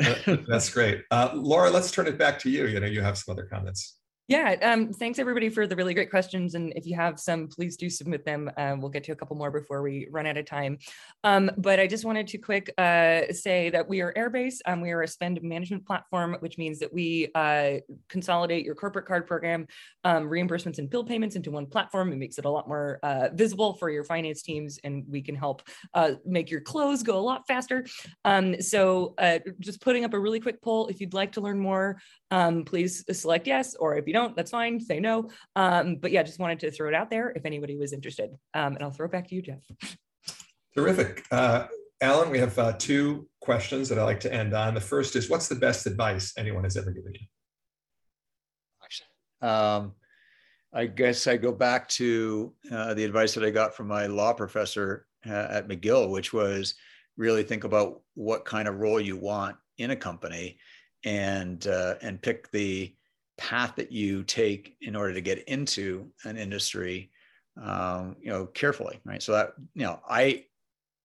that's 0.50 0.70
great, 0.70 1.04
uh, 1.10 1.30
Laura. 1.34 1.72
Let's 1.72 1.90
turn 1.90 2.08
it 2.08 2.18
back 2.18 2.38
to 2.40 2.50
you. 2.50 2.68
You 2.68 2.82
know, 2.82 2.86
you 2.86 3.02
have 3.02 3.18
some 3.18 3.32
other 3.32 3.46
comments. 3.46 3.96
Yeah, 4.30 4.56
um, 4.62 4.94
thanks 4.94 5.20
everybody 5.20 5.50
for 5.50 5.68
the 5.68 5.76
really 5.76 5.94
great 5.94 6.10
questions. 6.10 6.56
And 6.56 6.72
if 6.78 6.86
you 6.86 6.96
have 6.96 7.20
some, 7.20 7.50
please 7.50 7.76
do 7.76 7.90
submit 7.90 8.24
them. 8.24 8.50
Um, 8.56 8.80
we'll 8.80 8.90
get 8.90 9.04
to 9.06 9.12
a 9.12 9.16
couple 9.16 9.36
more 9.36 9.52
before 9.52 9.82
we 9.82 10.08
run 10.12 10.26
out 10.26 10.38
of 10.38 10.46
time. 10.46 10.78
Um, 11.26 11.52
but 11.58 11.78
I 11.78 11.88
just 11.88 12.06
wanted 12.06 12.28
to 12.28 12.38
quick 12.38 12.74
uh, 12.78 13.34
say 13.34 13.70
that 13.72 13.90
we 13.90 14.00
are 14.00 14.14
Airbase. 14.14 14.60
Um, 14.66 14.80
we 14.80 14.92
are 14.92 15.02
a 15.02 15.08
spend 15.10 15.44
management 15.44 15.86
platform, 15.86 16.38
which 16.40 16.58
means 16.58 16.80
that 16.80 16.94
we 16.94 17.32
uh, 17.36 17.80
consolidate 18.08 18.64
your 18.64 18.76
corporate 18.76 19.06
card 19.06 19.28
program, 19.28 19.68
um, 20.06 20.30
reimbursements 20.30 20.78
and 20.78 20.90
bill 20.90 21.04
payments 21.04 21.36
into 21.36 21.52
one 21.52 21.66
platform. 21.66 22.14
It 22.14 22.18
makes 22.18 22.38
it 22.38 22.46
a 22.46 22.50
lot 22.50 22.66
more 22.66 23.00
uh, 23.04 23.28
visible 23.34 23.74
for 23.74 23.90
your 23.90 24.06
finance 24.06 24.42
teams, 24.42 24.80
and 24.86 25.04
we 25.10 25.22
can 25.22 25.36
help 25.36 25.64
uh, 25.96 26.12
make 26.26 26.50
your 26.50 26.62
close 26.62 27.04
go 27.04 27.20
a 27.20 27.20
lot 27.20 27.46
faster. 27.46 27.86
Um, 28.24 28.62
so 28.62 29.16
uh, 29.18 29.40
just 29.60 29.82
putting 29.82 30.06
up 30.06 30.14
a 30.14 30.20
really 30.20 30.40
quick 30.40 30.62
poll. 30.62 30.88
If 30.88 31.02
you'd 31.02 31.14
like 31.14 31.34
to 31.34 31.42
learn 31.42 31.60
more, 31.60 32.00
please 32.66 33.04
select 33.12 33.48
yes, 33.48 33.76
or 33.76 33.98
if 33.98 34.08
you 34.08 34.13
don't, 34.14 34.36
that's 34.36 34.52
fine. 34.52 34.80
Say 34.80 35.00
no. 35.00 35.30
Um, 35.56 35.98
but 35.98 36.12
yeah, 36.12 36.24
just 36.24 36.40
wanted 36.40 36.60
to 36.62 36.72
throw 36.72 36.88
it 36.88 36.96
out 36.96 37.10
there 37.10 37.32
if 37.32 37.46
anybody 37.46 37.78
was 37.78 37.92
interested. 37.92 38.32
Um, 38.54 38.76
and 38.76 38.84
I'll 38.84 38.92
throw 38.92 39.08
it 39.08 39.12
back 39.12 39.28
to 39.28 39.36
you, 39.36 39.42
Jeff. 39.42 39.60
Terrific. 40.76 41.26
Uh, 41.32 41.68
Alan, 42.02 42.30
we 42.30 42.40
have 42.40 42.58
uh, 42.58 42.74
two 42.74 43.28
questions 43.42 43.90
that 43.90 44.00
I 44.00 44.04
like 44.04 44.20
to 44.22 44.34
end 44.34 44.54
on. 44.54 44.74
The 44.74 44.82
first 44.82 45.16
is, 45.16 45.30
what's 45.30 45.48
the 45.48 45.56
best 45.56 45.86
advice 45.86 46.34
anyone 46.38 46.64
has 46.64 46.78
ever 46.78 46.92
given 46.92 47.14
you? 47.14 49.48
Um, 49.48 49.94
I 50.74 50.86
guess 50.86 51.28
I 51.28 51.38
go 51.38 51.52
back 51.52 51.88
to 51.90 52.54
uh, 52.72 52.94
the 52.94 53.04
advice 53.04 53.34
that 53.36 53.44
I 53.44 53.52
got 53.52 53.76
from 53.76 53.88
my 53.88 54.08
law 54.08 54.34
professor 54.34 55.06
uh, 55.26 55.48
at 55.50 55.68
McGill, 55.68 56.10
which 56.10 56.34
was 56.34 56.76
really 57.18 57.44
think 57.44 57.64
about 57.64 58.02
what 58.16 58.46
kind 58.46 58.68
of 58.68 58.80
role 58.80 59.00
you 59.00 59.18
want 59.18 59.56
in 59.78 59.92
a 59.92 59.96
company 59.96 60.58
and 61.06 61.68
uh, 61.68 61.96
and 62.02 62.22
pick 62.22 62.50
the 62.52 62.94
path 63.38 63.76
that 63.76 63.92
you 63.92 64.24
take 64.24 64.76
in 64.82 64.96
order 64.96 65.14
to 65.14 65.22
get 65.22 65.44
into 65.48 66.10
an 66.26 66.38
industry 66.38 67.12
um, 67.62 68.16
you 68.22 68.30
know 68.30 68.46
carefully 68.48 69.00
right? 69.06 69.22
So 69.22 69.34
that 69.34 69.54
you 69.76 69.84
know 69.84 70.00
i 70.10 70.44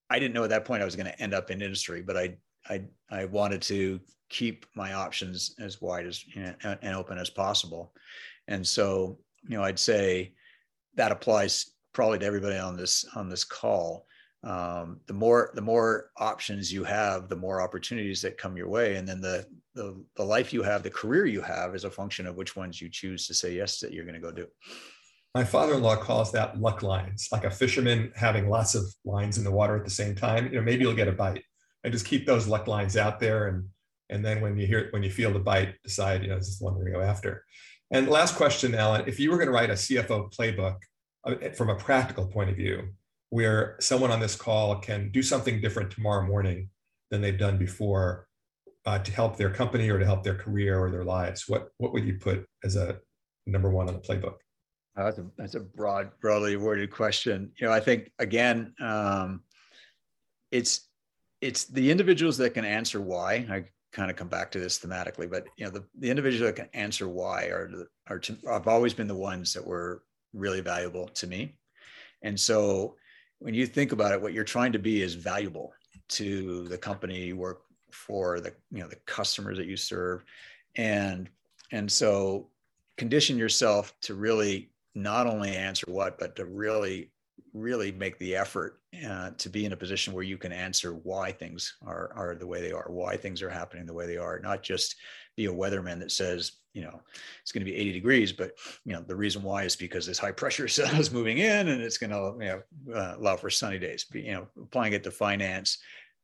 i 0.09 0.19
didn't 0.19 0.33
know 0.33 0.43
at 0.43 0.49
that 0.49 0.65
point 0.65 0.81
i 0.81 0.85
was 0.85 0.95
going 0.95 1.05
to 1.05 1.21
end 1.21 1.33
up 1.33 1.51
in 1.51 1.61
industry 1.61 2.01
but 2.01 2.17
i 2.17 2.35
i 2.69 2.81
i 3.11 3.25
wanted 3.25 3.61
to 3.63 3.99
keep 4.29 4.65
my 4.75 4.93
options 4.93 5.55
as 5.59 5.81
wide 5.81 6.05
as 6.05 6.25
you 6.27 6.43
know, 6.43 6.77
and 6.81 6.95
open 6.95 7.17
as 7.17 7.29
possible. 7.29 7.93
And 8.47 8.65
so 8.65 9.19
you 9.47 9.57
know 9.57 9.63
i'd 9.63 9.79
say 9.79 10.33
that 10.95 11.11
applies 11.11 11.71
probably 11.93 12.19
to 12.19 12.25
everybody 12.25 12.57
on 12.57 12.77
this 12.77 13.05
on 13.15 13.29
this 13.29 13.43
call. 13.43 14.05
Um, 14.43 15.01
the 15.07 15.13
more 15.13 15.51
the 15.53 15.61
more 15.61 16.11
options 16.17 16.71
you 16.71 16.83
have 16.85 17.27
the 17.27 17.35
more 17.35 17.61
opportunities 17.61 18.21
that 18.21 18.37
come 18.37 18.55
your 18.55 18.69
way 18.69 18.95
and 18.95 19.05
then 19.05 19.19
the, 19.19 19.45
the 19.75 20.03
the 20.15 20.23
life 20.23 20.53
you 20.53 20.63
have 20.63 20.83
the 20.83 20.89
career 20.89 21.25
you 21.25 21.41
have 21.41 21.75
is 21.75 21.83
a 21.83 21.91
function 21.91 22.27
of 22.27 22.35
which 22.35 22.55
ones 22.55 22.81
you 22.81 22.89
choose 22.89 23.27
to 23.27 23.33
say 23.33 23.53
yes 23.53 23.79
that 23.79 23.93
you're 23.93 24.05
going 24.05 24.15
to 24.15 24.21
go 24.21 24.31
do. 24.31 24.47
My 25.35 25.43
father-in-law 25.43 25.97
calls 25.97 26.31
that 26.31 26.59
luck 26.59 26.81
lines 26.81 27.27
like 27.31 27.43
a 27.43 27.51
fisherman 27.51 28.11
having 28.15 28.49
lots 28.49 28.73
of 28.73 28.83
lines 29.05 29.37
in 29.37 29.43
the 29.43 29.51
water 29.51 29.77
at 29.77 29.85
the 29.85 29.91
same 29.91 30.15
time. 30.15 30.45
You 30.47 30.59
know 30.59 30.61
maybe 30.61 30.83
you'll 30.83 30.95
get 30.95 31.07
a 31.07 31.13
bite. 31.13 31.43
And 31.83 31.93
just 31.93 32.05
keep 32.05 32.25
those 32.25 32.47
luck 32.47 32.67
lines 32.67 32.97
out 32.97 33.19
there 33.19 33.47
and 33.47 33.65
and 34.09 34.25
then 34.25 34.41
when 34.41 34.57
you 34.57 34.67
hear 34.67 34.87
when 34.91 35.03
you 35.03 35.11
feel 35.11 35.31
the 35.31 35.39
bite 35.39 35.75
decide 35.83 36.23
you 36.23 36.29
know 36.29 36.35
this 36.37 36.47
is 36.47 36.59
the 36.59 36.65
one 36.65 36.73
we're 36.73 36.81
going 36.81 36.93
to 36.93 36.99
go 36.99 37.05
after. 37.05 37.43
And 37.91 38.07
last 38.07 38.35
question 38.35 38.75
alan 38.75 39.07
if 39.07 39.19
you 39.19 39.31
were 39.31 39.37
going 39.37 39.47
to 39.47 39.53
write 39.53 39.69
a 39.69 39.73
cfo 39.73 40.33
playbook 40.33 40.77
uh, 41.25 41.35
from 41.55 41.69
a 41.69 41.75
practical 41.75 42.27
point 42.27 42.49
of 42.49 42.55
view 42.55 42.89
where 43.29 43.75
someone 43.79 44.11
on 44.11 44.19
this 44.19 44.35
call 44.35 44.79
can 44.79 45.11
do 45.11 45.21
something 45.21 45.61
different 45.61 45.91
tomorrow 45.91 46.25
morning 46.25 46.69
than 47.11 47.21
they've 47.21 47.37
done 47.37 47.57
before 47.57 48.27
uh, 48.89 48.97
to 48.97 49.11
help 49.11 49.37
their 49.37 49.51
company 49.51 49.87
or 49.87 49.99
to 49.99 50.05
help 50.05 50.23
their 50.23 50.33
career 50.33 50.79
or 50.79 50.89
their 50.89 51.03
lives, 51.03 51.47
what 51.47 51.69
what 51.77 51.93
would 51.93 52.03
you 52.03 52.15
put 52.15 52.43
as 52.63 52.75
a 52.75 52.97
number 53.45 53.69
one 53.69 53.87
on 53.87 53.93
the 53.93 53.99
playbook? 53.99 54.37
Uh, 54.97 55.03
that's, 55.05 55.19
a, 55.19 55.25
that's 55.37 55.55
a 55.55 55.59
broad, 55.59 56.09
broadly 56.19 56.57
worded 56.57 56.89
question. 56.89 57.51
You 57.59 57.67
know, 57.67 57.73
I 57.73 57.79
think 57.79 58.11
again, 58.17 58.73
um, 58.81 59.43
it's 60.51 60.89
it's 61.39 61.65
the 61.65 61.91
individuals 61.91 62.37
that 62.37 62.55
can 62.55 62.65
answer 62.65 62.99
why. 62.99 63.45
I 63.49 63.65
kind 63.93 64.09
of 64.09 64.17
come 64.17 64.27
back 64.27 64.49
to 64.51 64.59
this 64.59 64.79
thematically, 64.79 65.29
but 65.29 65.45
you 65.55 65.65
know, 65.65 65.71
the, 65.71 65.85
the 65.99 66.09
individuals 66.09 66.49
that 66.49 66.55
can 66.55 66.69
answer 66.73 67.07
why 67.07 67.43
are 67.45 67.69
are 68.07 68.19
to, 68.19 68.37
I've 68.49 68.67
always 68.67 68.95
been 68.95 69.07
the 69.07 69.15
ones 69.15 69.53
that 69.53 69.65
were 69.65 70.01
really 70.33 70.61
valuable 70.61 71.07
to 71.09 71.27
me, 71.27 71.59
and 72.23 72.39
so 72.39 72.95
when 73.37 73.53
you 73.53 73.67
think 73.67 73.91
about 73.91 74.13
it, 74.13 74.21
what 74.21 74.33
you're 74.33 74.43
trying 74.55 74.71
to 74.71 74.79
be 74.79 75.03
is 75.03 75.13
valuable 75.13 75.71
to 76.09 76.67
the 76.69 76.77
company 76.77 77.25
you 77.27 77.37
work 77.37 77.61
for, 77.91 78.39
the 78.39 78.53
you 78.71 78.79
know 78.79 78.87
the 78.87 78.95
customers 79.05 79.57
that 79.57 79.67
you 79.67 79.77
serve, 79.77 80.23
and 80.75 81.29
and 81.71 81.91
so 81.91 82.47
condition 82.97 83.37
yourself 83.37 83.93
to 84.01 84.15
really 84.15 84.69
not 84.95 85.27
only 85.27 85.55
answer 85.55 85.85
what, 85.89 86.19
but 86.19 86.35
to 86.35 86.45
really 86.45 87.11
really 87.53 87.91
make 87.91 88.17
the 88.19 88.35
effort 88.35 88.79
uh, 89.07 89.31
to 89.37 89.49
be 89.49 89.65
in 89.65 89.73
a 89.73 89.77
position 89.77 90.13
where 90.13 90.23
you 90.23 90.37
can 90.37 90.51
answer 90.51 90.93
why 90.93 91.31
things 91.31 91.77
are 91.85 92.11
are 92.15 92.35
the 92.35 92.47
way 92.47 92.61
they 92.61 92.71
are, 92.71 92.85
why 92.89 93.15
things 93.15 93.41
are 93.41 93.49
happening 93.49 93.85
the 93.85 93.93
way 93.93 94.05
they 94.05 94.17
are, 94.17 94.39
not 94.39 94.63
just 94.63 94.95
be 95.35 95.45
a 95.45 95.53
weatherman 95.53 95.99
that 95.99 96.11
says, 96.11 96.53
you 96.73 96.81
know, 96.81 97.01
it's 97.41 97.51
going 97.51 97.65
to 97.65 97.71
be 97.71 97.77
80 97.77 97.93
degrees, 97.93 98.31
but 98.31 98.51
you 98.85 98.93
know, 98.93 99.01
the 99.01 99.15
reason 99.15 99.41
why 99.41 99.63
is 99.63 99.75
because 99.75 100.05
this 100.05 100.19
high 100.19 100.31
pressure 100.31 100.67
cell 100.67 100.93
is 100.99 101.11
moving 101.11 101.37
in 101.37 101.69
and 101.69 101.81
it's 101.81 101.97
going 101.97 102.09
to 102.09 102.45
you 102.45 102.61
know, 102.87 102.93
uh, 102.93 103.15
allow 103.17 103.35
for 103.35 103.49
sunny 103.49 103.79
days. 103.79 104.03
Be, 104.03 104.21
you 104.21 104.33
know, 104.33 104.47
applying 104.61 104.93
it 104.93 105.03
to 105.03 105.11
finance, 105.11 105.77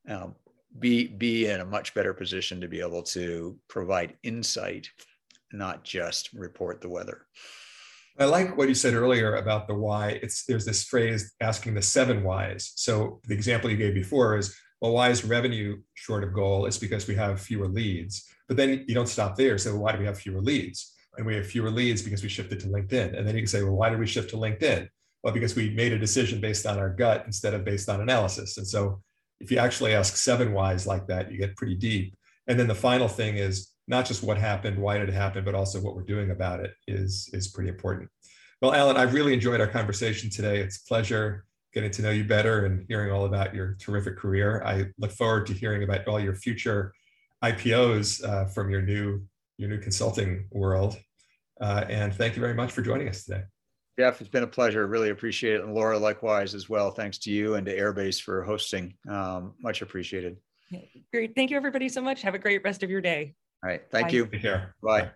um, 0.09 0.36
be 0.80 1.07
be 1.07 1.47
in 1.47 1.61
a 1.61 1.65
much 1.65 1.93
better 1.93 2.13
position 2.13 2.61
to 2.61 2.67
be 2.67 2.82
able 2.82 3.03
to 3.03 3.57
provide 3.67 4.17
insight, 4.23 4.89
not 5.51 5.84
just 5.84 6.34
report 6.34 6.82
the 6.82 6.89
weather. 6.89 7.26
I 8.17 8.26
like 8.26 8.57
what 8.57 8.69
you 8.69 8.76
said 8.76 8.93
earlier 8.93 9.36
about 9.36 9.67
the 9.67 9.76
why. 9.76 10.19
It's 10.21 10.45
there's 10.45 10.65
this 10.65 10.84
phrase 10.86 11.34
asking 11.41 11.73
the 11.73 11.82
seven 11.82 12.23
whys. 12.23 12.71
So 12.76 13.19
the 13.26 13.34
example 13.34 13.69
you 13.69 13.78
gave 13.78 13.93
before 13.93 14.38
is, 14.38 14.55
well, 14.80 14.93
why 14.93 15.09
is 15.09 15.26
revenue 15.26 15.82
short 15.95 16.23
of 16.23 16.34
goal? 16.34 16.65
It's 16.65 16.78
because 16.78 17.07
we 17.07 17.15
have 17.15 17.41
fewer 17.41 17.67
leads. 17.67 18.26
But 18.47 18.57
then 18.57 18.86
you 18.88 18.95
don't 18.95 19.09
stop 19.09 19.36
there. 19.36 19.57
So 19.57 19.76
why 19.76 19.91
do 19.91 19.99
we 19.99 20.05
have 20.05 20.17
fewer 20.17 20.41
leads? 20.41 20.93
And 21.17 21.26
we 21.26 21.36
have 21.36 21.47
fewer 21.47 21.69
leads 21.69 22.01
because 22.01 22.23
we 22.23 22.30
shifted 22.30 22.59
to 22.61 22.67
LinkedIn. 22.67 23.17
And 23.17 23.28
then 23.28 23.36
you 23.36 23.41
can 23.41 23.47
say, 23.47 23.63
well, 23.63 23.76
why 23.76 23.89
did 23.89 23.99
we 23.99 24.07
shift 24.07 24.30
to 24.32 24.38
LinkedIn? 24.38 24.88
Well, 25.23 25.34
because 25.34 25.55
we 25.55 25.71
made 25.71 25.91
a 25.91 25.99
decision 25.99 26.39
based 26.39 26.65
on 26.65 26.78
our 26.78 26.89
gut 26.89 27.23
instead 27.26 27.53
of 27.53 27.65
based 27.65 27.89
on 27.89 28.01
analysis. 28.01 28.57
And 28.57 28.67
so 28.67 29.01
if 29.39 29.51
you 29.51 29.57
actually 29.57 29.93
ask 29.93 30.15
seven 30.15 30.53
whys 30.53 30.88
like 30.88 31.07
that, 31.07 31.31
you 31.31 31.38
get 31.38 31.55
pretty 31.55 31.75
deep. 31.75 32.15
And 32.47 32.59
then 32.59 32.67
the 32.67 32.75
final 32.75 33.07
thing 33.07 33.38
is 33.38 33.71
not 33.88 34.05
just 34.05 34.23
what 34.23 34.38
happened, 34.38 34.77
why 34.77 34.97
did 34.97 35.09
it 35.09 35.13
happen, 35.13 35.43
but 35.43 35.55
also 35.55 35.79
what 35.81 35.95
we're 35.95 36.03
doing 36.03 36.31
about 36.31 36.59
it 36.59 36.71
is, 36.88 37.29
is 37.33 37.47
pretty 37.47 37.69
important. 37.69 38.09
Well, 38.61 38.73
Alan, 38.73 38.97
I've 38.97 39.13
really 39.13 39.33
enjoyed 39.33 39.59
our 39.59 39.67
conversation 39.67 40.29
today. 40.29 40.59
It's 40.59 40.77
a 40.77 40.88
pleasure 40.88 41.45
getting 41.73 41.91
to 41.91 42.01
know 42.01 42.09
you 42.09 42.23
better 42.23 42.65
and 42.65 42.86
hearing 42.88 43.11
all 43.11 43.25
about 43.25 43.53
your 43.53 43.75
terrific 43.79 44.17
career. 44.17 44.63
I 44.65 44.86
look 44.97 45.11
forward 45.11 45.45
to 45.47 45.53
hearing 45.53 45.83
about 45.83 46.07
all 46.07 46.19
your 46.19 46.36
future 46.36 46.93
IPOs 47.43 48.27
uh, 48.27 48.45
from 48.45 48.69
your 48.69 48.81
new 48.81 49.21
your 49.57 49.69
new 49.69 49.79
consulting 49.79 50.47
world. 50.51 50.97
Uh, 51.61 51.86
and 51.89 52.13
thank 52.13 52.36
you 52.36 52.41
very 52.41 52.53
much 52.53 52.71
for 52.71 52.81
joining 52.81 53.07
us 53.07 53.23
today. 53.23 53.43
Jeff, 53.97 54.19
it's 54.19 54.29
been 54.29 54.43
a 54.43 54.47
pleasure. 54.47 54.85
Really 54.87 55.09
appreciate 55.09 55.55
it. 55.55 55.63
And 55.63 55.73
Laura, 55.73 55.97
likewise 55.97 56.53
as 56.53 56.69
well. 56.69 56.91
Thanks 56.91 57.17
to 57.19 57.31
you 57.31 57.55
and 57.55 57.65
to 57.65 57.77
Airbase 57.77 58.21
for 58.21 58.43
hosting. 58.43 58.95
Um, 59.09 59.53
much 59.61 59.81
appreciated. 59.81 60.37
Great. 61.13 61.33
Thank 61.35 61.51
you, 61.51 61.57
everybody, 61.57 61.87
so 61.87 62.01
much. 62.01 62.21
Have 62.21 62.35
a 62.35 62.39
great 62.39 62.63
rest 62.63 62.83
of 62.83 62.89
your 62.89 63.01
day. 63.01 63.35
All 63.63 63.69
right. 63.69 63.81
Thank 63.91 64.07
Bye. 64.07 64.13
you. 64.13 64.25
Take 64.27 64.41
care. 64.41 64.75
Bye. 64.83 65.01
Bye. 65.01 65.11